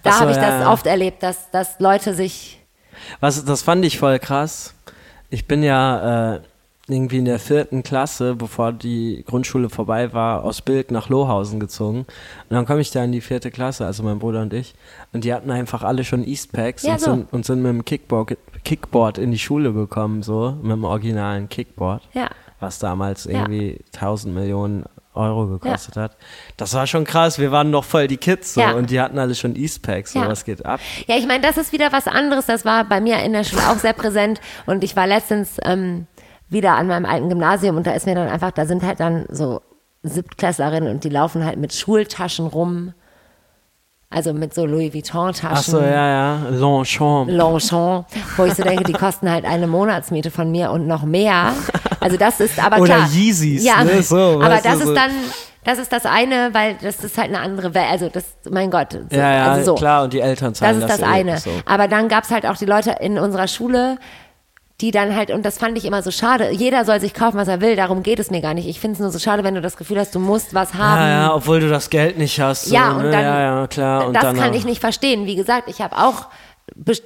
Da 0.03 0.11
so, 0.13 0.19
habe 0.19 0.31
ich 0.31 0.37
ja, 0.37 0.59
das 0.59 0.67
oft 0.67 0.85
erlebt, 0.85 1.23
dass, 1.23 1.49
dass 1.49 1.79
Leute 1.79 2.13
sich 2.13 2.59
Was, 3.19 3.43
das 3.43 3.61
fand 3.63 3.83
ich 3.85 3.97
voll 3.97 4.19
krass. 4.19 4.75
Ich 5.29 5.47
bin 5.47 5.63
ja 5.63 6.35
äh, 6.35 6.39
irgendwie 6.87 7.19
in 7.19 7.25
der 7.25 7.39
vierten 7.39 7.81
Klasse, 7.81 8.35
bevor 8.35 8.73
die 8.73 9.23
Grundschule 9.25 9.69
vorbei 9.69 10.11
war, 10.13 10.43
aus 10.43 10.61
Bild 10.61 10.91
nach 10.91 11.07
Lohausen 11.07 11.59
gezogen. 11.61 11.99
Und 11.99 12.07
dann 12.49 12.65
komme 12.65 12.81
ich 12.81 12.91
da 12.91 13.03
in 13.03 13.13
die 13.13 13.21
vierte 13.21 13.51
Klasse, 13.51 13.85
also 13.85 14.03
mein 14.03 14.19
Bruder 14.19 14.41
und 14.41 14.53
ich. 14.53 14.75
Und 15.13 15.23
die 15.23 15.33
hatten 15.33 15.49
einfach 15.49 15.83
alle 15.83 16.03
schon 16.03 16.25
Eastpacks 16.27 16.83
Ja, 16.83 16.93
und, 16.93 16.99
so. 16.99 17.11
sind, 17.11 17.33
und 17.33 17.45
sind 17.45 17.61
mit 17.61 17.69
dem 17.71 17.85
Kickboard, 17.85 18.35
Kickboard 18.65 19.17
in 19.17 19.31
die 19.31 19.39
Schule 19.39 19.71
gekommen, 19.71 20.23
so, 20.23 20.57
mit 20.61 20.71
dem 20.73 20.83
originalen 20.83 21.47
Kickboard. 21.47 22.01
Ja. 22.13 22.29
Was 22.59 22.79
damals 22.79 23.25
irgendwie 23.25 23.79
1000 23.93 24.33
Millionen 24.35 24.83
Euro 25.15 25.45
gekostet 25.47 25.95
hat. 25.95 26.17
Das 26.57 26.73
war 26.73 26.87
schon 26.87 27.03
krass. 27.03 27.37
Wir 27.37 27.51
waren 27.51 27.69
noch 27.69 27.83
voll 27.83 28.07
die 28.07 28.17
Kids 28.17 28.55
so 28.55 28.61
Ja. 28.61 28.71
und 28.71 28.89
die 28.89 28.99
hatten 28.99 29.19
alle 29.19 29.35
schon 29.35 29.55
Eastpacks. 29.55 30.13
So, 30.13 30.19
Ja. 30.19 30.27
was 30.27 30.43
geht 30.43 30.65
ab? 30.65 30.79
Ja, 31.07 31.15
ich 31.17 31.27
meine, 31.27 31.41
das 31.41 31.57
ist 31.57 31.71
wieder 31.71 31.91
was 31.91 32.07
anderes. 32.07 32.47
Das 32.47 32.65
war 32.65 32.83
bei 32.85 32.99
mir 32.99 33.19
in 33.19 33.31
der 33.33 33.43
Schule 33.43 33.61
auch 33.69 33.77
sehr 33.77 33.93
präsent. 33.93 34.41
Und 34.65 34.83
ich 34.83 34.95
war 34.95 35.05
letztens 35.05 35.57
ähm, 35.63 36.07
wieder 36.53 36.75
an 36.75 36.87
meinem 36.87 37.05
alten 37.05 37.27
Gymnasium 37.29 37.75
und 37.75 37.85
da 37.85 37.91
ist 37.91 38.05
mir 38.05 38.15
dann 38.15 38.29
einfach, 38.29 38.51
da 38.51 38.65
sind 38.65 38.83
halt 38.83 38.99
dann 38.99 39.25
so 39.29 39.61
Siebtklässlerinnen 40.03 40.89
und 40.89 41.03
die 41.03 41.09
laufen 41.09 41.45
halt 41.45 41.57
mit 41.57 41.73
Schultaschen 41.73 42.47
rum. 42.47 42.93
Also 44.09 44.31
mit 44.31 44.53
so 44.53 44.67
Louis 44.67 44.93
Vuitton-Taschen. 44.93 45.49
Ach 45.57 45.63
so, 45.63 45.81
ja, 45.81 46.07
ja. 46.07 46.39
Longchamp. 46.51 47.31
Longchamp, 47.31 48.05
wo 48.37 48.45
ich 48.45 48.53
so 48.53 48.61
denke, 48.61 48.83
die 48.83 48.93
kosten 48.93 49.27
halt 49.31 49.43
eine 49.43 49.65
Monatsmiete 49.65 50.29
von 50.29 50.51
mir 50.51 50.69
und 50.69 50.85
noch 50.85 51.01
mehr. 51.03 51.53
Also 51.99 52.17
das 52.17 52.39
ist 52.39 52.63
aber 52.63 52.77
Oder 52.77 52.97
klar. 52.97 53.09
Yeezys, 53.11 53.63
ja, 53.63 53.83
ne, 53.83 54.03
so, 54.03 54.39
aber 54.39 54.59
das 54.63 54.79
so. 54.81 54.89
ist 54.91 54.95
dann, 54.95 55.09
das 55.63 55.79
ist 55.79 55.91
das 55.91 56.05
eine, 56.05 56.53
weil 56.53 56.75
das 56.79 57.03
ist 57.03 57.17
halt 57.17 57.29
eine 57.29 57.39
andere 57.39 57.73
Welt. 57.73 57.87
Also 57.89 58.09
das, 58.09 58.25
mein 58.51 58.69
Gott. 58.69 58.91
So, 58.91 59.17
Ja, 59.17 59.33
ja, 59.33 59.51
also 59.53 59.71
so. 59.71 59.75
klar. 59.75 60.03
Und 60.03 60.13
die 60.13 60.19
Eltern 60.19 60.51
Das 60.51 60.59
zahlen 60.59 60.81
ist 60.81 60.89
das 60.89 60.99
eh 60.99 61.05
eine. 61.05 61.39
So. 61.39 61.49
Aber 61.65 61.87
dann 61.87 62.07
gab's 62.07 62.29
halt 62.29 62.45
auch 62.45 62.57
die 62.57 62.65
Leute 62.65 62.97
in 62.99 63.17
unserer 63.17 63.47
Schule, 63.47 63.97
die 64.83 64.91
dann 64.91 65.15
halt, 65.15 65.31
und 65.31 65.45
das 65.45 65.57
fand 65.59 65.77
ich 65.77 65.85
immer 65.85 66.03
so 66.03 66.11
schade, 66.11 66.51
jeder 66.51 66.83
soll 66.83 66.99
sich 66.99 67.13
kaufen, 67.13 67.37
was 67.37 67.47
er 67.47 67.61
will, 67.61 67.77
darum 67.77 68.03
geht 68.03 68.19
es 68.19 68.29
mir 68.29 68.41
gar 68.41 68.53
nicht. 68.53 68.67
Ich 68.67 68.81
finde 68.81 68.95
es 68.95 68.99
nur 68.99 69.11
so 69.11 69.17
schade, 69.17 69.41
wenn 69.45 69.55
du 69.55 69.61
das 69.61 69.77
Gefühl 69.77 69.97
hast, 69.97 70.13
du 70.13 70.19
musst 70.19 70.53
was 70.53 70.73
haben. 70.73 70.99
Ja, 70.99 71.09
ja, 71.09 71.33
obwohl 71.35 71.61
du 71.61 71.69
das 71.69 71.89
Geld 71.89 72.17
nicht 72.17 72.37
hast. 72.41 72.65
So, 72.65 72.75
Ja, 72.75 72.91
und 72.91 73.03
ne? 73.03 73.11
dann, 73.11 73.23
ja, 73.23 73.41
ja, 73.61 73.67
klar. 73.67 74.05
Und 74.07 74.13
das 74.13 74.23
dann 74.23 74.35
kann 74.35 74.53
ich 74.53 74.65
nicht 74.65 74.81
verstehen. 74.81 75.25
Wie 75.25 75.37
gesagt, 75.37 75.69
ich 75.69 75.79
habe 75.79 75.95
auch, 75.95 76.27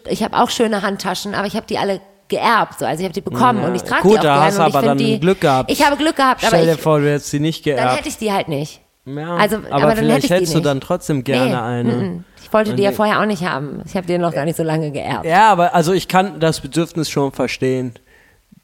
ich 0.09 0.23
habe 0.23 0.36
auch 0.39 0.49
schöne 0.49 0.82
Handtaschen, 0.82 1.36
aber 1.36 1.45
ich 1.45 1.55
habe 1.55 1.67
die 1.67 1.78
alle 1.78 2.01
geerbt, 2.30 2.80
so. 2.80 2.86
also 2.86 2.99
ich 2.99 3.05
habe 3.05 3.13
die 3.13 3.21
bekommen 3.21 3.61
Ja, 3.61 3.67
und 3.67 3.75
ich 3.75 3.84
trage 3.84 4.01
gut, 4.01 4.13
die 4.13 4.17
auch 4.17 4.23
da 4.23 4.34
gerne 4.34 4.45
hast 4.47 4.57
du 4.57 4.61
und 4.63 4.69
ich 4.69 4.75
aber 4.75 4.88
dann 4.88 4.97
die, 4.97 5.19
Glück 5.19 5.39
gehabt. 5.39 5.71
Ich 5.71 5.86
habe 5.86 5.97
Glück 5.97 6.15
gehabt, 6.15 6.41
aber 6.43 6.47
Stell 6.57 6.65
dir 6.65 6.73
ich, 6.73 6.82
vor, 6.82 6.99
du 6.99 7.09
hättest 7.11 7.30
sie 7.30 7.39
nicht 7.39 7.63
dann 7.67 7.75
geerbt. 7.75 7.97
hätte 7.99 8.09
ich 8.09 8.17
die 8.17 8.34
halt 8.34 8.47
nicht. 8.47 8.82
Ja, 9.08 9.36
also, 9.36 9.58
aber, 9.70 9.84
aber 9.84 9.95
vielleicht 9.95 10.30
hättest 10.30 10.53
du 10.55 10.60
dann 10.60 10.82
trotzdem 10.82 11.24
gerne 11.24 11.49
Nee, 11.49 11.55
eine. 11.55 11.93
mm, 11.93 12.14
mm. 12.18 12.24
Ich 12.43 12.53
wollte 12.53 12.76
die 12.76 12.84
ja 12.84 12.91
vorher 12.91 13.20
auch 13.22 13.26
nicht 13.26 13.43
haben. 13.45 13.82
Ich 13.86 13.95
habe 13.97 14.08
die 14.08 14.18
noch 14.18 14.34
gar 14.34 14.45
nicht 14.45 14.55
so 14.58 14.64
lange 14.64 14.91
geerbt. 14.91 15.26
Ja, 15.26 15.51
aber 15.51 15.74
also 15.76 15.91
ich 15.93 16.08
kann 16.08 16.39
das 16.39 16.62
Bedürfnis 16.62 17.10
schon 17.10 17.32
verstehen, 17.32 17.93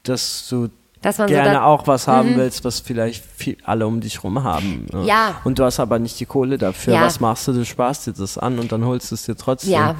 dass 0.04 0.46
du 0.48 0.68
Dass 1.02 1.18
man 1.18 1.28
so 1.28 1.34
gerne 1.34 1.58
Mhm. 1.58 1.64
auch 1.64 1.86
was 1.86 2.08
haben 2.08 2.36
willst, 2.36 2.64
was 2.64 2.80
vielleicht 2.80 3.22
viel, 3.24 3.58
alle 3.64 3.86
um 3.86 4.00
dich 4.00 4.24
rum 4.24 4.42
haben. 4.42 4.86
ne? 4.90 5.04
Ja. 5.06 5.34
Und 5.44 5.58
du 5.58 5.64
hast 5.64 5.80
aber 5.80 5.98
nicht 5.98 6.18
die 6.18 6.24
Kohle 6.26 6.56
dafür. 6.56 6.94
Ja. 6.94 7.02
Was 7.02 7.20
machst 7.20 7.46
du? 7.48 7.52
Du 7.52 7.64
sparst 7.64 8.06
dir 8.06 8.12
das 8.12 8.38
an 8.38 8.58
und 8.58 8.72
dann 8.72 8.84
holst 8.86 9.10
du 9.10 9.14
es 9.16 9.24
dir 9.24 9.36
trotzdem. 9.36 9.72
Ja. 9.72 9.96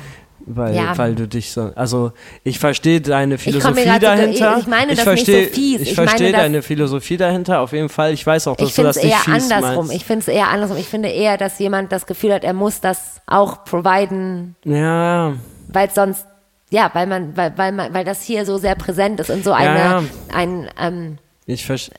Weil, 0.47 0.75
Ja. 0.77 0.99
weil 0.99 1.15
du 1.15 1.27
dich 1.27 1.53
so, 1.53 1.73
also 1.75 2.13
ich 2.43 2.59
verstehe 2.59 3.01
deine 3.01 3.39
Philosophie 3.39 3.85
so- 3.91 3.99
dahinter. 3.99 4.59
ich 4.59 4.67
meine 4.67 4.89
das 4.89 4.97
nicht 4.99 5.03
verstehe, 5.05 5.47
so 5.49 5.55
fies. 5.55 5.81
Ich, 5.81 5.89
Ich 5.91 5.95
verstehe 5.95 6.33
deine 6.33 6.61
Philosophie 6.61 7.17
dahinter 7.17 7.61
auf 7.61 7.73
jeden 7.73 7.89
Fall. 7.89 8.13
Ich 8.13 8.27
weiß 8.27 8.49
auch, 8.49 8.57
dass 8.57 8.69
Ich 8.69 8.75
du 8.75 8.83
finde 8.83 8.89
das 8.91 8.97
es 8.99 9.03
nicht 9.05 9.13
eher 9.15 9.19
fies 9.21 9.51
andersrum. 9.51 9.87
meinst. 9.87 9.95
Ich 9.95 10.05
finde 10.05 10.21
es 10.21 10.29
eher 10.29 10.49
andersrum. 10.49 10.77
Ich 10.77 10.87
finde 10.89 11.09
eher, 11.09 11.39
dass 11.39 11.59
jemand 11.59 11.93
das 11.93 12.05
Gefühl 12.07 12.35
hat, 12.35 12.45
er 12.45 12.53
muss 12.53 12.83
das 12.83 13.23
auch 13.27 13.65
providen, 13.65 14.55
ja, 14.65 15.33
weil 15.69 15.91
sonst, 15.91 16.27
ja, 16.69 16.91
weil 16.93 17.07
man, 17.07 17.35
weil, 17.37 17.57
weil 17.57 17.73
man, 17.73 17.95
weil 17.95 18.05
das 18.05 18.23
hier 18.23 18.45
so 18.45 18.59
sehr 18.59 18.75
präsent 18.75 19.21
ist 19.21 19.31
und 19.31 19.45
so 19.45 19.53
eine, 19.53 19.79
Ja. 19.79 20.03
ein, 20.35 20.69
ähm, 20.79 21.19
ich 21.47 21.65
verstehe. 21.65 21.95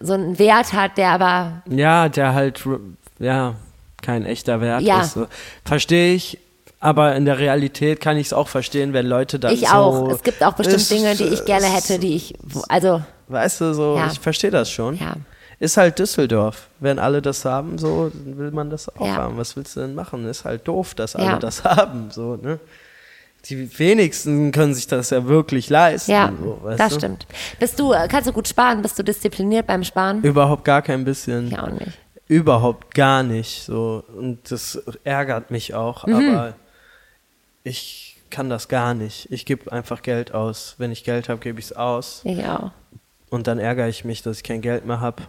so 0.00 0.14
einen 0.14 0.38
Wert 0.38 0.72
hat, 0.72 0.96
der 0.96 1.10
aber, 1.10 1.62
Ja, 1.68 2.08
der 2.08 2.32
halt, 2.32 2.62
ja, 3.18 3.54
kein 4.00 4.24
echter 4.24 4.60
Wert 4.62 4.80
Ja. 4.82 5.02
ist. 5.02 5.12
So. 5.14 5.26
Verstehe 5.64 6.14
ich, 6.14 6.38
aber 6.82 7.14
in 7.16 7.24
der 7.24 7.38
Realität 7.38 8.00
kann 8.00 8.16
ich 8.18 8.26
es 8.26 8.32
auch 8.34 8.48
verstehen, 8.48 8.92
wenn 8.92 9.06
Leute 9.06 9.38
dann 9.38 9.54
ich 9.54 9.60
so... 9.68 9.74
auch. 9.74 10.08
Es 10.10 10.22
gibt 10.22 10.42
auch 10.44 10.52
bestimmt 10.52 10.76
ist- 10.82 10.90
Dinge, 10.90 11.14
die 11.16 11.24
ich 11.24 11.44
gerne 11.46 11.66
hätte, 11.66 11.98
die 11.98 12.14
ich, 12.16 12.34
also, 12.68 13.02
Weißt 13.28 13.62
du, 13.62 13.72
so, 13.72 13.96
Ja. 13.96 14.08
ich 14.12 14.18
verstehe 14.20 14.50
das 14.50 14.70
schon. 14.70 14.96
ja. 14.98 15.14
Ist 15.58 15.76
halt 15.76 15.96
Düsseldorf. 16.00 16.66
Wenn 16.80 16.98
alle 16.98 17.22
das 17.22 17.44
haben, 17.44 17.78
so, 17.78 18.10
will 18.24 18.50
man 18.50 18.68
das 18.68 18.88
auch 18.96 19.06
Ja. 19.06 19.14
haben. 19.14 19.36
Was 19.38 19.54
willst 19.56 19.76
du 19.76 19.80
denn 19.80 19.94
machen? 19.94 20.26
Ist 20.28 20.44
halt 20.44 20.66
doof, 20.66 20.94
dass 20.96 21.14
alle 21.14 21.26
Ja. 21.26 21.38
das 21.38 21.62
haben, 21.64 22.10
so, 22.10 22.34
ne? 22.36 22.58
Die 23.44 23.78
wenigsten 23.78 24.50
können 24.52 24.74
sich 24.74 24.86
das 24.88 25.10
ja 25.10 25.24
wirklich 25.26 25.70
leisten. 25.70 26.10
Ja, 26.12 26.32
so, 26.42 26.58
weißt 26.62 26.80
das 26.80 26.92
du? 26.94 26.98
stimmt. 26.98 27.26
Bist 27.60 27.78
du, 27.78 27.92
äh, 27.92 28.08
kannst 28.08 28.28
du 28.28 28.32
gut 28.32 28.48
sparen? 28.48 28.82
Bist 28.82 28.98
du 28.98 29.04
diszipliniert 29.04 29.66
beim 29.68 29.82
Sparen? 29.84 30.20
Überhaupt 30.22 30.64
gar 30.64 30.82
kein 30.82 31.04
bisschen. 31.04 31.46
Ich 31.48 31.58
auch 31.58 31.68
nicht. 31.70 31.92
Überhaupt 32.28 32.94
gar 32.94 33.22
nicht. 33.22 33.64
So. 33.64 34.02
Und 34.16 34.50
das 34.50 34.80
ärgert 35.04 35.50
mich 35.52 35.74
auch, 35.74 36.06
Mhm. 36.06 36.14
aber 36.36 36.54
ich 37.64 38.16
kann 38.30 38.48
das 38.48 38.68
gar 38.68 38.94
nicht. 38.94 39.30
Ich 39.30 39.44
gebe 39.44 39.70
einfach 39.70 40.02
Geld 40.02 40.32
aus. 40.32 40.74
Wenn 40.78 40.90
ich 40.90 41.04
Geld 41.04 41.28
habe, 41.28 41.40
gebe 41.40 41.60
ich 41.60 41.66
es 41.66 41.72
aus. 41.72 42.22
Ich 42.24 42.44
auch. 42.44 42.70
Und 43.30 43.46
dann 43.46 43.58
ärgere 43.58 43.88
ich 43.88 44.04
mich, 44.04 44.22
dass 44.22 44.38
ich 44.38 44.42
kein 44.42 44.60
Geld 44.60 44.84
mehr 44.86 45.00
habe. 45.00 45.22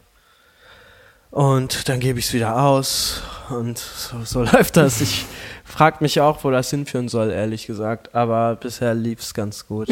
Und 1.31 1.89
dann 1.89 1.99
gebe 1.99 2.19
ich 2.19 2.27
es 2.27 2.33
wieder 2.33 2.61
aus. 2.61 3.21
Und 3.49 3.77
so, 3.77 4.23
so 4.23 4.43
läuft 4.51 4.77
das. 4.77 5.01
Ich 5.01 5.25
frage 5.63 5.97
mich 6.01 6.21
auch, 6.21 6.43
wo 6.43 6.51
das 6.51 6.69
hinführen 6.69 7.09
soll, 7.09 7.31
ehrlich 7.31 7.67
gesagt. 7.67 8.13
Aber 8.15 8.55
bisher 8.55 8.93
lief 8.93 9.19
es 9.19 9.33
ganz 9.33 9.67
gut. 9.67 9.89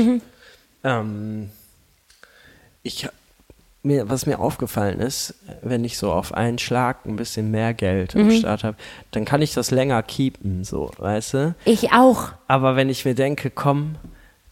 Ähm, 0.84 1.52
ich, 2.84 3.08
mir, 3.84 4.10
was 4.10 4.26
mir 4.26 4.40
aufgefallen 4.40 5.00
ist, 5.00 5.34
wenn 5.64 5.84
ich 5.84 5.98
so 5.98 6.12
auf 6.12 6.34
einen 6.34 6.60
Schlag 6.60 7.06
ein 7.06 7.16
bisschen 7.16 7.50
mehr 7.52 7.74
Geld 7.74 8.16
am 8.16 8.30
Start 8.32 8.64
habe, 8.64 8.78
dann 9.12 9.26
kann 9.26 9.42
ich 9.42 9.54
das 9.54 9.72
länger 9.72 10.04
keepen, 10.04 10.64
so, 10.64 10.92
weißt 10.98 11.34
du? 11.34 11.56
Ich 11.66 11.92
auch. 11.92 12.30
Aber 12.48 12.76
wenn 12.76 12.90
ich 12.90 13.06
mir 13.06 13.16
denke, 13.16 13.50
komm, 13.50 13.96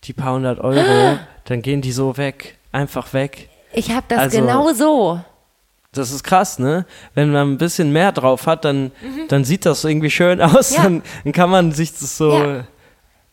die 0.05 0.13
paar 0.13 0.34
hundert 0.34 0.59
Euro, 0.59 1.17
dann 1.45 1.61
gehen 1.61 1.82
die 1.82 1.91
so 1.91 2.17
weg, 2.17 2.57
einfach 2.71 3.13
weg. 3.13 3.49
Ich 3.73 3.91
habe 3.91 4.05
das 4.09 4.19
Also- 4.19 4.39
genau 4.39 4.73
so. 4.73 5.19
Das 5.91 6.11
ist 6.11 6.23
krass, 6.23 6.59
ne? 6.59 6.86
Wenn 7.15 7.32
man 7.32 7.51
ein 7.53 7.57
bisschen 7.57 7.91
mehr 7.91 8.11
drauf 8.11 8.45
hat, 8.45 8.63
dann, 8.63 8.91
dann 9.27 9.43
sieht 9.43 9.65
das 9.65 9.84
irgendwie 9.84 10.11
schön 10.11 10.39
aus. 10.39 10.69
Mhm. 10.71 10.75
Ja. 10.77 10.84
Dann, 10.84 11.03
dann 11.23 11.34
kann 11.34 11.49
man 11.49 11.71
sich 11.71 11.91
das 11.91 12.15
so 12.17 12.32
Ja. 12.32 12.63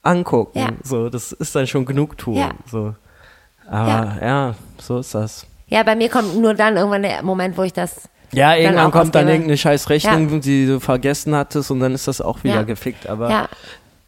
angucken. 0.03 0.59
Ja. 0.59 0.69
So, 0.83 1.11
das 1.11 1.33
ist 1.33 1.55
dann 1.55 1.67
schon 1.67 1.85
Genugtuung. 1.85 2.37
Ja. 2.39 2.51
So. 2.71 2.95
Aber 3.69 4.17
ja. 4.23 4.55
so 4.81 4.99
ist 5.01 5.15
das. 5.15 5.47
Ja, 5.69 5.83
bei 5.83 5.97
mir 5.97 6.09
kommt 6.09 6.37
nur 6.37 6.55
dann 6.55 6.77
irgendwann 6.77 7.03
der 7.03 7.23
Moment, 7.23 7.57
wo 7.59 7.63
ich 7.63 7.73
das. 7.73 8.09
Ja, 8.33 8.55
irgendwann 8.55 8.87
auch 8.87 8.93
kommt 8.93 9.15
dann 9.15 9.29
irgendeine 9.29 9.57
scheiß 9.57 9.89
Rechnung, 9.91 10.29
Ja. 10.31 10.39
die 10.39 10.67
du 10.67 10.81
vergessen 10.81 11.35
hattest 11.35 11.71
und 11.71 11.81
dann 11.81 11.95
ist 11.95 12.07
das 12.09 12.21
auch 12.21 12.43
wieder 12.45 12.57
Ja. 12.57 12.63
gefickt. 12.63 13.09
Aber 13.09 13.31
Ja, 13.31 13.49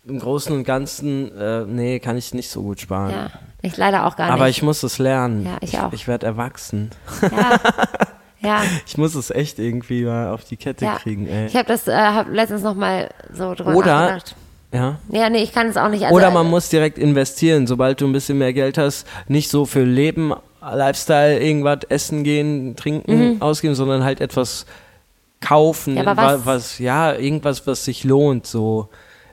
im 0.06 0.18
Großen 0.18 0.54
und 0.54 0.64
Ganzen, 0.64 1.36
äh, 1.36 1.64
nee, 1.64 1.98
kann 2.00 2.16
ich 2.16 2.32
nicht 2.34 2.50
so 2.50 2.62
gut 2.62 2.80
sparen. 2.80 3.10
ja. 3.12 3.30
Ich 3.60 3.76
leider 3.76 4.06
auch 4.06 4.14
gar 4.16 4.30
Aber 4.30 4.46
nicht. 4.46 4.58
ich 4.58 4.62
muss 4.62 4.82
es 4.84 4.98
lernen. 4.98 5.44
Ja, 5.46 5.56
ich 5.60 5.78
auch. 5.80 5.92
Ich, 5.92 6.06
werde 6.06 6.26
erwachsen. 6.26 6.90
ja. 7.22 7.58
ja. 8.40 8.62
Ich 8.86 8.96
muss 8.96 9.16
es 9.16 9.30
echt 9.30 9.58
irgendwie 9.58 10.04
mal 10.04 10.30
auf 10.32 10.44
die 10.44 10.56
Kette 10.56 10.84
ja. 10.84 10.96
kriegen, 10.96 11.26
ey. 11.26 11.46
Ich 11.46 11.56
habe 11.56 11.66
das, 11.66 11.88
äh, 11.88 11.92
hab 11.96 12.28
letztens 12.32 12.62
noch 12.62 12.74
mal 12.76 13.08
so 13.32 13.54
drüber 13.54 13.74
Oder- 13.74 13.94
nachgedacht. 14.00 14.36
ja. 14.72 14.96
Ja, 15.10 15.28
nee, 15.28 15.42
ich 15.42 15.52
kann 15.52 15.66
es 15.68 15.76
auch 15.76 15.88
nicht. 15.88 16.04
Also, 16.04 16.14
Oder 16.14 16.30
man 16.30 16.46
muss 16.48 16.68
direkt 16.68 16.98
investieren, 16.98 17.66
sobald 17.66 18.00
du 18.00 18.06
ein 18.06 18.12
bisschen 18.12 18.38
mehr 18.38 18.52
Geld 18.52 18.78
hast, 18.78 19.06
nicht 19.26 19.50
so 19.50 19.64
für 19.64 19.82
Leben, 19.82 20.32
Lifestyle, 20.60 21.38
irgendwas 21.40 21.78
essen 21.88 22.24
gehen, 22.24 22.74
trinken, 22.76 23.40
ausgeben, 23.40 23.74
sondern 23.74 24.02
halt 24.04 24.20
etwas 24.20 24.66
kaufen, 25.40 25.92
Mhm. 25.94 25.98
Ja, 26.00 26.16
was- 26.16 26.46
was, 26.46 26.78
ja, 26.78 27.14
irgendwas, 27.14 27.66
was 27.66 27.84
sich 27.84 28.02
lohnt, 28.04 28.46
so, 28.46 28.88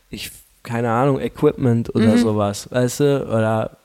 ich, 0.10 0.32
keine 0.64 0.92
Ahnung, 0.92 1.20
Equipment 1.20 1.94
oder 1.96 2.18
sowas, 2.18 2.68
weißt 2.72 3.00
du, 3.00 3.28
oder 3.28 3.78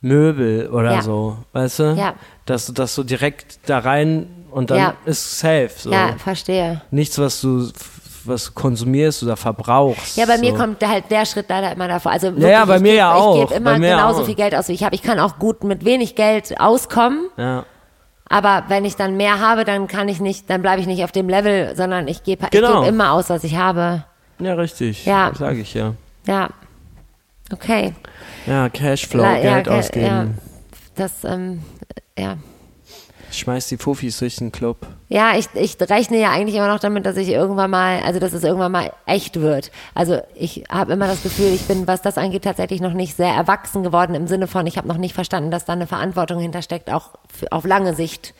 Möbel 0.00 0.68
oder 0.68 0.90
Mhm. 0.90 0.96
Ja. 0.96 1.02
so, 1.02 1.36
weißt 1.52 1.78
du, 1.78 1.82
Ja. 1.96 2.14
dass 2.46 2.66
du 2.66 2.72
das 2.72 2.94
so 2.94 3.02
direkt 3.04 3.58
da 3.68 3.78
rein 3.78 4.26
und 4.50 4.70
dann 4.70 4.78
Ja. 4.78 4.94
ist 5.06 5.38
safe, 5.38 5.70
so. 5.76 5.90
Ja, 5.92 6.16
verstehe. 6.18 6.82
Nichts, 6.90 7.18
was 7.18 7.40
du, 7.40 7.70
was 8.26 8.54
konsumierst 8.54 9.22
oder 9.22 9.36
verbrauchst. 9.36 10.16
Ja, 10.16 10.26
bei 10.26 10.38
mir 10.38 10.52
so. 10.52 10.56
kommt 10.58 10.86
halt 10.86 11.10
der 11.10 11.24
Schritt 11.26 11.46
leider 11.48 11.72
immer 11.72 11.88
davor. 11.88 12.12
Also 12.12 12.28
Ja, 12.36 12.48
ja, 12.48 12.64
bei 12.64 12.76
ich 12.76 12.82
mir 12.82 12.92
geb- 12.92 12.96
ja 12.98 13.14
auch. 13.14 13.34
Ich 13.36 13.42
gebe 13.48 13.54
immer 13.54 13.78
mir 13.78 13.90
genauso 13.90 14.22
auch. 14.22 14.26
viel 14.26 14.34
Geld 14.34 14.54
aus, 14.54 14.68
wie 14.68 14.72
ich 14.72 14.84
habe. 14.84 14.94
Ich 14.94 15.02
kann 15.02 15.18
auch 15.18 15.38
gut 15.38 15.64
mit 15.64 15.84
wenig 15.84 16.14
Geld 16.14 16.60
auskommen. 16.60 17.28
Ja. 17.36 17.64
Aber 18.28 18.64
wenn 18.68 18.84
ich 18.84 18.96
dann 18.96 19.16
mehr 19.16 19.38
habe, 19.40 19.64
dann 19.64 19.86
kann 19.86 20.08
ich 20.08 20.20
nicht, 20.20 20.48
dann 20.50 20.62
bleibe 20.62 20.80
ich 20.80 20.86
nicht 20.86 21.04
auf 21.04 21.12
dem 21.12 21.28
Level, 21.28 21.76
sondern 21.76 22.08
ich 22.08 22.22
gebe 22.24 22.46
Genau. 22.50 22.80
gebe 22.80 22.86
immer 22.88 23.12
aus, 23.12 23.28
was 23.30 23.44
ich 23.44 23.56
habe. 23.56 24.04
Ja, 24.38 24.54
richtig. 24.54 25.04
Ja. 25.04 25.30
Sage 25.34 25.60
ich 25.60 25.74
ja. 25.74 25.94
Ja. 26.26 26.48
Okay. 27.52 27.94
Ja, 28.46 28.68
Cashflow, 28.70 29.20
La- 29.22 29.36
ja, 29.36 29.54
Geld 29.54 29.64
ge- 29.66 29.78
ausgeben. 29.78 30.06
ja. 30.06 30.26
Das, 30.96 31.24
ähm, 31.24 31.62
ja. 32.18 32.36
Schmeiß 33.38 33.68
die 33.68 33.76
Fufis 33.76 34.18
durch 34.18 34.36
den 34.36 34.52
Club. 34.52 34.78
Ja, 35.08 35.36
ich, 35.36 35.48
ich 35.54 35.76
rechne 35.80 36.18
ja 36.18 36.30
eigentlich 36.30 36.56
immer 36.56 36.68
noch 36.68 36.80
damit, 36.80 37.06
dass 37.06 37.16
ich 37.16 37.28
irgendwann 37.28 37.70
mal, 37.70 38.00
also 38.04 38.20
dass 38.20 38.32
es 38.32 38.44
irgendwann 38.44 38.72
mal 38.72 38.92
echt 39.06 39.40
wird. 39.40 39.70
Also 39.94 40.20
ich 40.34 40.64
habe 40.70 40.92
immer 40.92 41.06
das 41.06 41.22
Gefühl, 41.22 41.52
ich 41.54 41.66
bin, 41.66 41.86
was 41.86 42.02
das 42.02 42.18
angeht, 42.18 42.44
tatsächlich 42.44 42.80
noch 42.80 42.92
nicht 42.92 43.16
sehr 43.16 43.32
erwachsen 43.32 43.82
geworden 43.82 44.14
im 44.14 44.26
Sinne 44.26 44.46
von, 44.46 44.66
ich 44.66 44.76
habe 44.76 44.88
noch 44.88 44.96
nicht 44.96 45.14
verstanden, 45.14 45.50
dass 45.50 45.64
da 45.64 45.72
eine 45.72 45.86
Verantwortung 45.86 46.40
hintersteckt, 46.40 46.90
auch 46.90 47.10
für, 47.32 47.50
auf 47.52 47.64
lange 47.64 47.94
Sicht. 47.94 48.34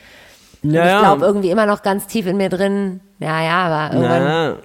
Ja, 0.63 0.85
ich 0.85 0.91
ja. 0.91 1.01
glaube 1.01 1.27
irgendwie 1.27 1.51
immer 1.51 1.67
noch 1.67 1.83
ganz 1.83 2.07
tief 2.07 2.27
in 2.27 2.37
mir 2.37 2.49
drin, 2.49 3.01
ja, 3.19 3.43
ja, 3.43 3.67
aber 3.67 3.95
irgendwann. 3.95 4.25
Na, 4.25 4.57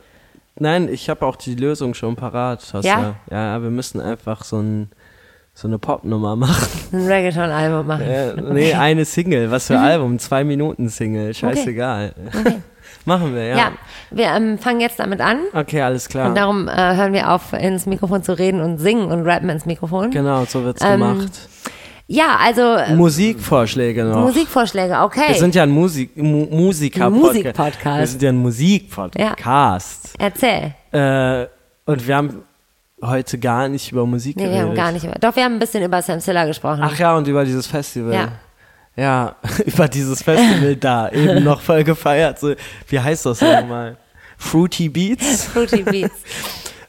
nein, 0.57 0.89
ich 0.89 1.09
habe 1.09 1.25
auch 1.25 1.35
die 1.35 1.55
Lösung 1.55 1.93
schon 1.93 2.15
parat. 2.15 2.65
Hast 2.73 2.85
Ja? 2.85 3.15
ja? 3.29 3.55
ja, 3.55 3.61
wir 3.61 3.69
müssen 3.69 3.99
einfach 3.99 4.43
so, 4.43 4.59
ein, 4.59 4.89
so 5.59 5.67
eine 5.67 5.77
Popnummer 5.77 6.37
machen. 6.37 6.67
ein 6.93 7.05
Reggaeton-Album 7.05 7.85
machen. 7.85 8.05
Ja, 8.09 8.33
nee, 8.33 8.73
eine 8.73 9.03
Single. 9.03 9.51
Was 9.51 9.67
für 9.67 9.73
Mhm. 9.73 9.83
Album? 9.83 10.19
Zwei 10.19 10.45
Minuten 10.45 10.87
Single. 10.87 11.33
Scheißegal. 11.33 12.13
machen 13.05 13.35
wir, 13.35 13.43
ja. 13.43 13.57
Ja, 13.57 13.71
wir 14.09 14.25
ähm, 14.27 14.57
fangen 14.57 14.79
jetzt 14.79 14.99
damit 14.99 15.19
an. 15.19 15.39
Okay, 15.53 15.81
alles 15.81 16.07
klar. 16.07 16.29
Und 16.29 16.37
darum 16.37 16.69
äh, 16.69 16.95
hören 16.95 17.11
wir 17.11 17.29
auf, 17.31 17.51
ins 17.51 17.85
Mikrofon 17.87 18.23
zu 18.23 18.37
reden 18.37 18.61
und 18.61 18.77
singen 18.77 19.11
und 19.11 19.25
rappen 19.27 19.49
ins 19.49 19.65
Mikrofon. 19.65 20.11
Genau, 20.11 20.45
so 20.45 20.63
wird's 20.63 20.81
Ähm, 20.81 21.01
gemacht. 21.01 21.49
Ja, 22.07 22.37
also 22.41 22.61
äh, 22.75 22.95
Musikvorschläge 22.95 24.05
noch. 24.05 24.21
Musikvorschläge, 24.27 25.01
okay. 25.01 25.27
Wir 25.27 25.35
sind 25.35 25.55
ja 25.55 25.63
ein 25.63 25.71
Musik 25.71 26.15
Mu 26.15 26.45
Musiker 26.49 27.07
Ein 27.07 27.13
Musikpodcast. 27.13 27.99
Wir 27.99 28.07
sind 28.07 28.21
ja 28.21 28.29
ein 28.29 28.37
Musikpodcast. 28.37 30.13
Erzähl. 30.17 30.73
Äh, 30.91 31.47
und 31.85 32.07
wir 32.07 32.15
haben 32.15 32.43
heute 33.03 33.37
gar 33.37 33.67
nicht 33.67 33.91
über 33.91 34.05
Musik 34.05 34.35
Nee, 34.37 34.43
wir 34.43 34.49
geredet. 34.49 34.67
haben 34.69 34.75
gar 34.75 34.91
nicht 34.91 35.05
über. 35.05 35.13
Doch, 35.19 35.35
wir 35.35 35.43
haben 35.43 35.53
ein 35.53 35.59
bisschen 35.59 35.83
über 35.83 36.01
Sam 36.01 36.19
Silla 36.19 36.45
gesprochen. 36.45 36.81
Ach 36.83 36.97
ja, 36.97 37.15
und 37.15 37.27
über 37.27 37.45
dieses 37.45 37.67
Festival. 37.67 38.13
Ja. 38.13 38.27
Ja, 38.95 39.35
über 39.65 39.87
dieses 39.87 40.21
Festival 40.23 40.75
da 40.75 41.09
eben 41.09 41.43
noch 41.43 41.61
voll 41.61 41.83
gefeiert. 41.83 42.39
So, 42.39 42.53
wie 42.87 42.99
heißt 42.99 43.25
das 43.25 43.41
nochmal? 43.41 43.97
Fruity 44.37 44.89
Beats? 44.89 45.45
Fruity 45.45 45.83
Beats. 45.83 46.15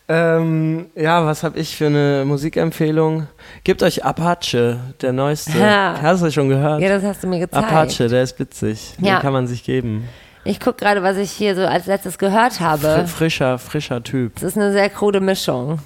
ähm, 0.09 0.87
ja, 0.97 1.25
was 1.25 1.43
habe 1.45 1.59
ich 1.59 1.77
für 1.77 1.87
eine 1.87 2.25
Musikempfehlung? 2.27 3.29
Gebt 3.65 3.83
euch 3.83 4.05
Apache, 4.05 4.79
der 5.01 5.13
neueste. 5.13 5.57
Ja. 5.59 5.95
Hast 6.01 6.23
du 6.23 6.31
schon 6.33 6.49
gehört? 6.49 6.81
Ja, 6.81 6.89
das 6.89 7.05
hast 7.05 7.23
du 7.23 7.29
mir 7.29 7.39
gezeigt. 7.41 7.65
Apache, 7.71 8.09
der 8.09 8.23
ist 8.23 8.39
witzig. 8.39 8.95
Ja. 9.01 9.17
Den 9.17 9.23
kann 9.23 9.33
man 9.33 9.47
sich 9.47 9.63
geben. 9.65 10.09
Ich 10.43 10.59
gucke 10.59 10.79
gerade, 10.79 11.03
was 11.03 11.17
ich 11.19 11.31
hier 11.31 11.55
so 11.55 11.63
als 11.67 11.87
letztes 11.87 12.19
gehört 12.19 12.61
habe. 12.61 13.07
frischer, 13.07 13.59
frischer 13.59 14.03
Typ. 14.03 14.33
Es 14.39 14.43
ist 14.43 14.57
eine 14.57 14.73
sehr 14.73 14.89
krude 14.89 15.21
Mischung. 15.21 15.79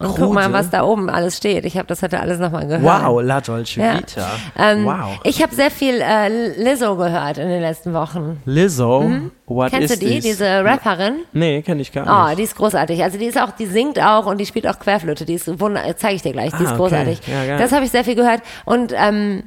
Und 0.00 0.14
guck 0.16 0.32
mal, 0.32 0.52
was 0.52 0.70
da 0.70 0.84
oben 0.84 1.10
alles 1.10 1.36
steht. 1.38 1.64
Ich 1.64 1.76
habe 1.76 1.88
das 1.88 2.02
heute 2.02 2.20
alles 2.20 2.38
nochmal 2.38 2.68
gehört. 2.68 2.84
Wow, 2.84 3.20
La 3.20 3.40
Dolce 3.40 3.80
Ja. 3.80 3.98
Vita. 3.98 4.30
Ähm, 4.56 4.84
wow. 4.84 5.18
Ich 5.24 5.42
habe 5.42 5.52
sehr 5.52 5.72
viel 5.72 6.00
äh, 6.00 6.28
Lizzo 6.62 6.94
gehört 6.96 7.38
in 7.38 7.48
den 7.48 7.60
letzten 7.60 7.92
Wochen. 7.94 8.40
Lizzo, 8.44 9.10
what 9.46 9.72
Mhm. 9.72 9.76
Kennst 9.76 9.94
is 9.94 9.98
du 9.98 10.06
die, 10.06 10.14
this? 10.14 10.24
diese 10.24 10.64
Rapperin? 10.64 11.24
Nee, 11.32 11.62
kenne 11.62 11.82
ich 11.82 11.90
gar 11.90 12.06
Oh, 12.06 12.28
nicht. 12.28 12.38
die 12.38 12.42
ist 12.44 12.54
großartig. 12.54 13.02
Also 13.02 13.18
die 13.18 13.24
ist 13.26 13.40
auch, 13.40 13.50
die 13.50 13.66
singt 13.66 14.00
auch 14.00 14.26
und 14.26 14.38
die 14.38 14.46
spielt 14.46 14.68
auch 14.68 14.78
Querflöte. 14.78 15.24
Die 15.24 15.34
ist 15.34 15.58
wunder, 15.58 15.82
zeige 15.96 16.14
ich 16.14 16.22
dir 16.22 16.32
gleich. 16.32 16.50
Die 16.50 16.56
Ah, 16.58 16.60
ist 16.60 16.66
okay. 16.68 16.76
großartig. 16.76 17.20
Ja, 17.26 17.58
das 17.58 17.72
habe 17.72 17.84
ich 17.84 17.90
sehr 17.90 18.04
viel 18.04 18.14
gehört. 18.14 18.42
Und 18.66 18.92
ähm, 18.96 19.42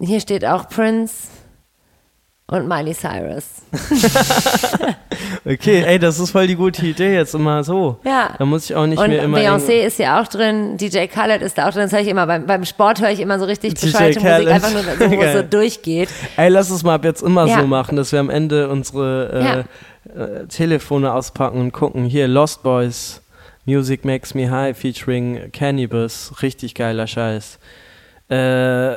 hier 0.00 0.20
steht 0.20 0.44
auch 0.44 0.68
Prince 0.68 1.28
und 2.46 2.68
Miley 2.68 2.94
Cyrus. 2.94 3.62
Okay, 5.46 5.84
ey, 5.86 5.98
das 5.98 6.18
ist 6.18 6.30
voll 6.30 6.46
die 6.46 6.54
gute 6.56 6.86
Idee, 6.86 7.14
jetzt 7.14 7.34
immer 7.34 7.62
so. 7.64 7.98
Ja. 8.04 8.34
Da 8.38 8.44
muss 8.46 8.64
ich 8.64 8.74
auch 8.74 8.86
nicht 8.86 8.98
und 8.98 9.10
mehr 9.10 9.22
immer. 9.22 9.38
Beyoncé 9.38 9.82
ist 9.84 9.98
ja 9.98 10.20
auch 10.22 10.26
drin, 10.26 10.78
DJ 10.78 11.06
Khaled 11.06 11.42
ist 11.42 11.58
da 11.58 11.68
auch 11.68 11.72
drin. 11.72 11.82
Das 11.82 11.92
höre 11.92 12.00
ich 12.00 12.08
immer 12.08 12.26
beim, 12.26 12.46
beim 12.46 12.64
Sport 12.64 13.02
höre 13.02 13.10
ich 13.10 13.20
immer 13.20 13.38
so 13.38 13.44
richtig 13.44 13.74
bescheuerte 13.74 14.20
Musik, 14.20 14.48
einfach 14.48 14.72
nur 14.72 14.82
so, 14.82 15.10
wo 15.10 15.22
es 15.22 15.32
so 15.36 15.42
durchgeht. 15.50 16.08
Ey, 16.36 16.48
lass 16.48 16.70
es 16.70 16.82
mal 16.82 16.94
ab 16.94 17.04
jetzt 17.04 17.22
immer 17.22 17.46
Ja. 17.46 17.60
so 17.60 17.66
machen, 17.66 17.96
dass 17.96 18.10
wir 18.12 18.20
am 18.20 18.30
Ende 18.30 18.68
unsere 18.70 19.66
äh, 20.16 20.18
äh, 20.18 20.46
Telefone 20.46 21.12
auspacken 21.12 21.60
und 21.60 21.72
gucken. 21.72 22.04
Hier, 22.06 22.26
Lost 22.26 22.62
Boys, 22.62 23.20
Music 23.66 24.04
Makes 24.06 24.32
Me 24.34 24.50
High 24.50 24.76
featuring 24.76 25.50
Cannabis. 25.52 26.32
Richtig 26.40 26.74
geiler 26.74 27.06
Scheiß. 27.06 27.58
Äh, 28.30 28.94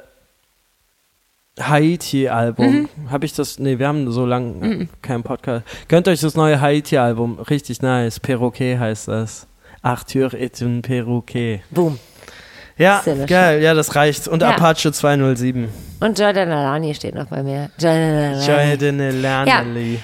Haiti-Album. 1.60 2.88
Mhm. 3.06 3.12
Habe 3.12 3.26
ich 3.26 3.34
das? 3.34 3.60
Nee, 3.60 3.80
wir 3.80 3.88
haben 3.88 4.12
so 4.12 4.26
lange 4.26 4.88
keinen 5.02 5.24
Podcast. 5.24 5.66
Gönnt 5.88 6.08
euch 6.08 6.22
das 6.22 6.36
neue 6.36 6.60
Haiti-Album. 6.62 7.40
Richtig 7.40 7.82
nice. 7.82 8.20
Perroquet 8.20 8.78
heißt 8.80 9.08
das. 9.08 9.48
Arthur 9.82 10.34
et 10.34 10.62
un 10.62 10.82
Perroquet. 10.82 11.62
Boom. 11.72 11.98
Ja, 12.78 13.02
geil. 13.26 13.62
Ja, 13.64 13.74
das 13.74 13.96
reicht. 13.96 14.28
Und 14.28 14.42
Ja. 14.42 14.50
Apache 14.50 14.92
207. 14.92 15.68
Und 16.00 16.20
Jordan 16.20 16.52
Alani 16.52 16.94
steht 16.94 17.16
noch 17.16 17.26
bei 17.26 17.42
mir. 17.42 17.70
Jordan 17.80 18.14
Alani. 18.14 18.46
Jordan 18.46 19.22
Lernelli. 19.22 20.00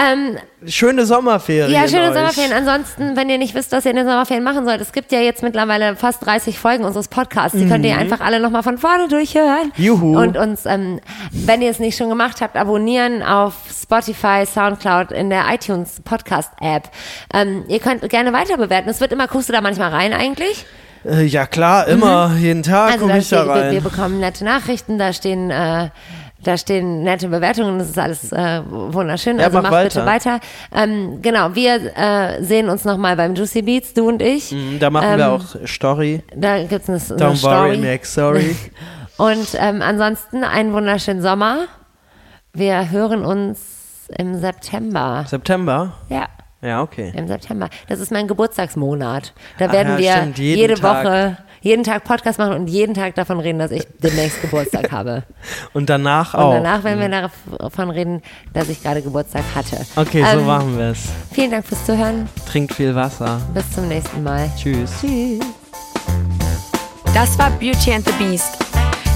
Ähm, 0.00 0.38
Schöne 0.66 1.04
Sommerferien. 1.06 1.70
Ja, 1.70 1.86
schöne 1.86 2.08
euch. 2.08 2.14
Sommerferien. 2.14 2.52
Ansonsten, 2.52 3.16
wenn 3.16 3.28
ihr 3.28 3.38
nicht 3.38 3.54
wisst, 3.54 3.70
was 3.72 3.84
ihr 3.84 3.90
in 3.90 3.96
den 3.98 4.06
Sommerferien 4.06 4.42
machen 4.42 4.64
sollt, 4.64 4.80
es 4.80 4.92
gibt 4.92 5.12
ja 5.12 5.20
jetzt 5.20 5.42
mittlerweile 5.42 5.94
fast 5.94 6.24
30 6.24 6.58
Folgen 6.58 6.84
unseres 6.84 7.08
Podcasts. 7.08 7.56
Die 7.56 7.68
könnt 7.68 7.84
ihr 7.84 7.96
einfach 7.96 8.20
alle 8.20 8.40
nochmal 8.40 8.62
von 8.62 8.78
vorne 8.78 9.08
durchhören. 9.08 9.72
Mhm. 9.76 9.84
Juhu. 9.84 10.18
Und 10.18 10.36
uns, 10.36 10.66
ähm, 10.66 11.00
wenn 11.32 11.62
ihr 11.62 11.70
es 11.70 11.78
nicht 11.78 11.96
schon 11.96 12.08
gemacht 12.08 12.40
habt, 12.40 12.56
abonnieren 12.56 13.22
auf 13.22 13.54
Spotify, 13.70 14.44
Soundcloud, 14.46 15.12
in 15.12 15.30
der 15.30 15.44
iTunes 15.52 16.00
Podcast 16.02 16.50
App. 16.60 16.90
Ähm, 17.32 17.64
ihr 17.68 17.78
könnt 17.78 18.08
gerne 18.08 18.32
weiter 18.32 18.56
bewerten. 18.56 18.88
Es 18.88 19.00
wird 19.00 19.12
immer, 19.12 19.28
guckst 19.28 19.48
du 19.48 19.52
da 19.52 19.60
manchmal 19.60 19.90
rein 19.90 20.12
eigentlich? 20.12 20.64
Äh, 21.06 21.24
ja, 21.24 21.46
klar, 21.46 21.86
immer. 21.88 22.34
Jeden 22.38 22.62
Tag 22.62 22.92
Also 22.92 23.06
komme 23.06 23.18
ich 23.18 23.28
da 23.28 23.42
steht, 23.42 23.48
wir, 23.54 23.54
wir 23.54 23.62
rein. 23.76 23.82
bekommen 23.82 24.20
nette 24.20 24.42
Nachrichten, 24.44 24.98
da 24.98 25.12
stehen, 25.12 25.50
äh, 25.50 25.90
da 26.46 26.56
stehen 26.56 27.02
nette 27.02 27.28
Bewertungen, 27.28 27.78
das 27.78 27.88
ist 27.90 27.98
alles 27.98 28.32
äh, 28.32 28.62
wunderschön. 28.66 29.38
Ja, 29.38 29.46
also 29.46 29.60
mach 29.62 29.70
macht 29.70 29.84
bitte 29.84 30.06
weiter. 30.06 30.34
weiter. 30.34 30.40
Ähm, 30.74 31.20
genau, 31.22 31.54
wir 31.54 31.74
äh, 31.96 32.42
sehen 32.42 32.68
uns 32.68 32.84
nochmal 32.84 33.16
beim 33.16 33.34
Juicy 33.34 33.62
Beats, 33.62 33.94
du 33.94 34.08
und 34.08 34.22
ich. 34.22 34.52
Mhm, 34.52 34.78
Da 34.78 34.90
machen 34.90 35.18
wir 35.18 35.24
Ähm, 35.26 35.30
auch 35.32 35.66
Story. 35.66 36.22
Da 36.36 36.62
gibt's 36.64 36.88
eine, 36.88 36.98
eine 36.98 37.16
Don't 37.34 37.42
worry, 37.42 37.74
Story. 37.74 37.78
Mac, 37.78 38.06
sorry. 38.06 38.56
Und 39.16 39.46
ähm, 39.60 39.80
ansonsten 39.80 40.42
einen 40.42 40.72
wunderschönen 40.72 41.22
Sommer. 41.22 41.66
Wir 42.52 42.90
hören 42.90 43.24
uns 43.24 43.60
im 44.18 44.34
September. 44.34 45.24
September? 45.28 45.92
Ja. 46.08 46.26
Ja, 46.62 46.82
okay. 46.82 47.12
Im 47.14 47.28
September. 47.28 47.68
Das 47.88 48.00
ist 48.00 48.10
mein 48.10 48.26
Geburtstagsmonat. 48.26 49.34
Da 49.58 49.66
Ach 49.68 49.72
werden 49.72 49.92
ja, 49.92 49.98
wir 49.98 50.12
stimmt, 50.12 50.38
jede 50.38 50.74
Tag. 50.74 51.04
Woche, 51.04 51.36
jeden 51.64 51.82
Tag 51.82 52.04
Podcast 52.04 52.38
machen 52.38 52.52
und 52.52 52.66
jeden 52.68 52.94
Tag 52.94 53.14
davon 53.14 53.40
reden, 53.40 53.58
dass 53.58 53.70
ich 53.70 53.84
demnächst 54.02 54.40
Geburtstag 54.42 54.92
habe. 54.92 55.22
Und 55.72 55.88
danach 55.90 56.34
Und 56.34 56.40
auch. 56.40 56.52
danach 56.52 56.84
werden 56.84 57.00
wir 57.00 57.30
davon 57.58 57.88
reden, 57.90 58.22
dass 58.52 58.68
ich 58.68 58.82
gerade 58.82 59.00
Geburtstag 59.02 59.42
hatte. 59.54 59.78
Okay, 59.96 60.22
so 60.30 60.38
Ähm, 60.40 60.46
machen 60.46 60.76
wir 60.78 60.90
es. 60.90 60.98
Vielen 61.32 61.50
Dank 61.50 61.66
fürs 61.66 61.84
Zuhören. 61.86 62.28
Trinkt 62.46 62.74
viel 62.74 62.94
Wasser. 62.94 63.40
Bis 63.54 63.68
zum 63.72 63.88
nächsten 63.88 64.22
Mal. 64.22 64.50
Tschüss. 64.56 64.90
Tschüss. 65.00 65.40
Das 67.14 67.38
war 67.38 67.50
Beauty 67.52 67.92
and 67.94 68.06
the 68.06 68.12
Beast. 68.18 68.58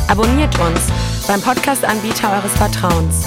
Abonniert 0.08 0.58
uns 0.58 0.80
beim 1.26 1.40
Podcast-Anbieter 1.42 2.32
eures 2.32 2.52
Vertrauens. 2.54 3.26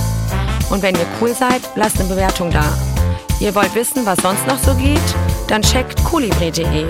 Und 0.72 0.82
wenn 0.82 0.96
ihr 0.96 1.06
cool 1.22 1.34
seid, 1.36 1.62
lasst 1.76 2.00
eine 2.00 2.10
Bewertung 2.10 2.50
da. 2.50 2.64
Ihr 3.40 3.54
wollt 3.54 3.76
wissen, 3.76 4.04
was 4.06 4.18
sonst 4.20 4.48
noch 4.48 4.58
so 4.58 4.74
geht? 4.76 5.00
Dann 5.48 5.62
checkt 5.62 6.04
kolibri.de. 6.04 6.86